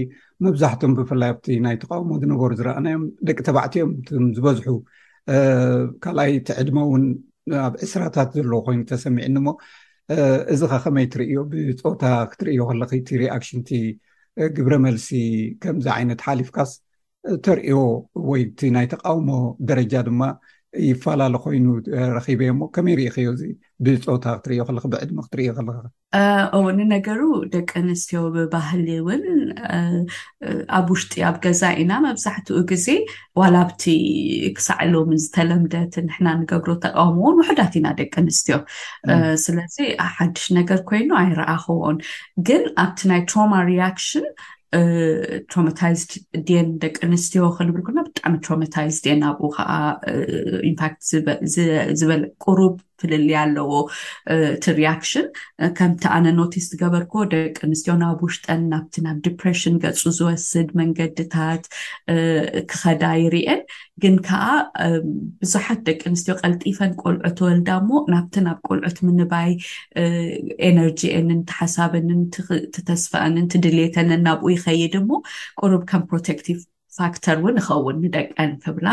መብዛሕትም 0.45 0.91
ብፍላይ 0.97 1.29
ኣብቲ 1.33 1.45
ናይ 1.65 1.75
ተቃውሞ 1.83 2.09
ዝነበሩ 2.21 2.51
ዝረኣናዮም 2.59 3.03
ደቂ 3.27 3.38
ተባዕትኦም 3.47 3.91
ም 4.23 4.27
ዝበዝሑ 4.38 4.67
ካልኣይ 6.03 6.31
እቲ 6.39 6.49
ዕድሞ 6.63 6.77
እውን 6.89 7.05
ኣብ 7.65 7.73
እስራታት 7.88 8.29
ዘለዎ 8.38 8.59
ኮይኑ 8.67 8.81
ተሰሚዕኒ 8.91 9.35
ሞ 9.47 9.57
እዚ 10.53 10.61
ካ 10.71 10.75
ከመይ 10.83 11.05
ትርእዮ 11.13 11.38
ብፆታ 11.51 12.03
ክትርእዮ 12.31 12.61
ከለ 12.71 12.83
እቲ 12.99 13.09
ሪኣክሽንቲ 13.23 13.69
ግብረ 14.57 14.73
መልሲ 14.88 15.09
ከምዚ 15.63 15.88
ዓይነት 15.97 16.21
ሓሊፍካስ 16.27 16.71
ተርእዎ 17.45 17.77
ወይ 18.29 18.41
እቲ 18.49 18.59
ናይ 18.75 18.85
ተቃውሞ 18.93 19.29
ደረጃ 19.69 19.93
ድማ 20.09 20.21
ይፈላለ 20.89 21.33
ኮይኑ 21.43 21.65
ረኪበዮ 22.15 22.49
ሞ 22.59 22.61
ከመይ 22.75 22.95
ርኢዮ 22.99 23.29
እዚብፆታ 23.35 24.25
ክትርዮ 24.39 24.63
ብዕድሚ 24.93 25.17
ክትር 25.25 25.41
እቡን 26.57 26.77
ነገሩ 26.93 27.21
ደቂ 27.53 27.69
ኣንስትዮ 27.83 28.19
ብባህሊ 28.35 28.88
እውን 29.01 29.23
ኣብ 30.77 30.88
ውሽጢ 30.93 31.13
ኣብ 31.29 31.38
ገዛ 31.45 31.61
ኢና 31.83 31.91
መብዛሕትኡ 32.07 32.57
ግዜ 32.71 32.88
ዋላኣብቲ 33.41 33.83
ክሳዕሎም 34.57 35.11
ዝተለምደት 35.25 35.93
ንሕና 36.07 36.27
ንገብሮ 36.41 36.69
ተቃምዎን 36.88 37.39
ውሕዳት 37.43 37.75
ኢና 37.81 37.88
ደቂ 38.01 38.13
ኣንስትዮ 38.23 38.57
ስለዚ 39.45 39.77
ሓድሽ 40.17 40.45
ነገር 40.59 40.81
ኮይኑ 40.91 41.09
ኣይረኣኽዎን 41.23 41.99
ግን 42.49 42.63
ኣብቲ 42.85 43.01
ናይ 43.11 43.23
ትሮማ 43.31 43.53
ሪክሽን 43.71 44.27
ትሮማታይዝድ 45.49 46.11
ድን 46.47 46.67
ደቂ 46.83 46.95
ኣንስትዮ 47.07 47.43
ክንብል 47.57 47.83
ኮልና 47.88 47.99
ብጣዕሚ 48.07 48.33
ትሮማታይዝ 48.45 48.95
ድየን 49.05 49.21
ኣብኡ 49.29 49.47
ከዓ 49.55 49.69
ኢምፓክት 50.71 50.99
ዝበለ 52.01 52.21
ቁሩብ 52.45 52.73
ፍልልያ 53.01 53.38
ኣለዎ 53.45 53.71
እቲ 54.55 54.65
ሪያክሽን 54.79 55.25
ከምቲ 55.77 56.03
ኣነ 56.17 56.25
ኖቲስ 56.39 56.65
ዝገበርከ 56.71 57.13
ደቂ 57.34 57.58
ኣንስትዮ 57.67 57.93
ናብ 58.03 58.19
ውሽጠን 58.25 58.62
ናብቲ 58.73 58.95
ናብ 59.05 59.17
ዲፕሬሽን 59.27 59.75
ገፁ 59.84 60.03
ዝወስድ 60.19 60.69
መንገድታት 60.81 61.63
ክከዳ 62.71 63.03
ይርአን 63.23 63.62
ግን 64.03 64.15
ከዓ 64.27 64.45
ብዙሓት 65.41 65.81
ደቂ 65.89 66.01
ኣንስትዮ 66.12 66.36
ቀልጢፈን 66.43 66.93
ቁልዑ 67.03 67.29
ትወልዳ 67.39 67.69
እሞ 67.84 67.91
ናብቲ 68.15 68.36
ናብ 68.47 68.60
ቁልዑት 68.69 68.97
ምንባይ 69.08 69.51
ኤነርጂንን 70.71 71.41
ቲሓሳብንን 71.51 72.21
ትተስፋአንን 72.77 73.49
ትድሌተንን 73.55 74.23
ናብኡ 74.29 74.45
ይከይድ 74.55 74.95
እሞ 75.03 75.12
ቁሩብ 75.63 75.84
ከም 75.91 76.03
ፕሮቴክቲቭ 76.12 76.60
ፋክተር 76.99 77.38
እውን 77.43 77.58
ይከውን 77.62 77.97
ንደቀን 78.03 78.51
ክብላ 78.63 78.88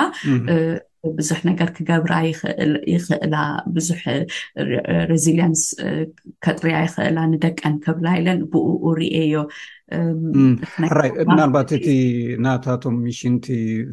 ብዙሕ 1.18 1.38
ነገር 1.48 1.68
ክገብራ 1.76 2.12
ይኽእላ 2.28 3.34
ብዙሕ 3.76 4.00
ሬዚልንስ 5.10 5.62
ከጥርያ 6.44 6.74
ይኽእላ 6.86 7.18
ንደቀን 7.32 7.74
ከብላ 7.84 8.06
ኢለን 8.20 8.38
ብኡኡ 8.52 8.82
ርኤ 8.98 9.16
ዮኣራይ 9.34 11.10
ምናልባት 11.30 11.70
እቲ 11.78 11.88
እናታቶም 12.36 12.96
ሚሽንቲ 13.06 13.46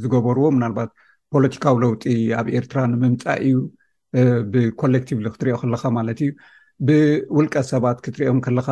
ዝገበርዎ 0.04 0.46
ምናልባት 0.58 0.92
ፖለቲካዊ 1.36 1.76
ለውጢ 1.86 2.04
ኣብ 2.42 2.48
ኤርትራ 2.60 2.80
ንምምፃእ 2.94 3.42
እዩ 3.48 3.56
ብኮሌክቲቭ 4.54 5.18
ክትሪኦ 5.34 5.58
ከለካ 5.64 5.84
ማለት 5.98 6.20
እዩ 6.26 6.32
ብውልቀ 6.88 7.56
ሰባት 7.74 7.98
ክትሪኦም 8.06 8.40
ከለካ 8.48 8.68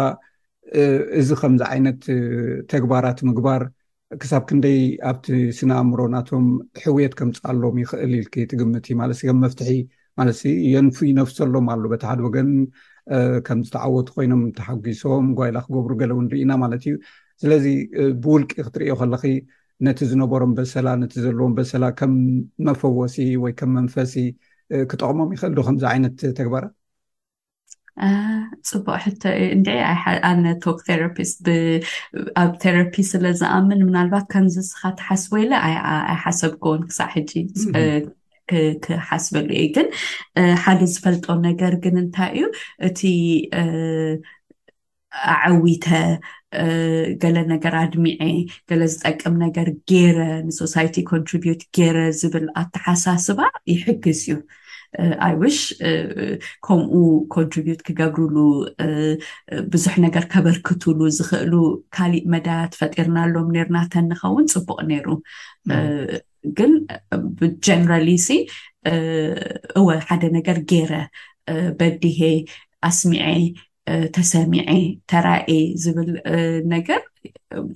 እዚ 1.22 1.30
ከምዚ 1.42 1.62
ዓይነት 1.72 2.02
ተግባራት 2.72 3.20
ምግባር 3.30 3.62
ክሳብ 4.22 4.44
ክንደይ 4.50 4.78
ኣብቲ 5.10 5.28
ስነኣእምሮ 5.58 6.00
ናቶም 6.14 6.46
ሕውየት 6.84 7.14
ከምፃኣሎዎም 7.20 7.78
ይክእል 7.82 8.12
ኢል 8.20 8.46
ትግምቲ 8.52 8.88
ማለት 9.02 9.18
ከም 9.30 9.40
መፍትሒ 9.46 9.72
ማለትሲ 10.20 10.44
የንፉ 10.74 10.98
ይነፍሰሎም 11.10 11.66
ኣሉ 11.74 11.84
በቲ 11.94 12.04
ሓደ 12.10 12.20
ወገን 12.28 12.50
ከምዝተዓወቱ 13.48 14.08
ኮይኖም 14.18 14.44
ተሓጒሶም 14.60 15.28
ጓይላ 15.40 15.58
ክገብሩ 15.66 15.92
ገለው 16.02 16.18
ንሪኢና 16.28 16.52
ማለት 16.64 16.82
እዩ 16.88 16.96
ስለዚ 17.42 17.66
ብውልቂ 18.24 18.50
ክትሪዮ 18.68 18.94
ከለኺ 19.02 19.24
ነቲ 19.88 20.00
ዝነበሮም 20.12 20.54
በሰላ 20.60 20.88
ነቲ 21.04 21.14
ዘለዎም 21.26 21.54
በሰላ 21.60 21.84
ከም 22.00 22.14
መፈወሲ 22.70 23.18
ወይ 23.44 23.54
ከም 23.62 23.72
መንፈሲ 23.80 24.14
ክጠቅሞም 24.94 25.30
ይኽእል 25.36 25.54
ዶ 25.58 25.62
ከምዚ 25.68 25.84
ዓይነት 25.94 26.18
ተግባራት 26.40 26.74
ፅቡቅ 28.70 29.00
ሕእንድ 29.42 29.68
ኣነቶክ 30.32 30.80
ራስት 31.04 31.46
ኣብ 32.42 32.52
ቴራፒ 32.64 32.94
ስለ 33.12 33.26
ዝኣምን 33.40 33.80
ምናልባት 33.88 34.26
ከምዚ 34.34 34.56
ስካ 34.70 34.82
ተሓስብወኢ 35.00 35.44
ለ 35.52 35.54
ኣይ 35.68 35.74
ሓሰብ 36.24 36.52
ከቦን 36.64 36.82
ክሳዕ 36.90 37.08
ሕጂክሓስበሉ 37.16 39.48
እዩ 39.62 39.68
ግን 39.78 39.88
ሓደ 40.64 40.80
ዝፈልጦ 40.94 41.26
ነገር 41.50 41.74
ግን 41.86 41.96
እንታይ 42.04 42.30
እዩ 42.38 42.44
እቲ 42.90 43.02
ኣዓዊተ 45.42 45.88
ገለ 47.24 47.38
ነገር 47.54 47.74
ኣድሚዐ 47.84 48.22
ገለ 48.70 48.82
ዝጠቅም 48.94 49.36
ነገር 49.46 49.68
ገረ 49.92 50.18
ንሶሳይቲ 50.50 50.96
ኮንትሪቢት 51.12 51.62
ገረ 51.78 51.98
ዝብል 52.20 52.46
ኣተሓሳስባ 52.62 53.40
ይሕግዝ 53.74 54.22
እዩ 54.28 54.36
ኣይዊሽ 55.26 55.58
ከምኡ 56.66 56.94
ኮንትሪብዩት 57.36 57.82
ክገብርሉ 57.88 58.38
ብዙሕ 59.74 59.94
ነገር 60.06 60.24
ከበርክትሉ 60.34 61.00
ዝኽእሉ 61.18 61.54
ካሊእ 61.96 62.24
መዳያ 62.34 62.60
ፈጢርና 62.80 63.18
ኣሎም 63.28 63.50
ነሩናተ 63.58 63.94
ንኸውን 64.10 64.48
ፅቡቅ 64.54 64.80
ነይሩ 64.92 65.08
ግን 66.60 66.72
ብጀነራሊሲ 67.40 68.28
እወ 69.80 69.88
ሓደ 70.08 70.24
ነገር 70.38 70.60
ገይረ 70.72 70.94
በድሄ 71.80 72.20
ኣስሚዐ 72.90 73.26
ተሰሚዐ 74.16 74.70
ተራእ 75.10 75.50
ዝብል 75.84 76.10
ነገር 76.74 77.02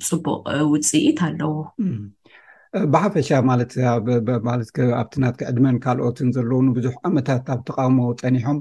ፅቡቅ 0.07 0.33
ውፅኢት 0.73 1.19
ኣለዎ 1.27 1.51
ብሓፈሻ 2.93 3.29
ማለት 3.49 3.69
ለትኣብቲናትክዕድመን 3.77 5.77
ካልኦትን 5.83 6.29
ዘለዉ 6.35 6.59
ብዙሕ 6.77 6.93
ዓመታት 7.07 7.47
ኣብ 7.53 7.61
ተቃውሞ 7.69 7.99
ፀኒሖም 8.21 8.57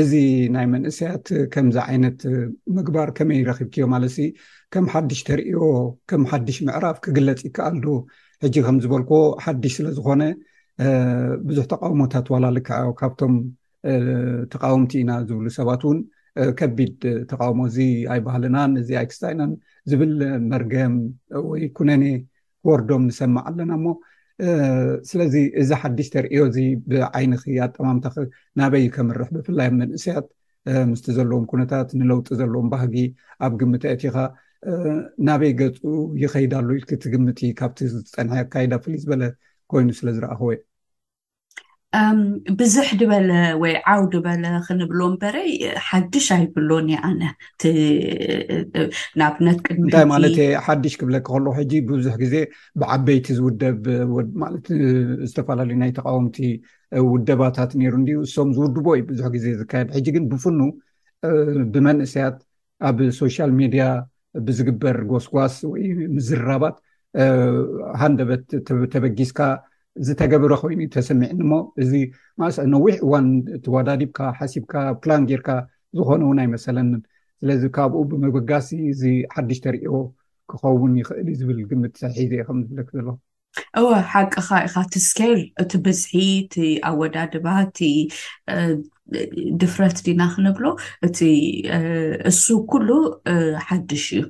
እዚ 0.00 0.10
ናይ 0.54 0.66
መንእሰያት 0.72 1.24
ከምዚ 1.52 1.76
ዓይነት 1.88 2.18
ምግባር 2.78 3.08
ከመይ 3.18 3.40
ረክብኪዮም 3.50 3.90
ማለትሲ 3.94 4.18
ከም 4.74 4.84
ሓድሽ 4.94 5.20
ተርእዮ 5.28 5.58
ከም 6.12 6.22
ሓድሽ 6.32 6.58
ምዕራፍ 6.66 6.98
ክግለፅ 7.06 7.40
ይከኣልዶ 7.48 7.86
ሕጂ 8.46 8.54
ከም 8.66 8.76
ዝበልክዎ 8.84 9.20
ሓድሽ 9.44 9.72
ስለ 9.78 9.86
ዝኮነ 10.00 10.22
ብዙሕ 11.48 11.64
ተቃውሞታት 11.72 12.28
ዋላልክዮ 12.34 12.88
ካብቶም 13.00 13.34
ተቃውምቲ 14.54 14.92
ኢና 15.02 15.10
ዝብሉ 15.30 15.46
ሰባት 15.58 15.82
እውን 15.88 15.98
ከቢድ 16.60 16.98
ተቃውሞ 17.32 17.60
እዚ 17.70 17.78
ኣይባህልናን 18.12 18.72
እዚ 18.82 18.90
ኣይክስታኢናን 19.00 19.52
ዝብል 19.90 20.12
መርገም 20.52 20.94
ወይ 21.50 21.62
ኩነኔ 21.78 22.04
ቦርዶም 22.68 23.02
ንሰማዕ 23.10 23.42
ኣለና 23.50 23.70
እሞ 23.78 23.86
ስለዚ 25.10 25.34
እዚ 25.62 25.70
ሓዱሽ 25.82 26.08
ተሪእዮ 26.14 26.40
እዚ 26.50 26.58
ብዓይን 26.90 27.32
ኣጠማምታ 27.66 28.06
ናበይ 28.60 28.86
ከምርሕ 28.96 29.28
ብፍላይብ 29.36 29.74
መንእስያት 29.82 30.26
ምስቲ 30.90 31.06
ዘለዎም 31.18 31.44
ኩነታት 31.52 31.88
ንለውጢ 32.00 32.28
ዘለዎም 32.40 32.68
ባህጊ 32.74 32.94
ኣብ 33.46 33.52
ግምቲ 33.62 33.84
እቲካ 33.94 34.16
ናበይ 35.28 35.52
ገፁ 35.60 35.78
ይከይዳሉ 36.22 36.68
ክቲ 36.90 37.02
ግምቲ 37.14 37.40
ካብቲ 37.58 37.78
ዝፀንሐ 37.94 38.34
ኣካይዳ 38.44 38.72
ፍልይ 38.84 39.00
ዝበለ 39.02 39.22
ኮይኑ 39.72 39.88
ስለ 39.98 40.08
ዝረኣኸወ 40.18 40.50
እዩ 40.54 40.60
ብዙሕ 42.60 42.86
ድበለ 43.00 43.30
ወይ 43.62 43.74
ዓው 43.92 44.02
ድበለ 44.12 44.44
ክንብሎ 44.66 45.00
እንበረይ 45.10 45.50
ሓድሽ 45.88 46.26
ኣይብሎኒኣነ 46.36 47.20
ንኣብነት 49.18 49.58
ቅድሚንታይ 49.66 50.06
ማለ 50.12 50.24
የ 50.38 50.46
ሓድሽ 50.66 50.94
ክብለክ 51.00 51.24
ከልኩ 51.28 51.52
ሕጂ 51.58 51.72
ብዙሕ 51.90 52.14
ግዜ 52.22 52.34
ብዓበይቲ 52.82 53.26
ዝውደብ 53.38 53.78
ለት 54.54 54.66
ዝተፈላለዩ 55.30 55.76
ናይ 55.82 55.92
ተቃወምቲ 55.98 56.38
ውደባታት 57.12 57.70
ነይሩ 57.82 57.94
እን 58.00 58.08
እሶም 58.26 58.48
ዝውድቦ 58.56 58.86
እዩ 58.96 59.04
ብዙሕ 59.12 59.28
ግዜ 59.36 59.46
ዝካየድ 59.60 59.88
ሕጂ 59.98 60.06
ግን 60.16 60.24
ብፍኑ 60.32 60.60
ብመንእሰያት 61.74 62.38
ኣብ 62.88 62.98
ሶሻል 63.20 63.52
ሚድያ 63.60 63.84
ብዝግበር 64.46 64.98
ጓስጓስ 65.12 65.54
ወይ 65.72 65.84
ምዝራባት 66.16 66.76
ሃንደበት 68.02 68.42
ተበጊዝካ 68.94 69.38
ዚ 70.06 70.08
ተገብረ 70.20 70.52
ኮይኑ 70.62 70.80
ተሰሚዕኒሞ 70.94 71.52
እዚ 71.82 71.92
ማእ 72.38 72.50
ነዊሕ 72.74 72.94
እዋን 73.06 73.26
እቲ 73.56 73.64
ዋዳዲብካ 73.74 74.18
ሓሲብካ 74.38 74.72
ፕላን 75.02 75.22
ጌይርካ 75.28 75.48
ዝኮነ 75.96 76.20
እውን 76.26 76.38
ኣይመሰለኒን 76.44 77.02
ስለዚ 77.40 77.62
ካብኡ 77.76 78.00
ብመበጋሲ 78.10 78.68
እዚ 78.92 79.02
ሓዱሽ 79.34 79.58
ተሪእዎ 79.66 79.94
ክኸውን 80.50 80.92
ይኽእል 81.00 81.28
ዩ 81.32 81.34
ዝብል 81.42 81.58
ግም 81.70 81.82
ሳሒዘ 82.00 82.32
ከምዝብለክ 82.48 82.88
ዘለ 82.96 83.08
እዋ 83.80 83.88
ሓቂካ 84.12 84.48
ኢካ 84.66 84.74
እቲ 84.86 84.94
ስኬል 85.10 85.34
እቲ 85.62 85.72
ብዝሒ 85.84 86.12
እቲ 86.42 86.54
ኣወዳድባ 86.90 87.46
እቲ 87.66 87.78
ድፍረት 89.62 89.96
ዲና 90.06 90.20
ክነብሎ 90.34 90.64
እቲ 91.06 91.18
እሱ 92.30 92.44
ኩሉ 92.70 92.88
ሓዱሽ 93.68 94.06
እዩ 94.18 94.22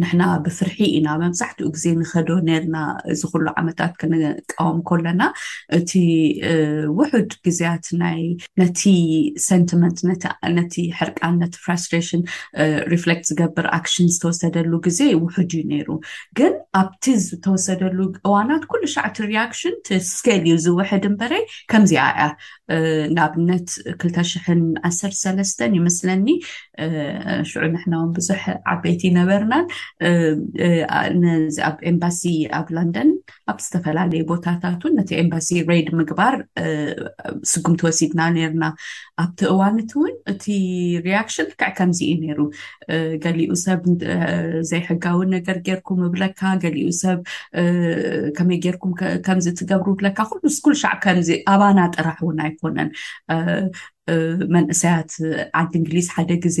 ንሕና 0.00 0.22
ብፍርሒ 0.44 0.76
ኢና 0.96 1.08
መብዛሕትኡ 1.22 1.68
ግዜ 1.76 1.84
ንከደ 2.00 2.30
ነርና 2.48 2.76
እዚ 3.12 3.20
ኩሉ 3.32 3.46
ዓመታት 3.60 3.92
ክንቃወም 4.00 4.78
ከለና 4.88 5.22
እቲ 5.78 5.92
ውሑድ 6.98 7.30
ግዜያት 7.46 7.86
ይነቲ 7.94 8.82
ሰንቲመንት 9.48 9.98
ነቲ 10.58 10.74
ሕርቃን 10.98 11.34
ነቲ 11.42 11.54
ፍራስትሬሽን 11.66 12.22
ሪፍለክት 12.94 13.26
ዝገብር 13.30 13.68
ኣክሽን 13.78 14.10
ዝተወሰደሉ 14.16 14.72
ግዜ 14.86 15.00
ውሑድ 15.24 15.50
እዩ 15.58 15.62
ነይሩ 15.72 15.88
ግን 16.40 16.52
ኣብቲ 16.82 17.04
ዝተወሰደሉ 17.28 17.98
እዋናት 18.28 18.64
ኩሉ 18.72 18.82
ሻዕቲ 18.96 19.18
ሪክሽን 19.34 19.76
ስኬል 20.12 20.40
እዩ 20.46 20.54
ዝውሕድ 20.66 21.04
ንበረ 21.14 21.32
ከምዚኣ 21.70 22.04
እያ 22.12 22.22
ናብነት 23.16 23.66
2ተሽሕን 24.02 24.62
ዓር 24.90 25.14
ሰለስተን 25.22 25.72
ይመስለኒ 25.80 26.26
ንሽዑ 27.42 27.62
ንሕናም 27.74 28.08
ብዙሕ 28.18 28.42
ዓበይቲ 28.72 29.02
ይነበርና 29.10 29.52
ዚ 31.54 31.58
ኣብ 31.70 31.76
ኤምባሲ 31.90 32.22
ኣብ 32.58 32.66
ሎንደን 32.76 33.10
ኣብ 33.50 33.58
ዝተፈላለዩ 33.64 34.22
ቦታታት 34.32 34.80
ን 34.90 34.94
ነቲ 34.98 35.10
ኤምባሲ 35.24 35.48
ሬድ 35.70 35.88
ምግባር 36.00 36.34
ስጉምቲ 37.52 37.80
ወሲድና 37.88 38.20
ነርና 38.36 38.64
ኣብቲ 39.22 39.40
እዋንት 39.52 39.90
እውን 39.96 40.14
እቲ 40.32 40.44
ሪያክሽን 41.06 41.46
ልክዕ 41.50 41.70
ከምዚ 41.78 42.00
እዩ 42.12 42.16
ነይሩ 42.26 42.40
ገሊኡ 43.24 43.52
ሰብ 43.64 43.82
ዘይሕጋዊ 44.70 45.18
ነገር 45.36 45.56
ገርኩም 45.68 46.02
ብለካ 46.14 46.40
ገሊኡ 46.64 46.88
ሰብ 47.02 47.20
ከመይ 48.38 48.60
ገርኩም 48.66 48.94
ከምዚ 49.28 49.46
ትገብሩ 49.62 49.88
ብለካ 50.02 50.18
ኩሉ 50.30 50.42
ስኩል 50.58 50.76
ሻዕ 50.84 50.94
ከምዚ 51.06 51.30
ኣባና 51.54 51.78
ጥራሕ 51.96 52.18
እውን 52.26 52.40
ኣይኮነን 52.46 52.90
መንእሰያት 54.54 55.12
ዓዲ 55.58 55.72
እንግሊዝ 55.80 56.06
ሓደ 56.14 56.30
ግዜ 56.44 56.56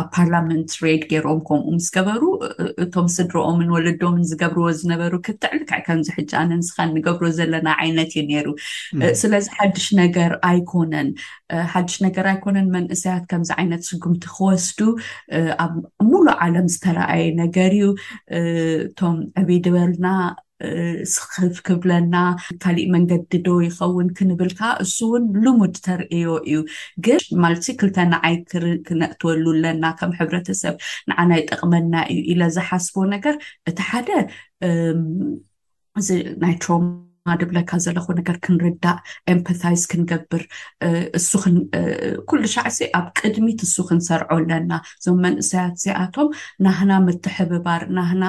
ኣብ 0.00 0.06
ፓርላመንት 0.16 0.72
ሬድ 0.84 1.02
ገይርኦም 1.12 1.38
ከምኡ 1.46 1.68
ምስ 1.76 1.86
ገበሩ 1.94 2.22
እቶም 2.84 3.06
ስድሪኦምን 3.14 3.70
ወለዶምን 3.74 4.26
ዝገብርዎ 4.30 4.66
ዝነበሩ 4.80 5.14
ክብትዕ 5.26 5.52
ልክዕ 5.60 5.80
ከምዚ 5.86 6.08
ሕጂ 6.16 6.32
ኣነምስኻ 6.42 6.78
ንገብር 6.96 7.30
ዘለና 7.38 7.68
ዓይነት 7.84 8.12
እዩ 8.16 8.24
ነይሩ 8.32 8.48
ስለዚ 9.20 9.46
ሓድሽ 9.56 9.86
ነገር 10.02 10.34
ኣይኮነን 10.50 11.08
ሓድሽ 11.72 11.94
ነገር 12.06 12.26
ኣይኮነን 12.32 12.68
መንእሰያት 12.76 13.24
ከምዚ 13.30 13.50
ዓይነት 13.60 13.82
ስጉምቲ 13.88 14.22
ክወስዱ 14.36 14.78
ኣብ 15.64 15.72
ሙሉ 16.12 16.26
ዓለም 16.46 16.66
ዝተረኣየ 16.74 17.24
ነገር 17.42 17.72
እዩ 17.80 17.88
እቶም 18.86 19.16
ዕብይ 19.42 19.58
ድበልና 19.66 20.06
ስክፍ 21.14 21.56
ክብለና 21.66 22.16
ካሊእ 22.62 22.90
መንገዲ 22.94 23.32
ዶ 23.46 23.48
ይኸውን 23.66 24.08
ክንብልካ 24.18 24.60
እሱ 24.84 24.96
እውን 25.08 25.24
ልሙድ 25.44 25.74
ተርእዮ 25.86 26.30
እዩ 26.48 26.58
ግን 27.06 27.18
ማለት 27.44 27.64
ክልተ 27.80 27.98
ንዓይ 28.12 28.36
ክነእተበሉለና 28.88 29.84
ከም 30.00 30.12
ሕብረተሰብ 30.20 30.76
ንዓናይ 31.12 31.42
ጠቅመና 31.50 31.94
እዩ 32.14 32.20
ኢለ 32.34 32.42
ዝሓስቦ 32.56 32.96
ነገር 33.14 33.36
እቲ 33.70 33.78
ሓደ 33.90 34.10
እዚ 36.00 36.10
ናይ 36.44 36.56
ም 36.84 36.84
ድብለካ 37.40 37.70
ዘለኩ 37.84 38.06
ነገር 38.20 38.36
ክንርዳእ 38.44 38.98
ኤምፓታይዝ 39.34 39.82
ክንገብር 39.90 40.42
ሱኩሉ 41.28 42.42
ሻዕሲ 42.54 42.78
ኣብ 42.98 43.06
ቅድሚት 43.20 43.60
ንሱ 43.66 43.76
ክንሰርዖ 43.88 44.28
ኣለና 44.36 44.72
እዞም 44.98 45.18
መንእሰያት 45.26 45.72
እዚኣቶም 45.78 46.28
ናህና 46.66 46.90
ምትሕብባር 47.06 47.82
ናህና 47.98 48.24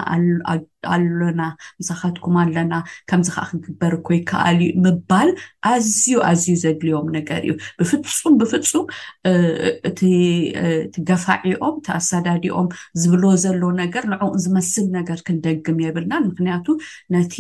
ኣለና 0.96 1.42
ምሳካትኩም 1.80 2.36
ኣለና 2.44 2.74
ከምዚ 3.10 3.28
ከዓ 3.36 3.44
ክግበር 3.52 3.94
ኮይከኣልዩ 4.08 4.70
ምባል 4.86 5.30
ኣዝዩ 5.72 6.16
ኣዝዩ 6.30 6.54
ዘድልዮም 6.64 7.08
ነገር 7.18 7.40
እዩ 7.46 7.52
ብፍፁም 7.80 8.34
ብፍፁም 8.44 8.86
እእቲ 9.34 10.02
ገፋዒኦም 11.10 11.76
እቲ 11.80 11.88
ኣሳዳዲኦም 12.00 12.68
ዝብሎ 13.04 13.24
ዘሎ 13.46 13.62
ነገር 13.84 14.04
ንዕ 14.14 14.24
ዝመስል 14.46 14.88
ነገር 14.98 15.20
ክንደግም 15.28 15.80
የብልና 15.88 16.14
ምክንያቱ 16.30 16.66
ነቲ 17.16 17.36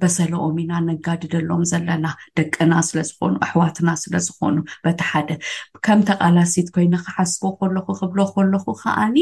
በሰለኦም 0.00 0.56
ኢና 0.62 0.72
ነጋድደሎም 0.86 1.62
ዘለና 1.72 2.06
ደቂና 2.38 2.72
ስለዝኾኑ 2.88 3.32
ኣሕዋትና 3.46 3.90
ስለዝኮኑ 4.02 4.54
በቲ 4.84 5.00
ሓደ 5.10 5.30
ከም 5.86 6.00
ተቃላሲት 6.08 6.68
ኮይኑ 6.76 6.94
ክሓስቦ 7.06 7.42
ከለኩ 7.60 7.86
ክብሎ 8.00 8.18
ከለኩ 8.34 8.66
ከዓኒ 8.82 9.16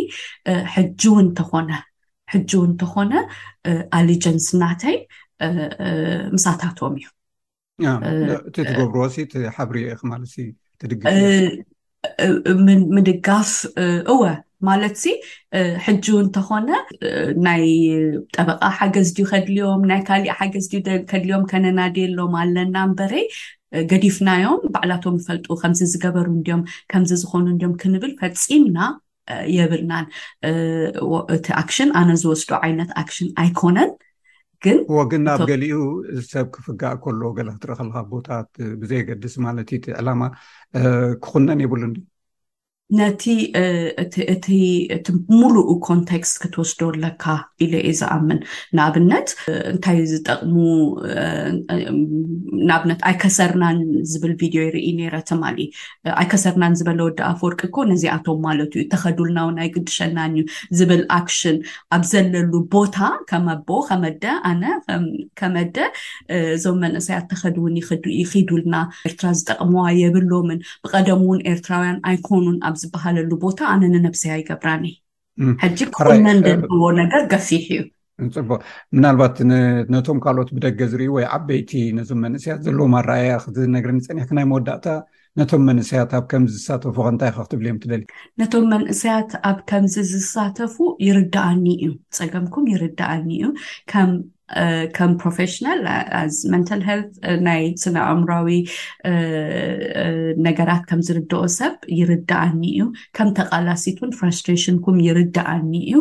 ውነሕጁው 1.16 2.62
እንተኮነ 2.68 3.12
ኣሊጀንስ 3.98 4.48
እናተይ 4.56 4.96
ምሳታትም 6.36 6.96
እዩእቲ 7.88 8.56
ትገብርዎሓሪ 8.68 9.94
ምድጋፍ 12.96 13.50
እወ 14.12 14.20
ማለትዚ 14.68 15.02
ሕጁ 15.86 16.06
እንተኮነ 16.24 16.68
ናይ 17.46 17.64
ጠበቃ 18.36 18.60
ሓገዝ 18.78 19.08
ድዩ 19.16 19.26
ከድልዮም 19.32 19.82
ናይ 19.90 20.00
ካሊእ 20.08 20.32
ሓገዝ 20.38 20.66
ድዩ 20.72 20.82
ከድልዮም 21.10 21.44
ከነናዴየኣሎም 21.50 22.34
ኣለና 22.42 22.76
ንበረ 22.92 23.12
ገዲፍናዮም 23.90 24.60
ባዕላቶም 24.74 25.16
ይፈልጡ 25.20 25.46
ከምዚ 25.62 25.80
ዝገበሩ 25.92 26.26
እንድዮም 26.36 26.62
ከምዚ 26.92 27.12
ዝኮኑ 27.22 27.46
እም 27.68 27.72
ክንብል 27.82 28.12
ፈፂምና 28.22 28.78
የብልናን 29.58 30.06
እቲ 31.36 31.46
ኣክሽን 31.60 31.90
ኣነ 32.00 32.10
ዝወስዶ 32.24 32.50
ዓይነት 32.64 32.90
ኣክሽን 33.00 33.28
ኣይኮነን 33.44 33.90
ግን 34.64 34.78
ወግን 34.96 35.22
ናብ 35.28 35.40
ገሊኡ 35.50 35.78
ሰብ 36.32 36.46
ክፍጋእ 36.54 36.94
ከሎ 37.02 37.22
ገለ 37.38 37.48
ክትረኢ 37.56 37.76
ከልካ 37.80 37.96
ቦታት 38.12 38.48
ብዘይገድስ 38.80 39.34
ማለትቲ 39.46 39.84
ዕላማ 40.00 40.22
ክኩነን 41.24 41.60
የብሉን 41.64 41.92
ነቲ 42.98 43.24
እቲ 44.96 45.06
ሙሉኡ 45.38 45.68
ኮንቴክስት 45.86 46.36
ክትወስዶ 46.42 46.80
ለካ 47.04 47.24
ኢለ 47.64 47.72
የ 47.88 47.92
ዝኣምን 48.00 48.38
ንኣብነት 48.76 49.28
እንታይ 49.70 49.98
ዝጠቅሙ 50.10 50.54
ንኣብነት 52.66 53.00
ኣይከሰርናን 53.10 53.78
ዝብል 54.10 54.34
ቪድዮ 54.42 54.60
ይርኢ 54.66 54.86
ነይረ 54.98 55.16
ተማሊእ 55.30 55.70
ኣይከሰርናን 56.22 56.76
ዝበለ 56.80 57.00
ወዲ 57.08 57.18
ኣፍወርቂ 57.30 57.60
ኮ 57.76 57.86
ነዚኣቶም 57.92 58.38
ማለት 58.48 58.70
እዩ 58.78 58.84
ተከዱልና 58.94 59.38
እውን 59.46 59.58
ኣይግድሸናን 59.64 60.36
እዩ 60.40 60.44
ዝብል 60.80 61.02
ኣክሽን 61.18 61.58
ኣብ 61.98 62.04
ዘለሉ 62.12 62.52
ቦታ 62.76 62.96
ከመኣቦ 63.32 63.68
ከመደ 63.90 64.24
ኣነ 64.52 64.62
ከመደ 65.42 65.76
እዞም 66.56 66.80
መንእሰያት 66.84 67.26
ተኸድውን 67.32 67.74
ይኪዱልና 68.22 68.74
ኤርትራ 69.10 69.26
ዝጠቅምዋ 69.40 69.84
የብሎምን 70.04 70.62
ብቀደም 70.86 71.20
እውን 71.28 71.42
ኤርትራውያን 71.54 72.00
ኣይኮኑን 72.12 72.56
ዝበሃለሉ 72.82 73.30
ቦታ 73.44 73.60
ኣነ 73.72 73.82
ንነብስ 73.94 74.22
ይገብራኒ 74.28 74.84
ሕጂ 75.62 75.78
ኮነ 75.96 76.26
ደዎ 76.46 76.82
ነገር 77.02 77.22
ገሲሕ 77.32 77.64
እዩቡቅምናልባት 78.24 79.36
ነቶም 79.94 80.18
ካልኦት 80.24 80.50
ብደገ 80.56 80.78
ዝርኢ 80.92 81.06
ወይ 81.14 81.24
ዓበይቲ 81.36 81.72
ነዞም 81.98 82.20
መንእስያት 82.24 82.60
ዘለዎም 82.66 82.94
ኣረኣያ 83.00 83.32
ክነርኒ 83.56 83.98
ፀኒሕናይ 84.06 84.46
መወዳእታ 84.52 84.86
ነቶም 85.38 85.62
መንእሰያት 85.70 86.12
ኣብ 86.18 86.24
ከምዚ 86.30 86.52
ዝሳተፉ 86.58 86.94
ከንታይ 87.06 87.30
ከ 87.36 87.44
ክትብል 87.48 87.66
ዮም 87.70 87.80
ትደል 87.82 88.02
ነቶም 88.42 88.64
መንእሰያት 88.74 89.30
ኣብ 89.50 89.58
ከምዚ 89.72 89.96
ዝሳተፉ 90.12 90.76
ይርዳኣኒ 91.08 91.66
እዩ 91.86 91.90
ፀገምኩም 92.18 92.66
ይርዳኣኒ 92.74 93.28
እዩ 93.40 93.44
ከም 94.96 95.10
ፕሮፌሽናል 95.22 95.80
መንታል 96.52 96.80
ልት 96.86 97.00
ናይ 97.46 97.62
ስነ 97.82 97.96
ኣእምራዊ 98.10 98.48
uh, 99.08 99.12
uh, 100.02 100.28
ነገራት 100.46 100.82
ከምዝርድኦ 100.90 101.40
ሰብ 101.58 101.74
ይርዳኣኒ 101.98 102.62
እዩ 102.74 102.84
ከም 103.18 103.28
ተቃላሲትን 103.38 104.10
ፍራስትሬሽንኩም 104.18 104.98
ይርዳኣኒ 105.08 105.72
እዩ 105.88 105.96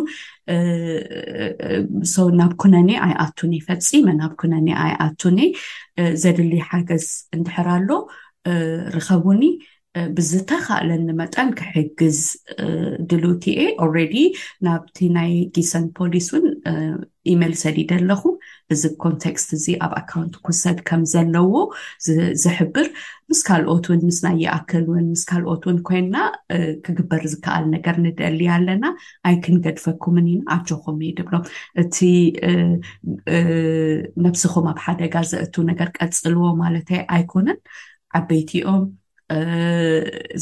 uh, 2.26 2.36
ናብ 2.40 2.52
ኩነኒ 2.64 2.90
ኣይኣቱኒ 3.06 3.52
ፈፂመ 3.68 4.06
ናብ 4.20 4.32
ኩነኒ 4.42 4.68
ኣይ 4.84 4.92
ኣቱኒ 5.06 5.40
ዘድልይ 6.24 6.62
ሓገዝ 6.70 7.06
እንድሕር 7.38 7.70
ሎ 7.88 7.98
ርከቡኒ 8.96 9.42
ብዝተካእለኒ 10.16 11.08
መጠን 11.20 11.48
ክሕግዝ 11.58 12.18
ድሉቲኤ 13.10 13.60
ኣረዲ 13.84 14.14
ናብቲ 14.66 14.96
ናይ 15.16 15.32
ጊሰን 15.56 15.84
ፖሊስ 15.98 16.26
ውን 16.34 16.46
ኢሜል 17.32 17.52
ሰዲድ 17.62 17.90
ኣለኹ 17.96 18.22
እዚ 18.74 18.82
ኮንቴክስት 19.04 19.48
እዚ 19.56 19.66
ኣብ 19.84 19.92
ኣካውንት 20.00 20.34
ክውሰድ 20.46 20.78
ከም 20.88 21.02
ዘለዎ 21.12 21.54
ዝሕብር 22.44 22.86
ምስ 23.30 23.40
ካልኦት 23.48 23.86
ውን 23.90 24.02
ምስ 24.08 24.18
ናይኣክል 24.26 24.84
ውን 24.92 25.06
ምስ 25.12 25.22
ካልኦት 25.30 25.62
ውን 25.68 25.78
ኮይና 25.88 26.14
ክግበር 26.84 27.24
ዝከኣል 27.32 27.64
ነገር 27.76 27.96
ንደእል 28.04 28.38
ኣለና 28.56 28.84
ኣይ 29.30 29.36
ክንገድፈኩምን 29.46 30.28
ኢ 30.34 30.36
ኣጆኹም 30.56 30.98
ድብሎም 31.20 31.46
እቲ 31.84 31.96
ነብስኩም 34.26 34.68
ኣብ 34.74 34.78
ሓደጋ 34.86 35.14
ዘእት 35.32 35.56
ነገር 35.72 35.90
ቀፅልዎ 35.98 36.44
ማለት 36.62 36.88
የ 36.98 37.02
ኣይኮነን 37.16 37.60
ዓበይቲ 38.20 38.52
ኦም 38.74 38.84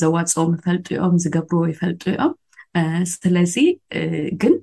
ዘዋፅኦም 0.00 0.50
ይፈልጡ 0.58 0.88
ኦም 1.04 1.14
ዝገብርዎ 1.24 1.60
ይፈልጡ 1.72 2.02
እኦም 2.14 2.32
ስተለዚ 3.12 3.54
ግን 4.42 4.54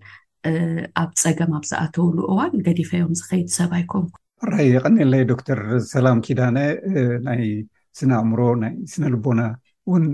ኣብ 1.02 1.12
ፀገም 1.24 1.52
ኣብ 1.58 1.64
ዝኣተውሉ 1.72 2.18
እዋል 2.34 2.54
ገዲፈዮም 2.68 3.12
ዝከይድ 3.20 3.50
ሰብኣይከም 3.58 4.06
ራይ 4.52 4.68
ይቀኒለይ 4.76 5.24
ዶክተር 5.32 5.60
ሰላም 5.94 6.20
ኪዳነ 6.26 6.58
ናይ 7.28 7.44
ስነ 8.00 8.12
ኣእምሮ 8.22 8.42
ናይ 8.64 8.74
ስነልቦና 8.94 9.42
እውን 9.90 10.06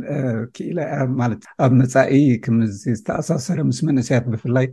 ክእላያ 0.55 0.91
ማለት 1.21 1.41
ኣብ 1.65 1.71
መፃኢ 1.79 2.13
ከም 2.45 2.57
ዝተኣሳሰረ 2.83 3.59
ምስ 3.71 3.79
መንእስያት 3.89 4.25
ብፍላይ 4.33 4.67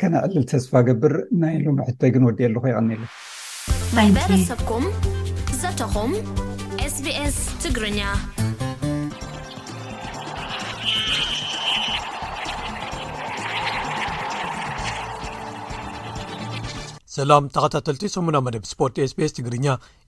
ከነቅልል 0.00 0.46
ተስፋ 0.52 0.72
ገብር 0.88 1.14
ናይ 1.44 1.54
ሎም 1.66 1.78
ሕቶግን 1.90 2.26
ወዲእ 2.30 2.48
ኣሉኩ 2.50 2.66
ይቀኒለ 2.72 3.02
ይ 4.08 4.12
በረሰብኩም 4.16 4.84
ዘተኹም 5.62 6.12
ትግርኛ 7.62 7.98
ሰላም 17.16 17.44
ተኸታተልቲ 17.54 18.04
8ሙና 18.12 18.36
መደብ 18.44 18.64
ስፖርት 18.70 18.96
sbs 19.10 19.32
ትግርኛ 19.36 19.66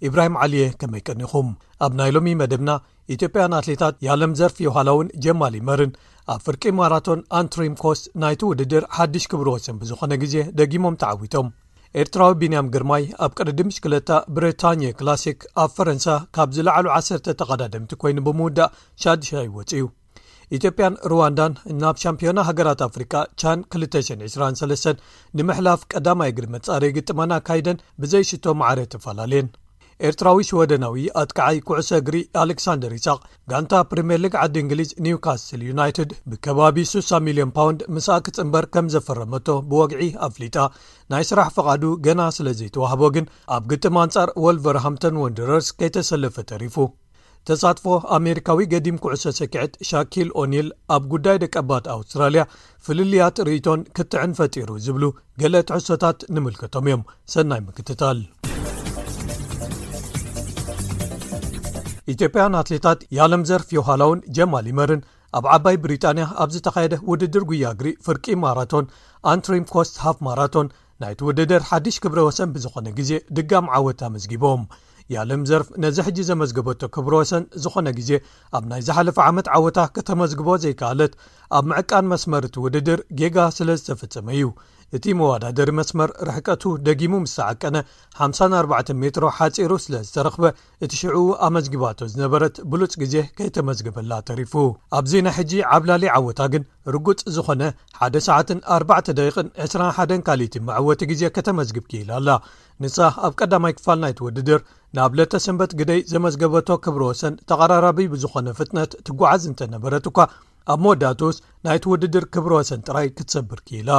ኢብራሂም 0.08 0.36
ዓልየ 0.44 0.64
ከመይ 0.80 1.02
ቀኒኹም 1.08 1.48
ኣብ 1.86 1.92
ናይ 1.98 2.10
ሎሚ 2.16 2.28
መደብና 2.40 2.70
ኢትዮጵያን 3.14 3.54
ኣትሌታት 3.60 3.96
ያለም 4.08 4.32
ዘርፊ 4.40 4.58
የወሃላእውን 4.64 5.12
ጀማሊ 5.26 5.56
መርን 5.68 5.92
ኣብ 6.34 6.40
ፍርቂ 6.46 6.62
ማራቶን 6.80 7.20
ኣንትሪም 7.42 7.76
ኮስ 7.84 8.02
ናይቲ 8.24 8.42
ውድድር 8.50 8.86
ሓድሽ 8.98 9.26
ክብር 9.34 9.50
ወስን 9.54 9.78
ብዝኾነ 9.82 10.12
ግዜ 10.24 10.34
ደጊሞም 10.60 10.98
ተዓዊቶም 11.02 11.48
ኤርትራዊ 12.02 12.32
ቢንያም 12.40 12.66
ግርማይ 12.74 13.04
ኣብ 13.24 13.30
ቅርዲምሽክለታ 13.40 14.08
ብሪታኒ 14.36 14.82
ክላሲክ 14.98 15.38
ኣብ 15.62 15.70
ፈረንሳ 15.76 16.06
ካብ 16.36 16.48
ዝላዕሉ 16.56 16.86
ዓሰርተ 16.96 17.26
ተቀዳደምቲ 17.40 17.92
ኮይኑ 18.02 18.18
ብምውዳእ 18.26 18.74
ሻድሻ 19.02 19.30
ይወፅ 19.46 19.70
እዩ 19.78 19.84
ኢትዮጵያን 20.56 20.98
ሩዋንዳን 21.10 21.54
ናብ 21.82 21.96
ሻምፒዮና 22.02 22.38
ሃገራት 22.48 22.82
ኣፍሪካ 22.88 23.14
ቻን 23.42 23.60
223 23.76 25.02
ንምሕላፍ 25.38 25.80
ቀዳማይ 25.94 26.32
ግዲ 26.38 26.46
መጻሪ 26.56 26.84
ግጥመና 26.98 27.32
ካይደን 27.48 27.82
ብዘይሽቶ 28.02 28.44
ማዕረ 28.62 28.84
ተፈላለየን 28.94 29.48
ኤርትራዊ 30.08 30.38
ሽወደናዊ 30.48 31.04
ኣትከዓይ 31.20 31.58
ኩዕሶ 31.68 31.90
እግሪ 32.00 32.16
ኣሌክሳንደር 32.42 32.92
ይሳቅ 32.96 33.20
ጋንታ 33.50 33.72
ፕሪምር 33.90 34.18
ሊግ 34.24 34.34
ዓዲ 34.42 34.56
እንግሊዝ 34.62 34.90
ኒውካስትል 35.06 35.60
ዩናይትድ 35.68 36.10
ብከባቢ 36.30 36.76
6ሳሚልዮን 36.90 37.52
ፓውንድ 37.58 37.80
ምስኣክፅ 37.96 38.36
እምበር 38.44 38.66
ከም 38.74 38.88
ዘፈረመቶ 38.94 39.48
ብወግዒ 39.70 40.02
ኣፍሊጣ 40.28 40.56
ናይ 41.14 41.24
ስራሕ 41.30 41.48
ፈቓዱ 41.56 41.82
ገና 42.06 42.20
ስለ 42.38 42.48
ዘይተዋህቦ 42.60 43.02
ግን 43.16 43.26
ኣብ 43.56 43.64
ግጥም 43.72 43.98
ኣንጻር 44.04 44.30
ወልቨርሃምተን 44.46 45.20
ወንዲረርስ 45.24 45.70
ከይተሰለፈ 45.78 46.36
ተሪፉ 46.52 46.76
ተሳትፎ 47.48 47.86
ኣሜሪካዊ 48.18 48.60
ገዲም 48.72 48.96
ኩዕሶ 49.02 49.24
ሰክዕት 49.40 49.72
ሻኪል 49.90 50.28
ኦኒል 50.42 50.68
ኣብ 50.94 51.02
ጉዳይ 51.12 51.36
ደቀባት 51.42 51.84
ኣውስትራልያ 51.96 52.44
ፍልልያት 52.88 53.36
ርእቶን 53.48 53.82
ክትዕን 53.98 54.34
ፈጢሩ 54.40 54.68
ዝብሉ 54.88 55.04
ገሌ 55.42 55.54
ትዕሶታት 55.70 56.20
ንምልከቶም 56.36 56.88
እዮም 56.90 57.04
ሰናይ 57.34 57.62
ምክትታል 57.68 58.20
ኢትዮጵያን 62.12 62.56
ኣትሌታት 62.62 63.00
ያለም 63.18 63.42
ዘርፍ 63.50 63.68
ዮውሃላውን 63.76 64.20
ጀማልመርን 64.36 65.00
ኣብ 65.38 65.44
ዓባይ 65.54 65.76
ብሪጣንያ 65.84 66.24
ኣብ 66.42 66.50
ዝተኻየደ 66.54 66.94
ውድድር 67.10 67.44
ጉያግሪእ 67.50 67.96
ፍርቂ 68.06 68.26
ማራቶን 68.42 68.84
ኣንትሪም 69.32 69.64
ኮስት 69.72 69.96
ሃፍ 70.04 70.18
ማራቶን 70.26 70.68
ናይቲ 71.02 71.20
ውድድር 71.28 71.62
ሓዲሽ 71.70 71.96
ክብረ 72.02 72.20
ወሰን 72.28 72.52
ብዝኾነ 72.54 72.86
ግዜ 72.98 73.10
ድጋም 73.38 73.66
ዓወት 73.78 74.02
መዝጊቦም 74.16 74.62
ያለም 75.14 75.42
ዘርፍ 75.48 75.68
ነዚ 75.82 75.96
ሕጂ 76.06 76.18
ዘመዝግበቶ 76.30 76.80
ክብሮ 76.94 77.12
ወሰን 77.22 77.42
ዝኾነ 77.64 77.88
ግዜ 77.98 78.10
ኣብ 78.58 78.64
ናይ 78.70 78.80
ዝሓለፈ 78.86 79.18
ዓመት 79.30 79.48
ዓወታ 79.56 79.78
ከተመዝግቦ 79.96 80.48
ዘይከኣለት 80.64 81.12
ኣብ 81.58 81.64
ምዕቃን 81.72 82.08
መስመር 82.12 82.44
እቲ 82.48 82.56
ውድድር 82.64 83.02
ጌጋ 83.20 83.36
ስለ 83.58 83.68
ዝተፍጸመ 83.80 84.26
እዩ 84.38 84.46
እቲ 84.96 85.04
መዋዳደሪ 85.18 85.70
መስመር 85.78 86.10
ርሕቀቱ 86.28 86.62
ደጊሙ 86.86 87.14
ምስ 87.22 87.32
ተዓቀነ 87.38 87.76
54 88.26 88.92
ሜትሮ 89.02 89.24
ሓፂሩ 89.38 89.70
ስለ 89.84 89.94
ዝተረኽበ 90.08 90.44
እቲ 90.84 90.92
ሽዕቡ 91.00 91.24
ኣመዝግባቶ 91.46 91.98
ዝነበረት 92.12 92.58
ብሉፅ 92.72 92.92
ግዜ 93.02 93.16
ከይተመዝግበላ 93.38 94.12
ተሪፉ 94.30 94.54
ኣብ 94.98 95.06
ዜና 95.12 95.26
ሕጂ 95.38 95.52
ዓብላሊ 95.76 96.10
ዓወታ 96.18 96.40
ግን 96.52 96.64
ርጉፅ 96.96 97.20
ዝኾነ 97.36 97.62
1 98.08 98.20
ሰዓ 98.28 98.38
4 98.78 99.12
ደቂቕን 99.20 99.50
21 99.68 100.16
ካሊኢት 100.28 100.56
መዕወተ 100.70 101.02
ግዜ 101.12 101.22
ከተመዝግብ 101.38 101.86
ኪኢላ 101.92 102.10
ኣላ 102.20 102.28
ንሳ 102.84 102.96
ኣብ 103.26 103.32
ቀዳማይ 103.40 103.72
ክፋል 103.78 103.98
ናይት 104.04 104.18
ውድድር 104.24 104.60
ናብ 104.96 105.12
ለተ 105.18 105.36
ሰንበት 105.44 105.72
ግደይ 105.78 106.00
ዘመዝገበቶ 106.12 106.68
ክብሮ 106.84 107.02
ወሰን 107.10 107.34
ተቐራራብ 107.50 107.98
ብዝኾነ 108.12 108.48
ፍጥነት 108.58 108.90
ትጓዓዝ 109.06 109.44
እንተነበረት 109.50 110.06
እኳ 110.10 110.18
ኣብ 110.72 110.80
መወዳትስ 110.84 111.36
ናይቲ 111.66 111.84
ውድድር 111.92 112.24
ክብሮ 112.34 112.52
ወሰን 112.60 112.80
ጥራይ 112.86 113.06
ክትሰብር 113.16 113.60
ኪኢላ 113.68 113.90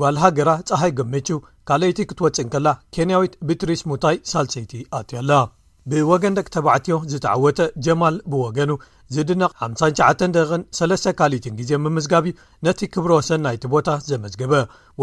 ጓልሃገራ 0.00 0.50
ፀሃይ 0.68 0.92
ጎሚች 0.98 1.28
ካልኣይቲ 1.70 2.00
ክትወፅን 2.10 2.48
ከላ 2.54 2.68
ኬንያዊት 2.96 3.34
ብትሪስ 3.48 3.82
ሙታይ 3.92 4.16
ሳልሰይቲ 4.32 4.72
ኣትያላ 4.98 5.32
ብወገን 5.90 6.34
ደቂ 6.38 6.46
ተባዕትዮ 6.54 6.94
ዝተዓወተ 7.12 7.60
ጀማል 7.84 8.16
ብወገኑ 8.32 8.72
ዝድነቕ 9.14 9.50
59 9.66 10.24
ደን 10.34 10.62
ሰስ 10.78 11.04
ካሊትን 11.18 11.54
ግዜ 11.60 11.70
ብምዝጋብ 11.84 12.26
ነቲ 12.66 12.80
ክብሮ 12.94 13.10
ወሰን 13.20 13.40
ናይቲ 13.46 13.64
ቦታ 13.74 13.88
ዘመዝገበ 14.10 14.52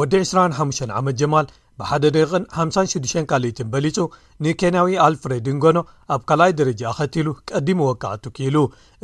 ወዲ 0.01 0.13
25 0.34 0.88
ዓመት 0.99 1.15
ጀማል 1.21 1.47
ብሓደ 1.82 2.05
ድቕን 2.15 2.43
56 2.61 3.17
ካልትን 3.32 3.67
በሊጹ 3.73 3.97
ንኬንያዊ 4.43 4.93
ኣልፍሬድንጎኖ 5.05 5.78
ኣብ 6.15 6.21
ካልኣይ 6.30 6.51
ደረጃ 6.59 6.82
ኣኸቲሉ 6.91 7.28
ቀዲም 7.51 7.80
ወቃዓትኪኢሉ 7.89 8.57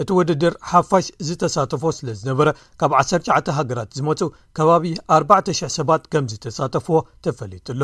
እቲ 0.03 0.09
ውድድር 0.19 0.53
ሓፋሽ 0.71 1.07
ዝተሳተፎ 1.28 1.84
ስለ 1.97 2.07
ዝነበረ 2.21 2.49
ካብ 2.82 2.93
19 3.03 3.53
ሃገራት 3.57 3.91
ዝመፁ 3.99 4.21
ከባቢ 4.59 4.93
4,000 5.19 5.71
ሰባት 5.78 6.03
ከም 6.13 6.28
ዝተሳተፍዎ 6.34 6.99
ተፈሊጡሎ 7.28 7.84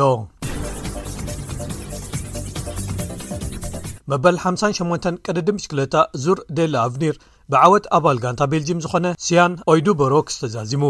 መበል 4.12 4.36
58 4.50 5.10
ቀደዲ 5.26 5.48
ምሽክለታ 5.56 5.96
ዙር 6.22 6.38
ደለ 6.58 6.74
ኣቭኒር 6.86 7.16
ብዓወት 7.52 7.84
ኣባል 7.96 8.18
ጋንታ 8.24 8.42
ቤልጅም 8.50 8.80
ዝኾነ 8.84 9.06
ስያን 9.26 9.52
ኦይዱበሮክ 9.72 10.26
ዝተዛዚሙ 10.34 10.82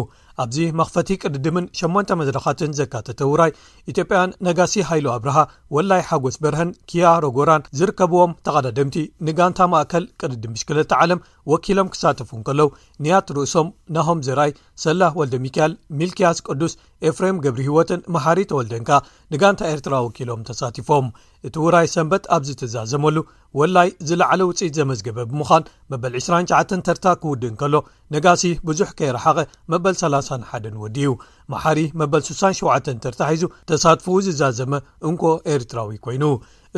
ኣብዚ 0.42 0.58
መኽፈቲ 0.80 1.10
ቅድድምን 1.22 1.64
8 1.80 2.16
መዝረኻትን 2.20 2.74
ዘካተተ 2.80 3.20
ውራይ 3.32 3.52
ኢትዮጵያን 3.90 4.34
ነጋሲ 4.46 4.74
ሃይሉ 4.90 5.06
ኣብርሃ 5.16 5.38
ወላይ 5.76 6.02
ሓጎስ 6.08 6.36
በርሀን 6.44 6.70
ኪያ 6.90 7.12
ሮጎራን 7.24 7.66
ዝርከብዎም 7.78 8.36
ተቐዳድምቲ 8.48 8.96
ንጋንታ 9.28 9.60
ማእከል 9.72 10.04
ቅድድም 10.20 10.54
ምሽክለቲ 10.56 10.92
ዓለም 11.02 11.24
ወኪሎም 11.52 11.90
ክሳትፉን 11.94 12.42
ከለው 12.48 12.68
ንያት 13.04 13.28
ርእሶም 13.38 13.68
ናሆም 13.96 14.22
ዜርኣይ 14.28 14.52
ሰላህ 14.84 15.12
ወልደ 15.20 15.34
ሚካኤል 15.46 15.74
ሚልክያስ 16.00 16.38
ቅዱስ 16.48 16.72
ኤፍርም 17.08 17.36
ገብሪ 17.44 17.62
ህወትን 17.70 18.00
መሓሪ 18.14 18.38
ተወልደንካ 18.50 18.90
ንጋንታ 19.32 19.60
ኤርትራ 19.74 19.94
ወኪሎም 20.06 20.40
ተሳቲፎም 20.48 21.06
እቲ 21.48 21.54
ውራይ 21.64 21.86
ሰንበት 21.94 22.24
ኣብዚ 22.36 22.48
ተዛዘመሉ 22.62 23.16
ወላይ 23.58 23.88
ዝለዕለ 24.08 24.40
ውፅኢት 24.48 24.74
ዘመዝገበ 24.78 25.18
ብምዃን 25.30 25.64
መበል 25.92 26.14
29 26.20 26.80
ተርታ 26.86 27.06
ክውድእን 27.22 27.54
ከሎ 27.60 27.74
ነጋሲ 28.14 28.42
ብዙሕ 28.68 28.88
ከይረሓቐ 28.98 29.38
መበል 29.72 29.94
31ን 30.00 30.76
ወዲዩ 30.84 31.11
ማሓሪ 31.52 31.80
መበል 32.00 32.22
67 32.28 32.88
ትርታሒዙ 33.02 33.42
ተሳትፈ 33.70 34.06
ዝዛዘመ 34.26 34.72
እንኮ 35.08 35.22
ኤርትራዊ 35.54 35.92
ኮይኑ 36.04 36.24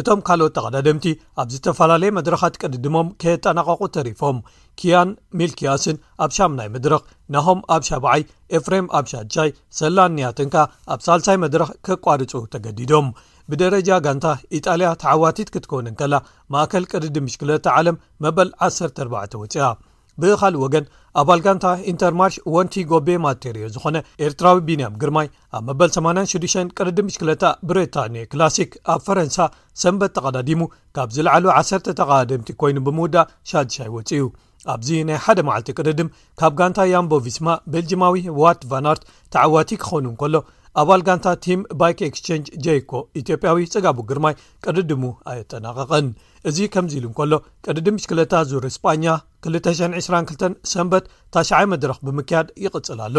እቶም 0.01 0.21
ካልኦት 0.27 0.53
ተቐዳድምቲ 0.57 1.07
ኣብ 1.41 1.49
ዝተፈላለየ 1.55 2.13
መድረኻት 2.19 2.55
ቅድድሞም 2.63 3.09
ከየጠናቐቑ 3.23 3.81
ተሪፎም 3.97 4.37
ኪያን 4.81 5.11
ሚልክያስን 5.41 5.97
ኣብ 6.25 6.31
ሻምናይ 6.37 6.69
መድረኽ 6.77 7.03
ናሆም 7.37 7.61
ኣብ 7.77 7.83
ሻብዓይ 7.89 8.23
ኤፍሬም 8.59 8.87
ኣብ 8.99 9.07
ሻድቻይ 9.13 9.51
ሰላንያትንካ 9.81 10.57
ኣብ 10.95 11.01
ሳልሳይ 11.07 11.39
መድረኽ 11.45 11.71
ኬቋርፁ 11.89 12.35
ተገዲዶም 12.55 13.09
ብደረጃ 13.53 13.89
ጋንታ 14.07 14.27
ኢጣልያ 14.59 14.89
ተዓዋቲት 15.05 15.49
ክትከውንን 15.55 15.97
ከላ 16.03 16.15
ማእከል 16.55 16.85
ቅድድም 16.93 17.27
ምሽክለተ 17.29 17.67
ዓለም 17.79 17.97
መበል 18.27 18.51
14 18.69 19.39
ወፅያ 19.45 19.65
ብኻልእ 20.23 20.59
ወገን 20.63 20.85
ኣባል 21.21 21.41
ጋንታ 21.45 21.67
ኢንተርማርሽ 21.91 22.37
ወንቲ 22.53 22.75
ጎቤ 22.91 23.09
ማቴርዮ 23.25 23.65
ዝኾነ 23.73 23.97
ኤርትራዊ 24.27 24.57
ቢንያም 24.69 24.95
ግርማይ 25.03 25.27
ኣብ 25.57 25.65
መበል86 25.69 26.71
ቅርድም 26.79 27.11
ሽክለታ 27.15 27.45
ብሪታን 27.71 28.15
ክላሲክ 28.31 28.71
ኣብ 28.93 29.01
ፈረንሳ 29.09 29.37
ሰንበት 29.83 30.13
ተቐዳዲሙ 30.19 30.63
ካብ 30.99 31.11
ዝለዓሉ 31.17 31.45
ዓሰተ 31.59 31.95
ተቃድምቲ 32.01 32.51
ኮይኑ 32.63 32.77
ብምውዳእ 32.87 33.29
ሻድሻይ 33.51 33.91
ወፅ 33.97 34.09
እዩ 34.21 34.25
ኣብዚ 34.75 34.89
ናይ 35.11 35.19
ሓደ 35.27 35.39
መዓልቲ 35.49 35.69
ቅርድም 35.79 36.13
ካብ 36.43 36.53
ጋንታ 36.61 36.81
ያምቦቪስማ 36.95 37.49
ቤልጂማዊ 37.75 38.15
ዋት 38.43 38.63
ቫናርት 38.73 39.05
ተዓዋቲ 39.37 39.71
ክኸኑ 39.83 40.05
እንከሎ 40.13 40.35
ኣባል 40.81 41.01
ጋንታ 41.07 41.27
ቲም 41.45 41.61
ባይክ 41.81 41.99
ኤክስቸንጅ 42.07 42.47
jኮ 42.65 42.93
ኢትዮጵያዊ 43.21 43.59
ጽጋቡ 43.73 43.97
ግርማይ 44.11 44.35
ቅድድሙ 44.65 45.03
ኣየጠናቕቕን 45.31 46.07
እዚ 46.49 46.59
ከምዚ 46.75 46.93
ኢሉ 47.01 47.07
እንከሎ 47.09 47.33
ቀድዲም 47.67 47.97
ሽክለታ 48.05 48.33
ዙር 48.51 48.65
ስጳኛ 48.77 49.05
222 49.49 50.73
ሰንበት 50.73 51.05
ታሽዓይ 51.37 51.67
መድረኽ 51.75 51.99
ብምክያድ 52.09 52.49
ይቕጽል 52.65 53.03
ኣሎ 53.09 53.17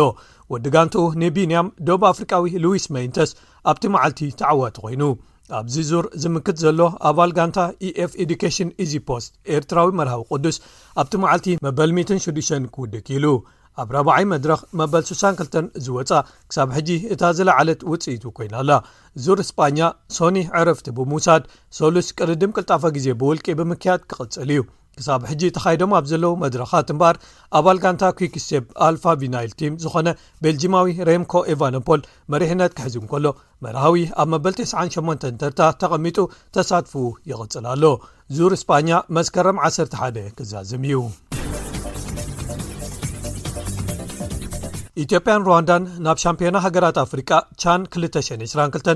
ወዲ 0.53 0.65
ጋንትኡ 0.77 1.05
ንቢንያም 1.23 1.69
ዶብ 1.89 2.03
ኣፍሪቃዊ 2.11 2.53
ሉዊስ 2.65 2.87
መይንተስ 2.97 3.31
ኣብቲ 3.73 3.83
መዓልቲ 3.95 4.21
ተዓዋቱ 4.41 4.75
ኾይኑ 4.87 5.03
ኣብዚ 5.59 5.75
ዙር 5.91 6.05
ዝምክት 6.23 6.57
ዘሎ 6.63 6.79
ኣባል 7.11 7.31
ጋንታ 7.37 7.57
eኤፍ 7.89 8.11
ኤዱኬሽን 8.23 8.69
ኢዚፖስት 8.85 9.29
ኤርትራዊ 9.55 9.89
መርሃዊ 9.99 10.21
ቅዱስ 10.31 10.57
ኣብቲ 11.03 11.13
መዓልቲ 11.25 11.47
መበል 11.67 11.91
16 12.01 12.69
ክውድኪ 12.75 13.07
ኢሉ 13.19 13.27
ኣብ 13.81 13.89
ረባዓይ 13.95 14.25
መድረኽ 14.33 14.61
መበል 14.79 15.03
62 15.09 15.55
ዝወፃእ 15.85 16.21
ክሳብ 16.49 16.69
ሕጂ 16.77 16.89
እታ 17.13 17.21
ዝለዓለት 17.37 17.81
ውፅኢቱ 17.91 18.23
ኮይናኣላ 18.37 18.71
ዙር 19.25 19.39
ስጳኛ 19.49 19.79
ሶኒ 20.17 20.37
ዕርፍቲ 20.59 20.87
ብሙውሳድ 20.99 21.43
ሶሉስ 21.79 22.07
ቅርድም 22.17 22.51
ቅልጣፈ 22.57 22.83
ግዜ 22.97 23.07
ብውልቂ 23.21 23.47
ብምክያድ 23.59 24.01
ክቕፅል 24.11 24.51
እዩ 24.55 24.61
ክሳብ 24.97 25.21
ሕጂ 25.29 25.41
ተኻይዶም 25.55 25.93
ኣብ 25.97 26.05
ዘለው 26.11 26.33
መድረኻት 26.43 26.87
እምበር 26.93 27.15
ኣብ 27.57 27.65
ኣልጋንታ 27.71 28.03
ኩክስቴፕ 28.19 28.65
ኣልፋ 28.87 29.03
ቪናይል 29.21 29.53
ቲም 29.59 29.73
ዝኾነ 29.83 30.07
ቤልጂማዊ 30.43 30.85
ሬምኮ 31.09 31.33
ኢቫኖፖል 31.53 32.01
መሪሕነት 32.33 32.75
ክሕዝ 32.79 32.95
ከሎ 33.13 33.25
መርሃዊ 33.65 34.03
ኣብ 34.23 34.29
መበል 34.33 34.55
98 34.65 35.27
ተርታ 35.43 35.59
ተቐሚጡ 35.83 36.19
ተሳትፉ 36.57 36.93
ይቕፅል 37.31 37.67
ኣሎ 37.73 37.83
ዙር 38.37 38.53
እስጳኛ 38.59 38.91
መስከረም 39.19 39.57
11 39.69 40.29
ክዛዝም 40.39 40.85
እዩ 40.91 40.99
ኢትዮጵያን 45.01 45.45
ሩዋንዳን 45.47 45.83
ናብ 46.05 46.17
ሻምፒዮና 46.23 46.57
ሃገራት 46.65 46.97
ኣፍሪቃ 47.03 47.29
ቻን 47.61 47.81
222 47.93 48.91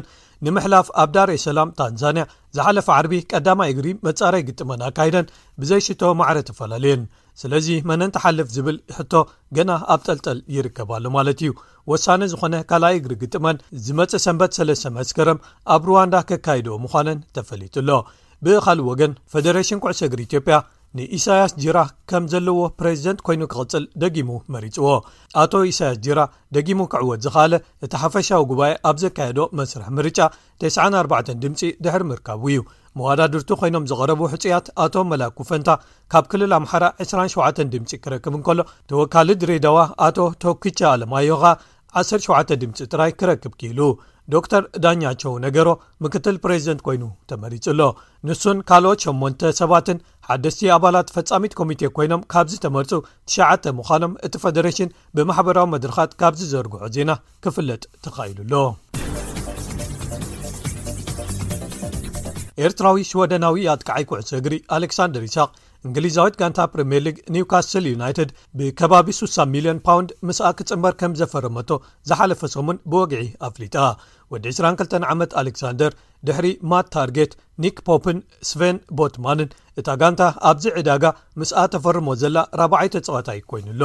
ንምሕላፍ 0.45 0.88
ኣብ 1.02 1.10
ዳርሰላም 1.16 1.70
ታንዛንያ 1.80 2.24
ዝሓለፈ 2.58 2.88
ዓርቢ 2.98 3.14
ቀዳማይ 3.32 3.70
እግሪ 3.74 3.88
መጻረይ 4.08 4.43
ግጥመን 4.50 4.84
ኣካይደን 4.89 5.32
ብዘይሽቶ 5.64 6.02
ማዕረ 6.20 6.38
ተፈላልየን 6.50 7.04
ስለዚ 7.41 7.68
መን 7.89 8.02
ንተሓልፍ 8.10 8.48
ዝብል 8.58 8.78
ሕቶ 8.98 9.14
ገና 9.58 9.72
ኣብ 9.93 10.00
ጠልጠል 10.08 10.38
ይርከባሉ 10.56 11.04
ማለት 11.18 11.41
እዩ 11.45 11.52
ወሳኒ 11.93 12.22
ዝኾነ 12.34 12.56
ካልኣይ 12.70 12.95
እግሪ 13.02 13.14
ግጥመን 13.24 13.62
ዝመፅእ 13.88 14.24
ሰንበት 14.28 14.56
ሰለስተ 14.60 14.95
መስከረም 15.02 15.41
ኣብ 15.76 15.84
ሩዋንዳ 15.89 16.16
ከካይደ 16.32 16.70
ምዃነን 16.86 17.22
ተፈሊጡ 17.38 17.76
ሎ 17.89 18.00
ብኻልእ 18.45 18.88
ወገን 18.91 19.14
ፌደሬሽን 19.34 19.80
ኩዕሶ 19.84 20.02
እግሪ 20.08 20.22
ኢትዮጵያ 20.30 20.58
ንኢሳያስ 20.98 21.52
ጅራ 21.64 21.78
ከም 22.10 22.24
ዘለዎ 22.34 22.60
ፕሬዚደንት 22.80 23.20
ኮይኑ 23.28 23.41
ክቕጽል 23.52 23.84
ደጊሙ 24.02 24.30
መሪጽዎ 24.54 24.88
ኣቶ 25.43 25.52
ኢሳያስ 25.72 25.98
ጅራ 26.06 26.20
ደጊሙ 26.56 26.80
ኪዕወት 26.93 27.22
ዝኸኣለ 27.26 27.54
እቲ 27.86 27.91
ሓፈሻዊ 28.04 28.43
ጉባኤ 28.52 28.72
ኣብ 28.89 28.98
ዘካየዶ 29.04 29.39
መስርሒ 29.60 29.86
ምርጫ 29.98 30.20
94 30.66 31.32
ድምፂ 31.43 31.62
ድሕር 31.86 32.06
ምርከቡ 32.12 32.43
እዩ 32.54 32.62
መዋዳድርቱ 33.00 33.50
ኮይኖም 33.62 33.88
ዝቐረቡ 33.91 34.22
ሕፁያት 34.34 34.68
ኣቶ 34.86 34.95
መላኩፈንታ 35.12 35.70
ካብ 36.14 36.26
ክልል 36.34 36.54
ኣምሓራ 36.60 36.86
27 37.06 37.66
ድምፂ 37.76 37.89
ክረክብ 38.04 38.36
እንከሎ 38.39 38.60
ተወካሊ 38.91 39.30
ድሬዳዋ 39.43 39.80
ኣቶ 40.08 40.18
ቶኪቻ 40.45 40.80
ኣለማዮኻ 40.95 41.43
17 42.02 42.56
ድምፂ 42.62 42.78
ጥራይ 42.93 43.12
ክረክብ 43.20 43.54
ኪኢሉ 43.60 43.80
ዶ 44.34 44.39
ተር 44.51 44.63
ዳኛቸው 44.84 45.34
ነገሮ 45.43 45.67
ምክትል 46.03 46.36
ፕሬዚደንት 46.43 46.82
ኮይኑ 46.88 47.03
ተመሪጹሎ 47.30 47.82
ንሱን 48.28 48.57
ካልኦት 48.69 48.99
8 49.11 49.43
ሰባትን 49.59 50.01
ሓደስቲ 50.30 50.61
ኣባላት 50.75 51.11
ፈፃሚት 51.15 51.53
ኮሚቴ 51.59 51.82
ኮይኖም 51.97 52.25
ካብዚ 52.34 52.55
ተመርፁ 52.65 52.91
ትሽ 53.30 53.38
ምዃኖም 53.78 54.15
እቲ 54.28 54.34
ፈደሬሽን 54.45 54.89
ብማሕበራዊ 55.19 55.69
መድረኻት 55.75 56.15
ካብዚ 56.23 56.41
ዘርግሖ 56.53 56.84
ዜና 56.97 57.13
ክፍለጥ 57.45 57.82
ተኻኢሉኣሎ 58.07 58.55
ኤርትራዊ 62.65 62.99
ሽወደናዊ 63.11 63.65
ኣጥቃዓይ 63.75 64.05
ኩዕሶ 64.11 64.32
እግሪ 64.41 64.53
ኣሌክሳንደር 64.75 65.23
ይስቅ 65.30 65.49
እንግሊዛዊት 65.88 66.36
ጋንታ 66.41 66.59
ፕሪምየር 66.73 67.03
ሊግ 67.07 67.17
ኒውካስትል 67.34 67.86
ዩናይትድ 67.91 68.30
ብከባቢ 68.59 69.07
6ሚልዮን 69.21 69.80
ፓውንድ 69.88 70.09
ምስኣ 70.28 70.47
ክጽምበር 70.59 70.93
ከም 71.01 71.13
ዘፈረመቶ 71.19 71.69
ዝሓለፈ 72.09 72.41
ሰሙን 72.55 72.80
ብወግዒ 72.91 73.21
ኣፍሊጣ 73.47 73.75
ወዲ 74.34 74.45
22 74.55 75.05
ዓመት 75.13 75.32
ኣሌክሳንደር 75.41 75.91
ድሕሪ 76.28 76.47
ማት 76.71 76.88
ታርጌት 76.95 77.32
ኒክ 77.63 77.78
ፖፕን 77.88 78.17
ስቨን 78.49 78.78
ቦትማንን 78.99 79.49
እታ 79.80 79.88
ጋንታ 80.01 80.21
ኣብዚ 80.49 80.63
ዕዳጋ 80.80 81.03
ምስኣ 81.39 81.61
ተፈርሞ 81.75 82.07
ዘላ 82.23 82.36
4ባዓይ 82.61 82.89
ተፀዋታይ 82.95 83.39
ኮይኑ 83.51 83.67
ኣሎ 83.75 83.84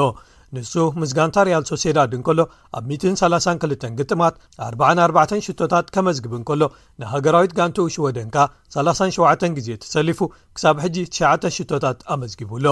ንሱ 0.57 0.72
ምስ 1.00 1.11
ጋንታ 1.16 1.36
ርያል 1.48 1.64
ሶሴዳድ 1.68 2.11
እንከሎ 2.16 2.40
ኣብ 2.78 2.84
32 3.20 3.84
ግጥማት 3.98 4.34
44ሽቶታት 4.66 5.86
ከመዝግብ 5.94 6.32
እንከሎ 6.38 6.61
ንሃገራዊት 7.03 7.53
ጋንቲኡሽ 7.59 7.96
ወደንከኣ 8.07 8.44
37 8.76 9.46
ግዜ 9.59 9.68
ተሰሊፉ 9.84 10.20
ክሳብ 10.57 10.76
ሕጂ9 10.84 11.46
ሽቶታት 11.57 11.98
ኣመዝጊቡሎ 12.14 12.66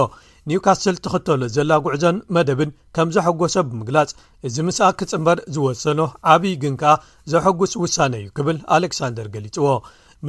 ኒውካስል 0.51 0.95
ትኽተሎ 1.07 1.41
ዘላጉዕዞን 1.55 2.21
መደብን 2.37 2.71
ከም 2.97 3.09
ዘሐጐሶ 3.17 3.55
ብምግላጽ 3.71 4.11
እዚ 4.49 4.55
ምስኣ 4.69 4.89
ክጽምበር 5.01 5.39
ዝወሰኖ 5.57 5.99
ዓብይ 6.35 6.55
ግን 6.63 6.77
ከኣ 6.83 6.93
ዘሐጕስ 7.33 7.73
ውሳነ 7.85 8.13
እዩ 8.21 8.29
ክብል 8.39 8.59
ኣሌክሳንደር 8.77 9.27
ገሊጽዎ 9.35 9.67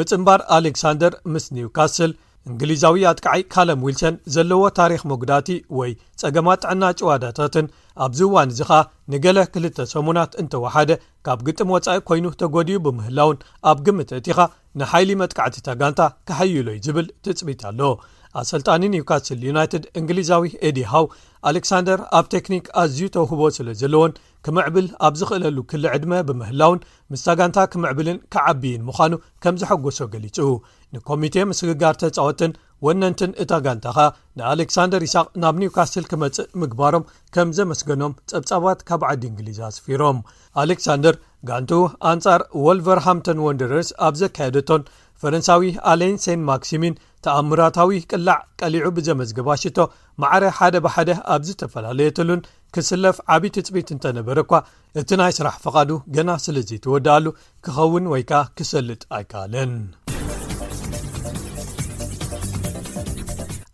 ምጽምባር 0.01 0.41
ኣሌክሳንደር 0.59 1.15
ምስ 1.35 1.47
ኒውካስል 1.59 2.13
እንግሊዛዊ 2.51 3.03
ኣጥቀዓይ 3.11 3.43
ካለም 3.55 3.83
ዊልሰን 3.87 4.15
ዘለዎ 4.35 4.63
ታሪክ 4.79 5.03
መጉዳቲ 5.11 5.49
ወይ 5.79 5.91
ጸገማት 6.21 6.61
ጥዕና 6.65 6.85
ጭዋዳታትን 7.01 7.67
ኣብዚ 8.05 8.21
እዋን 8.29 8.53
እዚ 8.53 8.61
ኸኣ 8.71 8.81
ንገለ 9.13 9.39
ክልተ 9.55 9.79
ሰሙናት 9.95 10.33
እንተወሓደ 10.43 10.91
ካብ 11.27 11.41
ግጥም 11.49 11.73
ወጻኢ 11.75 12.01
ኮይኑ 12.09 12.25
ተጐድዩ 12.43 12.77
ብምህላውን 12.87 13.43
ኣብ 13.73 13.79
ግምት 13.89 14.11
እቲኻ 14.21 14.39
ንሓይሊ 14.81 15.11
መጥቃዕቲ 15.23 15.57
ተጋንታ 15.69 16.01
ካሐይሎዩ 16.31 16.77
ዝብል 16.87 17.09
ትፅቢት 17.27 17.63
ኣለዎ 17.71 17.93
ኣሰልጣኒ 18.41 18.83
ኒውካስትል 18.95 19.41
ዩናይትድ 19.49 19.85
እንግሊዛዊ 20.01 20.45
ኤዲሃው 20.69 21.07
ኣሌክሳንደር 21.51 22.01
ኣብ 22.19 22.27
ቴክኒክ 22.35 22.65
ኣዝዩ 22.83 23.01
ተውህቦ 23.15 23.43
ስለ 23.57 23.69
ዘለዎን 23.81 24.13
ክምዕብል 24.47 24.87
ኣብ 25.07 25.15
ዝኽእለሉ 25.21 25.57
ክሊ 25.71 25.85
ዕድመ 25.95 26.13
ብምህላውን 26.29 26.81
ምስታ 27.13 27.29
ጋንታ 27.39 27.59
ክምዕብልን 27.73 28.19
ክዓቢይን 28.35 28.85
ምዃኑ 28.89 29.13
ከም 29.45 29.57
ዝሐጐሶ 29.63 30.01
ገሊጹ 30.13 30.39
ንኮሚቴ 30.95 31.35
ምስግጋር 31.51 31.95
ተፃወትን 32.03 32.53
ወነንትን 32.87 33.33
እታ 33.43 33.53
ጋንታ 33.67 33.87
ኸ 33.97 34.07
ንኣሌክሳንደር 34.39 35.03
ይስቅ 35.07 35.27
ናብ 35.43 35.57
ኒውካስል 35.63 36.07
ክመጽእ 36.13 36.49
ምግባሮም 36.63 37.05
ከም 37.35 37.51
ዘመስገኖም 37.59 38.17
ጸብጻባት 38.31 38.81
ካብ 38.89 39.03
ዓዲ 39.11 39.23
እንግሊዝ 39.33 39.59
ኣስፊሮም 39.69 40.19
ኣሌክሳንደር 40.63 41.17
ጋንቱ 41.51 41.71
ኣንጻር 42.13 42.41
ወልቨርሃምቶን 42.67 43.39
ወንደረርስ 43.49 43.91
ኣብ 44.09 44.17
ዘካየደቶን 44.23 44.83
ፈረንሳዊ 45.23 45.63
ኣሌንሴን 45.91 46.41
ማክሲሚን 46.49 46.95
ተኣምራታዊ 47.25 47.99
ቅላዕ 48.11 48.39
ቀሊዑ 48.61 48.87
ብዘመዝግባ 48.97 49.49
ሽቶ 49.63 49.79
መዕረ 50.23 50.45
ሓደ 50.57 50.77
ብሓደ 50.85 51.11
ኣብዝተፈላለየትሉን 51.35 52.41
ክስለፍ 52.77 53.17
ዓብዪ 53.35 53.51
ትፅቢት 53.57 53.89
እንተነበረ 53.95 54.37
እኳ 54.47 54.53
እቲ 55.01 55.11
ናይ 55.21 55.33
ስራሕ 55.39 55.57
ፍቓዱ 55.67 55.91
ገና 56.17 56.31
ስለዘይ 56.47 56.81
ትወድኣሉ 56.87 57.27
ክኸውን 57.67 58.07
ወይ 58.13 58.25
ከዓ 58.31 58.41
ክሰልጥ 58.59 59.03
ኣይካኣለን 59.19 59.75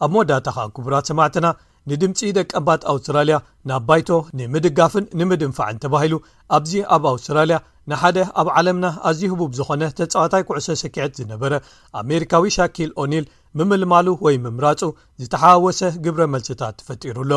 ኣብ 0.05 0.11
መወዳታ 0.14 0.49
ከ 0.57 0.61
ክቡራት 0.74 1.07
ሰማዕትና 1.11 1.46
ንድምፂ 1.90 2.18
ደቀባት 2.36 2.82
ኣውስትራልያ 2.92 3.36
ናብ 3.68 3.82
ባይቶ 3.88 4.09
ንምድጋፍን 4.38 5.05
ንምድንፋዕን 5.20 5.80
ተባሂሉ 5.84 6.14
ኣብዚ 6.57 6.72
ኣብ 6.96 7.05
ኣውስትራልያ 7.12 7.57
ንሓደ 7.91 8.18
ኣብ 8.41 8.49
ዓለምና 8.57 8.86
ኣዝዩ 9.09 9.22
ህቡብ 9.32 9.51
ዝኾነ 9.59 9.82
ተጻዋታይ 9.99 10.43
ኩዕሶ 10.49 10.68
ሸኪዐት 10.80 11.12
ዝነበረ 11.18 11.53
ኣሜሪካዊ 12.01 12.45
ሻኪል 12.57 12.91
ኦኒል 13.03 13.24
ምምልማሉ 13.59 14.07
ወይ 14.24 14.36
ምምራፁ 14.45 14.80
ዝተሓወሰ 15.22 15.80
ግብረ 16.05 16.20
መልሲታት 16.34 16.74
ተፈጢሩሎ 16.80 17.32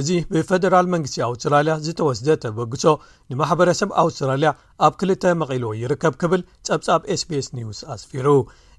እዚ 0.00 0.08
ብፈደራል 0.32 0.86
መንግስቲ 0.94 1.16
ኣውስትራልያ 1.28 1.74
ዝተወስደ 1.86 2.28
ተበግሶ 2.44 2.84
ንማሕበረሰብ 3.30 3.90
ኣውስትራልያ 4.04 4.50
ኣብ 4.86 4.94
ክልተ 5.02 5.24
መቒልዎ 5.42 5.72
ይርከብ 5.82 6.14
ክብል 6.22 6.42
ጸብጻብ 6.68 7.00
sbs 7.20 7.48
ኒውስ 7.58 7.80
ኣስፊሩ 7.94 8.26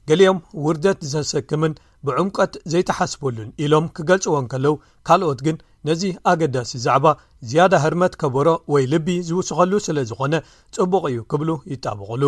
ገሊኦም 0.09 0.37
ውርደት 0.65 0.99
ዝተሰክምን 1.11 1.73
ብዕምቀት 2.07 2.53
ዘይተሓስበሉን 2.71 3.49
ኢሎም 3.63 3.85
ክገልጽዎን 3.95 4.45
ከለው 4.51 4.75
ካልኦት 5.07 5.39
ግን 5.45 5.57
ነዚ 5.87 6.03
ኣገዳሲ 6.31 6.71
ዛዕባ 6.85 7.05
ዝያዳ 7.49 7.73
ህርመት 7.85 8.13
ከበሮ 8.21 8.47
ወይ 8.73 8.83
ልቢ 8.93 9.07
ዝውስኸሉ 9.29 9.71
ስለ 9.87 9.97
ዝኾነ 10.09 10.33
ፅቡቅ 10.75 11.03
እዩ 11.11 11.19
ክብሉ 11.31 11.49
ይጣብቕሉ 11.73 12.23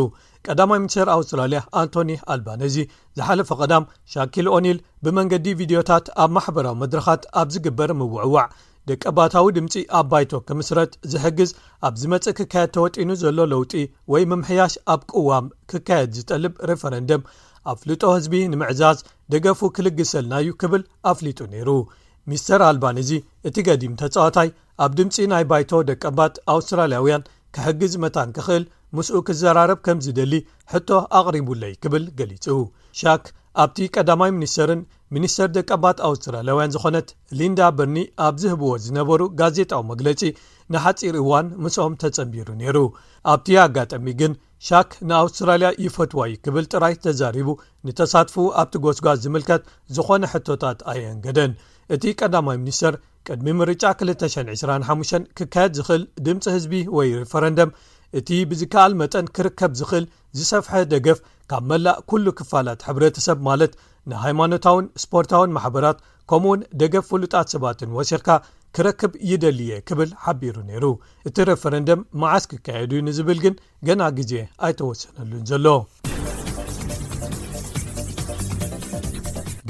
ቀዳማይ 0.47 0.79
ምኒስትር 0.83 1.09
ኣውስትራልያ 1.15 1.61
ኣንቶኒ 1.81 2.11
ኣልባነዚ 2.35 2.75
ዝሓለፈ 3.19 3.49
ቀዳም 3.63 3.85
ሻኪል 4.15 4.49
ኦኒል 4.57 4.79
ብመንገዲ 5.05 5.47
ቪድዮታት 5.61 6.05
ኣብ 6.23 6.31
ማሕበራዊ 6.37 6.75
መድረካት 6.83 7.23
ኣብ 7.41 7.47
ዝግበር 7.55 7.93
ምውዕዋዕ 8.01 8.47
ደቀ 8.89 9.03
ባታዊ 9.17 9.47
ድምፂ 9.57 9.73
ኣብ 9.99 10.05
ባይቶ 10.11 10.31
ክምስረት 10.49 10.91
ዝሕግዝ 11.13 11.49
ኣብ 11.87 11.95
ዝመፅእ 12.01 12.35
ክካየድ 12.37 12.71
ተወጢኑ 12.77 13.09
ዘሎ 13.23 13.37
ለውጢ 13.53 13.73
ወይ 14.13 14.23
ምምሕያሽ 14.31 14.75
ኣብ 14.93 15.01
ቅዋም 15.11 15.47
ክካየድ 15.71 16.11
ዝጠልብ 16.19 16.53
ሪፈረንድም 16.71 17.23
ኣፍልጦ 17.71 18.03
ህዝቢ 18.17 18.33
ንምዕዛዝ 18.51 18.97
ደገፉ 19.33 19.59
ክልግሰልናእዩ 19.77 20.47
ክብል 20.61 20.83
ኣፍሊጡ 21.11 21.39
ነይሩ 21.53 21.69
ሚስተር 22.31 22.61
ኣልባን 22.69 22.97
እዚ 23.03 23.11
እቲ 23.47 23.55
ገዲም 23.67 23.93
ተጻወታይ 24.01 24.49
ኣብ 24.85 24.91
ድምፂ 24.99 25.15
ናይ 25.31 25.43
ባይቶ 25.51 25.71
ደቀባት 25.89 26.33
ኣውስትራልያውያን 26.55 27.25
ክሕግዝ 27.55 27.93
መታን 28.03 28.29
ክኽእል 28.37 28.65
ምስኡ 28.97 29.17
ክዘራረብ 29.27 29.79
ከም 29.85 29.97
ዝደሊ 30.05 30.33
ሕቶ 30.73 30.89
ኣቕሪቡለይ 31.19 31.73
ክብል 31.83 32.03
ገሊጹ 32.19 32.45
ሻክ 32.99 33.25
ኣብቲ 33.63 33.77
ቀዳማይ 33.95 34.31
ሚኒስተርን 34.37 34.81
ሚኒስተር 35.15 35.49
ደቀባት 35.57 35.97
ኣውስትራልያውያን 36.09 36.73
ዝኾነት 36.75 37.07
ሊንዳ 37.39 37.61
በርኒ 37.77 37.97
ኣብ 38.27 38.35
ዝህብዎ 38.41 38.69
ዝነበሩ 38.85 39.21
ጋዜጣዊ 39.41 39.81
መግለፂ 39.91 40.21
ንሓፂር 40.73 41.15
እዋን 41.23 41.47
ምስኦም 41.65 41.95
ተፀንቢሩ 42.03 42.47
ነይሩ 42.61 42.77
ኣብቲ 43.33 43.49
ኣጋጠሚ 43.65 44.07
ግን 44.21 44.33
ሻክ 44.67 44.89
ንኣውስትራልያ 45.09 45.67
ይፈትዋይ 45.83 46.31
ክብል 46.45 46.65
ጥራይ 46.73 46.93
ተዛሪቡ 47.03 47.49
ንተሳትፉ 47.87 48.35
ኣብቲ 48.61 48.73
ጎስጓዝ 48.85 49.17
ዝምልከት 49.25 49.61
ዝኾነ 49.95 50.23
ሕቶታት 50.33 50.79
ኣየንገደን 50.91 51.51
እቲ 51.95 52.03
ቀዳማይ 52.19 52.57
ሚኒስተር 52.63 52.95
ቅድሚ 53.27 53.47
ምርጫ 53.61 53.83
225 54.09 55.29
ክካየድ 55.37 55.73
ዝኽእል 55.79 56.03
ድምፂ 56.25 56.43
ህዝቢ 56.55 56.73
ወይ 56.97 57.07
ሪፈረንደም 57.21 57.73
እቲ 58.19 58.29
ብዝከኣል 58.51 58.93
መጠን 59.03 59.25
ክርከብ 59.37 59.71
ዝኽእል 59.79 60.05
ዝሰፍሐ 60.37 60.73
ደገፍ 60.93 61.19
ካብ 61.51 61.63
መላእ 61.69 61.99
ኩሉ 62.09 62.25
ክፋላት 62.39 62.81
ሕብረተሰብ 62.87 63.39
ማለት 63.49 63.71
ንሃይማኖታውን 64.11 64.85
ስፖርታውን 65.03 65.53
ማሕበራት 65.55 65.97
ከምኡ 66.29 66.49
እውን 66.51 66.59
ደገብ 66.81 67.03
ፍሉጣት 67.11 67.47
ሰባትን 67.53 67.93
ወሲክካ 67.97 68.29
ክረክብ 68.77 69.11
ይደልየ 69.29 69.71
ክብል 69.87 70.09
ሓቢሩ 70.23 70.55
ነይሩ 70.69 70.85
እቲ 71.29 71.37
ረፈረንደም 71.49 72.03
መዓስ 72.21 72.43
ክካየዱ 72.51 72.91
ንዝብል 73.07 73.39
ግን 73.45 73.55
ገና 73.87 74.01
ግዜ 74.19 74.33
ኣይተወሰነሉን 74.67 75.43
ዘሎ 75.51 75.65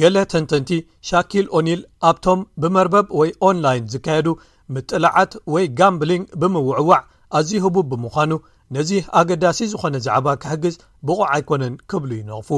ገሌ 0.02 0.18
ተንተንቲ 0.32 0.72
ሻኪል 1.12 1.48
ኦኒል 1.60 1.82
ኣብቶም 2.10 2.42
ብመርበብ 2.64 3.08
ወይ 3.20 3.32
ኦንላይን 3.48 3.90
ዝካየዱ 3.94 4.28
ምጥልዓት 4.76 5.32
ወይ 5.54 5.66
ጋምብሊንግ 5.80 6.26
ብምውዕዋዕ 6.42 7.00
ኣዝዩ 7.38 7.58
ህቡ 7.64 7.76
ብምዃኑ 7.90 8.32
ነዚ 8.76 8.90
ኣገዳሲ 9.20 9.60
ዝኾነ 9.72 9.96
ዛዕባ 10.06 10.28
ክሕግዝ 10.42 10.76
ብቑዕ 11.08 11.22
ኣይኮነን 11.36 11.76
ክብሉ 11.90 12.12
ይነቕፉ 12.20 12.50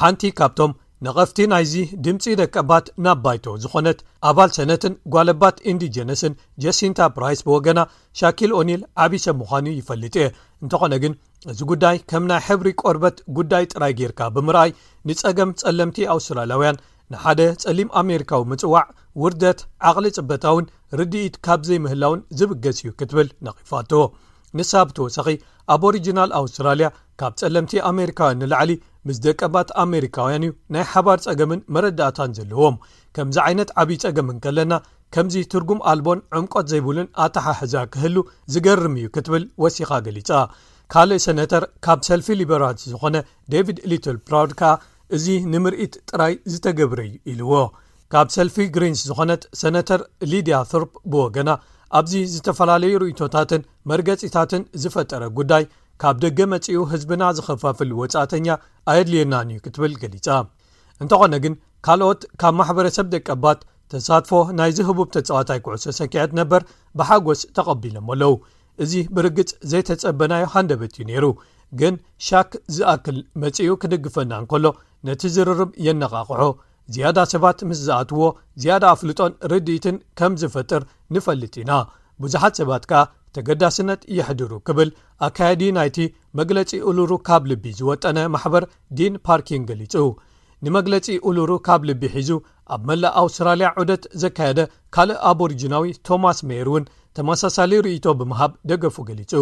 ሓንቲ 0.00 0.22
ካብቶም 0.38 0.72
ነቐፍቲ 1.06 1.38
ናይዚ 1.52 1.72
ድምፂ 2.04 2.22
ደቀባት 2.40 2.86
ናብ 3.04 3.18
ባይቶ 3.24 3.44
ዝኾነት 3.62 3.98
ኣባል 4.30 4.50
ሰነትን 4.56 4.94
ጓለባት 5.14 5.56
ኢንዲጀነስን 5.72 6.32
ጀሲንታ 6.62 7.00
ፕራይስ 7.16 7.40
ብወገና 7.48 7.80
ሻኪል 8.20 8.50
ኦኒል 8.60 8.82
ዓብሰብ 9.04 9.36
ምዃኑ 9.42 9.66
ይፈልጥ 9.80 10.14
እየ 10.20 10.26
እንተኾነ 10.64 10.92
ግን 11.04 11.14
እዚ 11.52 11.60
ጉዳይ 11.72 11.98
ከም 12.12 12.24
ናይ 12.30 12.42
ሕብሪ 12.48 12.70
ቆርበት 12.84 13.18
ጉዳይ 13.40 13.66
ጥራይ 13.72 13.94
ጌርካ 14.00 14.20
ብምርኣይ 14.36 14.72
ንፀገም 15.10 15.52
ጸለምቲ 15.62 15.98
ኣውስትራልያውያን 16.16 16.80
ንሓደ 17.12 17.40
ጸሊም 17.64 17.90
ኣሜሪካዊ 18.02 18.42
ምፅዋዕ 18.52 18.86
ውርደት 19.22 19.60
ዓቕሊ 19.90 20.06
ፅበታውን 20.18 20.68
ርድኢት 21.00 21.36
ካብ 21.46 21.60
ዘይምህላውን 21.70 22.22
ዝብገስ 22.40 22.80
እዩ 22.82 22.90
ክትብል 23.00 23.28
ነቂፋቶዎ 23.48 24.04
ንሳብቲ 24.58 24.96
ወሳኺ 25.06 25.26
ኣብ 25.74 25.82
ኦሪጅናል 25.88 26.30
ኣውስትራልያ 26.40 26.86
ካብ 27.20 27.32
ጸለምቲ 27.40 27.72
ኣሜሪካውያን 27.90 28.40
ንላዕሊ 28.42 28.70
ምስ 29.08 29.18
ደቀባት 29.26 29.68
ኣሜሪካውያን 29.84 30.44
እዩ 30.46 30.52
ናይ 30.74 30.84
ሓባር 30.92 31.18
ፀገምን 31.26 31.60
መረዳእታን 31.74 32.32
ዘለዎም 32.38 32.76
ከምዚ 33.16 33.36
ዓይነት 33.46 33.70
ዓብዪ 33.82 33.96
ፀገምን 34.04 34.38
ከለና 34.44 34.72
ከምዚ 35.14 35.36
ትርጉም 35.52 35.80
ኣልቦን 35.92 36.20
ዕምቆት 36.38 36.66
ዘይብሉን 36.72 37.08
ኣታሓሕዛ 37.24 37.74
ክህሉ 37.94 38.16
ዝገርም 38.54 38.94
እዩ 39.00 39.06
ክትብል 39.14 39.44
ወሲኻ 39.62 39.90
ገሊጻ 40.06 40.30
ካልእ 40.92 41.22
ሰነተር 41.26 41.64
ካብ 41.86 41.98
ሰልፊ 42.08 42.28
ሊበራንስ 42.40 42.82
ዝኾነ 42.92 43.16
ደቪድ 43.52 43.78
ሊትል 43.90 44.16
ፕራውድ 44.28 44.52
ከኣ 44.60 44.72
እዚ 45.16 45.26
ንምርኢት 45.52 45.94
ጥራይ 46.10 46.34
ዝተገብረዩ 46.52 47.12
ኢልዎ 47.32 47.52
ካብ 48.12 48.28
ሰልፊ 48.36 48.56
ግሪንስ 48.74 49.00
ዝኾነት 49.08 49.42
ሰነተር 49.62 50.00
ሊድያ 50.32 50.56
ቶርፕ 50.72 50.92
ብወገና 51.12 51.50
ኣብዚ 51.98 52.14
ዝተፈላለዩ 52.32 52.92
ርእቶታትን 53.02 53.62
መርገፂታትን 53.90 54.62
ዝፈጠረ 54.82 55.22
ጉዳይ 55.38 55.64
ካብ 56.02 56.16
ደገ 56.24 56.38
መጺኡ 56.52 56.78
ህዝብና 56.92 57.22
ዝኸፋፍል 57.38 57.90
ወፃእተኛ 58.00 58.46
ኣየድልየናን 58.90 59.48
እዩ 59.52 59.58
ክትብል 59.64 59.94
ገሊጻ 60.02 60.26
እንተኾነ 61.02 61.34
ግን 61.44 61.54
ካልኦት 61.86 62.20
ካብ 62.40 62.54
ማሕበረሰብ 62.60 63.06
ደቀ 63.14 63.28
ባት 63.44 63.60
ተሳትፎ 63.92 64.32
ናይ 64.58 64.70
ዝህቡብ 64.78 65.08
ተፀዋታይ 65.16 65.60
ኩዕሶ 65.66 65.84
ሰኪዐት 66.00 66.32
ነበር 66.40 66.62
ብሓጎስ 66.98 67.40
ተቐቢሎም 67.56 68.08
ኣለው 68.14 68.34
እዚ 68.84 68.92
ብርግጽ 69.16 69.50
ዘይተጸበናዮ 69.70 70.44
ሃንደበት 70.52 70.92
እዩ 70.96 71.04
ነይሩ 71.10 71.26
ግን 71.80 71.94
ሻክ 72.26 72.52
ዝኣክል 72.76 73.18
መጺኡ 73.42 73.70
ክደግፈናንከሎ 73.82 74.66
ነቲ 75.08 75.22
ዝርርብ 75.36 75.72
የነቓቅሖ 75.86 76.40
ዝያዳ 76.94 77.18
ሰባት 77.32 77.58
ምስ 77.70 77.80
ዝኣትዎ 77.88 78.22
ዝያዳ 78.62 78.84
ኣፍልጦን 78.94 79.32
ርድኢትን 79.50 79.98
ከም 80.18 80.32
ዝፈጥር 80.42 80.82
ንፈልጥ 81.14 81.54
ኢና 81.62 81.72
ብዙሓት 82.22 82.54
ሰባት 82.60 82.84
ከኣ 82.90 82.98
ተገዳስነት 83.36 84.00
የሕድሩ 84.18 84.52
ክብል 84.68 84.88
ኣካየዲ 85.26 85.62
ናይቲ 85.76 85.96
መግለፂ 86.38 86.70
ኡሉሩ 86.90 87.10
ካብ 87.28 87.42
ልቢ 87.50 87.64
ዝወጠነ 87.78 88.18
ማሕበር 88.34 88.64
ዲን 88.98 89.14
ፓርኪንግ 89.26 89.64
ገሊጹ 89.70 89.94
ንመግለፂ 90.64 91.06
ኡሉሩ 91.28 91.50
ካብ 91.66 91.82
ልቢ 91.88 92.02
ሒዙ 92.14 92.30
ኣብ 92.74 92.80
መላእ 92.90 93.14
ኣውስትራልያ 93.22 93.68
ዑደት 93.82 94.02
ዘካየደ 94.22 94.60
ካልእ 94.94 95.20
ኣበሪጅናዊ 95.30 95.90
ቶማስ 96.08 96.40
ሜየር 96.48 96.68
እውን 96.72 96.84
ተመሳሳሊ 97.18 97.72
ርእቶ 97.86 98.06
ብምሃብ 98.20 98.52
ደገፉ 98.72 98.96
ገሊጹ 99.10 99.32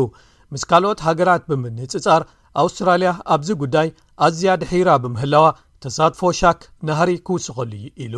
ምስ 0.53 0.63
ካልኦት 0.71 1.01
ሃገራት 1.09 1.43
ብምንፅጻር 1.51 2.23
ኣውስትራልያ 2.63 3.11
ኣብዚ 3.35 3.51
ጉዳይ 3.63 3.89
ኣዝያድ 4.27 4.63
ሒራ 4.71 4.89
ብምህላዋ 5.05 5.47
ተሳትፎ 5.85 6.23
ሻክ 6.43 6.61
ናሃሪ 6.91 7.11
ክውስኸሉ 7.27 7.73
ኢሉ 8.05 8.17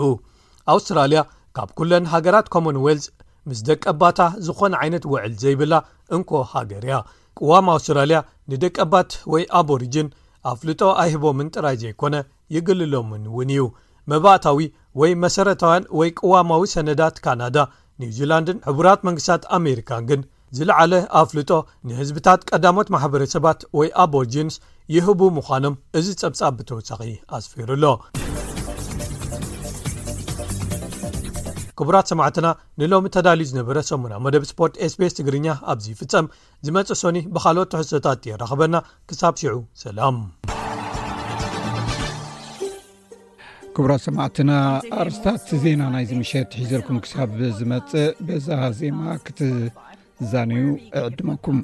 ኣውስትራልያ 0.75 1.23
ካብ 1.59 1.71
ኩለን 1.81 2.05
ሃገራት 2.13 2.47
ኮሞን 2.57 2.79
ወልት 2.87 3.07
ምስ 3.49 3.61
ደቀባታ 3.69 4.21
ዝኾነ 4.47 4.73
ዓይነት 4.85 5.05
ውዕል 5.13 5.33
ዘይብላ 5.43 5.75
እንኮ 6.17 6.31
ሃገር 6.55 6.85
ያ 6.93 6.97
ቅዋም 7.39 7.67
ኣውስትራልያ 7.75 8.19
ንደቀባት 8.53 9.11
ወይ 9.33 9.43
ኣቦሪጅን 9.61 10.09
ኣፍልጦ 10.53 10.81
ኣይህቦምን 11.03 11.53
ጥራይ 11.55 11.77
ዘይኮነ 11.83 12.15
ይግልሎምን 12.57 13.25
እውን 13.31 13.51
እዩ 13.57 13.65
መባእታዊ 14.11 14.59
ወይ 15.01 15.13
መሰረታውያን 15.25 15.85
ወይ 16.01 16.11
ቅዋማዊ 16.19 16.63
ሰነዳት 16.75 17.17
ካናዳ 17.25 17.57
ኒው 18.03 18.11
ዚላንድን 18.19 18.61
ሕቡራት 18.69 19.01
መንግስታት 19.09 19.43
ኣሜሪካን 19.59 20.05
ግን 20.11 20.21
ዝለዓለ 20.59 20.93
ኣፍልጦ 21.23 21.51
ንህዝብታት 21.89 22.41
ቀዳሞት 22.51 22.89
ማሕበረሰባት 22.97 23.61
ወይ 23.81 23.91
ኣቦሪጅንስ 24.05 24.57
ይህቡ 24.97 25.21
ምዃኖም 25.39 25.77
እዚ 26.01 26.07
ጸብጻብ 26.23 26.55
ብተወሳኺ 26.61 27.03
ኣስፊሩሎ 27.39 27.85
ክቡራት 31.81 32.07
ሰማዕትና 32.13 32.47
ንሎሚ 32.81 33.05
ተዳልዩ 33.15 33.45
ዝነበረ 33.51 33.77
ሰሙና 33.91 34.15
መደብ 34.25 34.43
ስፖርት 34.49 34.75
ኤስቤስ 34.87 35.15
ትግርኛ 35.19 35.47
ኣብዚ 35.73 35.87
ይፍፀም 35.93 36.27
ዝመፅእ 36.67 36.99
ሶኒ 37.03 37.19
ብካልኦት 37.35 37.71
ተሕሶታት 37.75 38.27
የራኸበና 38.31 38.75
ክሳብ 39.11 39.35
ሽዑ 39.41 39.55
ሰላም 39.85 40.17
ክቡራት 43.77 44.05
ሰማዕትና 44.09 44.51
ኣርስታት 45.05 45.47
ዜና 45.65 45.83
ናይ 45.95 46.05
ዝምሸት 46.11 46.51
ሒዘልኩም 46.61 46.99
ክሳብ 47.07 47.33
ዝመፅ 47.61 47.93
በዛ 48.29 48.49
ዜማ 48.81 49.01
ክትዛነዩ 49.27 50.65
ዕድመኩም 51.09 51.59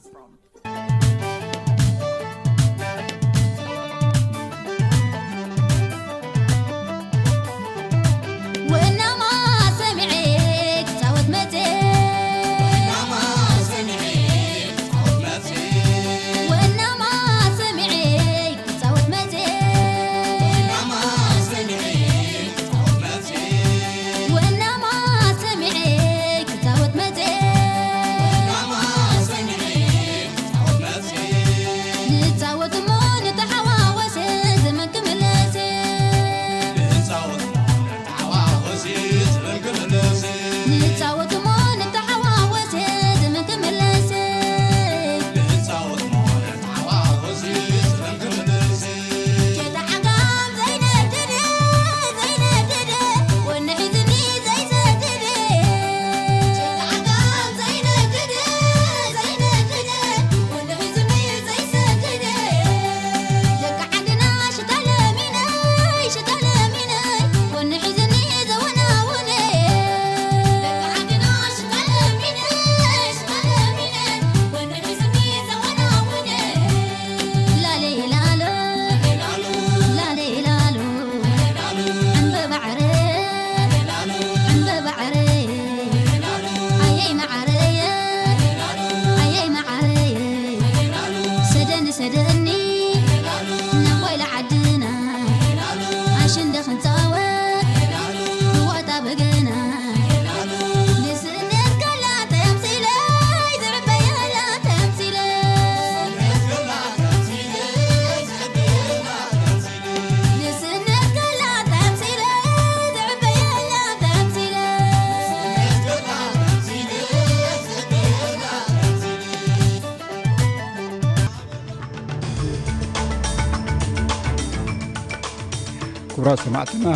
ስማዕትና 126.46 126.88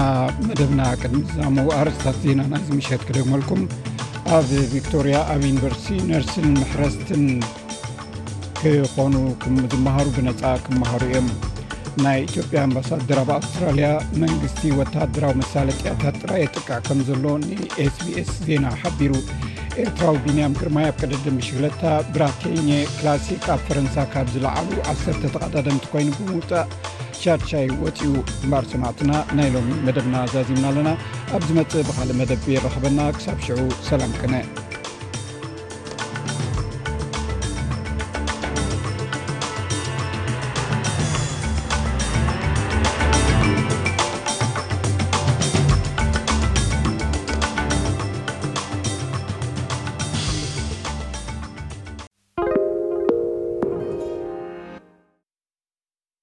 መደብና 0.49 0.81
ቅድሚ 1.03 1.21
ዛሞ 1.37 1.57
ኣርፅታት 1.77 2.17
ዜና 2.25 2.41
ናይዚ 2.51 2.69
ምሸት 2.79 3.03
ክደግመልኩም 3.09 3.63
ኣብ 4.37 4.51
ቪክቶሪያ 4.73 5.17
ኣብ 5.33 5.41
ዩኒቨርሲቲ 5.49 5.99
ነርስን 6.11 6.47
መሕረስትን 6.59 7.23
ክኾኑ 8.61 9.15
ዝመሃሩ 9.73 10.07
ብነፃ 10.17 10.43
ክመሃሩ 10.67 11.01
እዮም 11.09 11.29
ናይ 12.05 12.19
ኢትዮጵያ 12.29 12.61
ኣምባሳደር 12.69 13.21
ኣብ 13.25 13.31
ኣውስትራልያ 13.39 13.89
መንግስቲ 14.25 14.63
ወታሃደራዊ 14.81 15.35
መሳለጥያታት 15.43 16.19
ጥራየ 16.23 16.45
ጥቃዕ 16.57 16.79
ከም 16.91 17.01
ዘሎ 17.11 17.25
ን 17.47 17.51
ስቢስ 17.97 18.33
ዜና 18.47 18.65
ሓቢሩ 18.83 19.13
ኤርትራዊ 19.85 20.17
ቢንያም 20.27 20.57
ግርማይ 20.61 20.87
ኣብ 20.93 20.97
ቀደድብሽግለታ 21.03 21.83
ብራኬ 22.15 22.41
ክላሲክ 22.97 23.45
ኣብ 23.57 23.61
ፈረንሳ 23.69 23.97
ካብ 24.15 24.29
ዝለዓሉ 24.37 24.69
1ሰተ 24.95 25.23
ተቀዳድምቲ 25.35 25.85
ኮይኑ 25.95 26.11
ብምውፃእ 26.21 26.67
ሻርሻይ 27.25 27.67
ወፂኡ 27.85 27.99
እምባር 28.45 28.65
ሰማዕትና 28.73 29.13
ናይ 29.39 29.49
ሎሚ 29.57 29.69
መደብና 29.87 30.17
ዛዚምና 30.35 30.67
ኣለና 30.73 30.89
ኣብ 31.37 31.43
ዝመጽእ 31.51 31.87
ብካልእ 31.91 32.19
መደብ 32.23 32.41
ብየረኸበና 32.49 32.99
ክሳብ 33.19 33.39
ሽዑ 33.47 33.59
ሰላም 33.91 34.15
ቅነ 34.23 34.37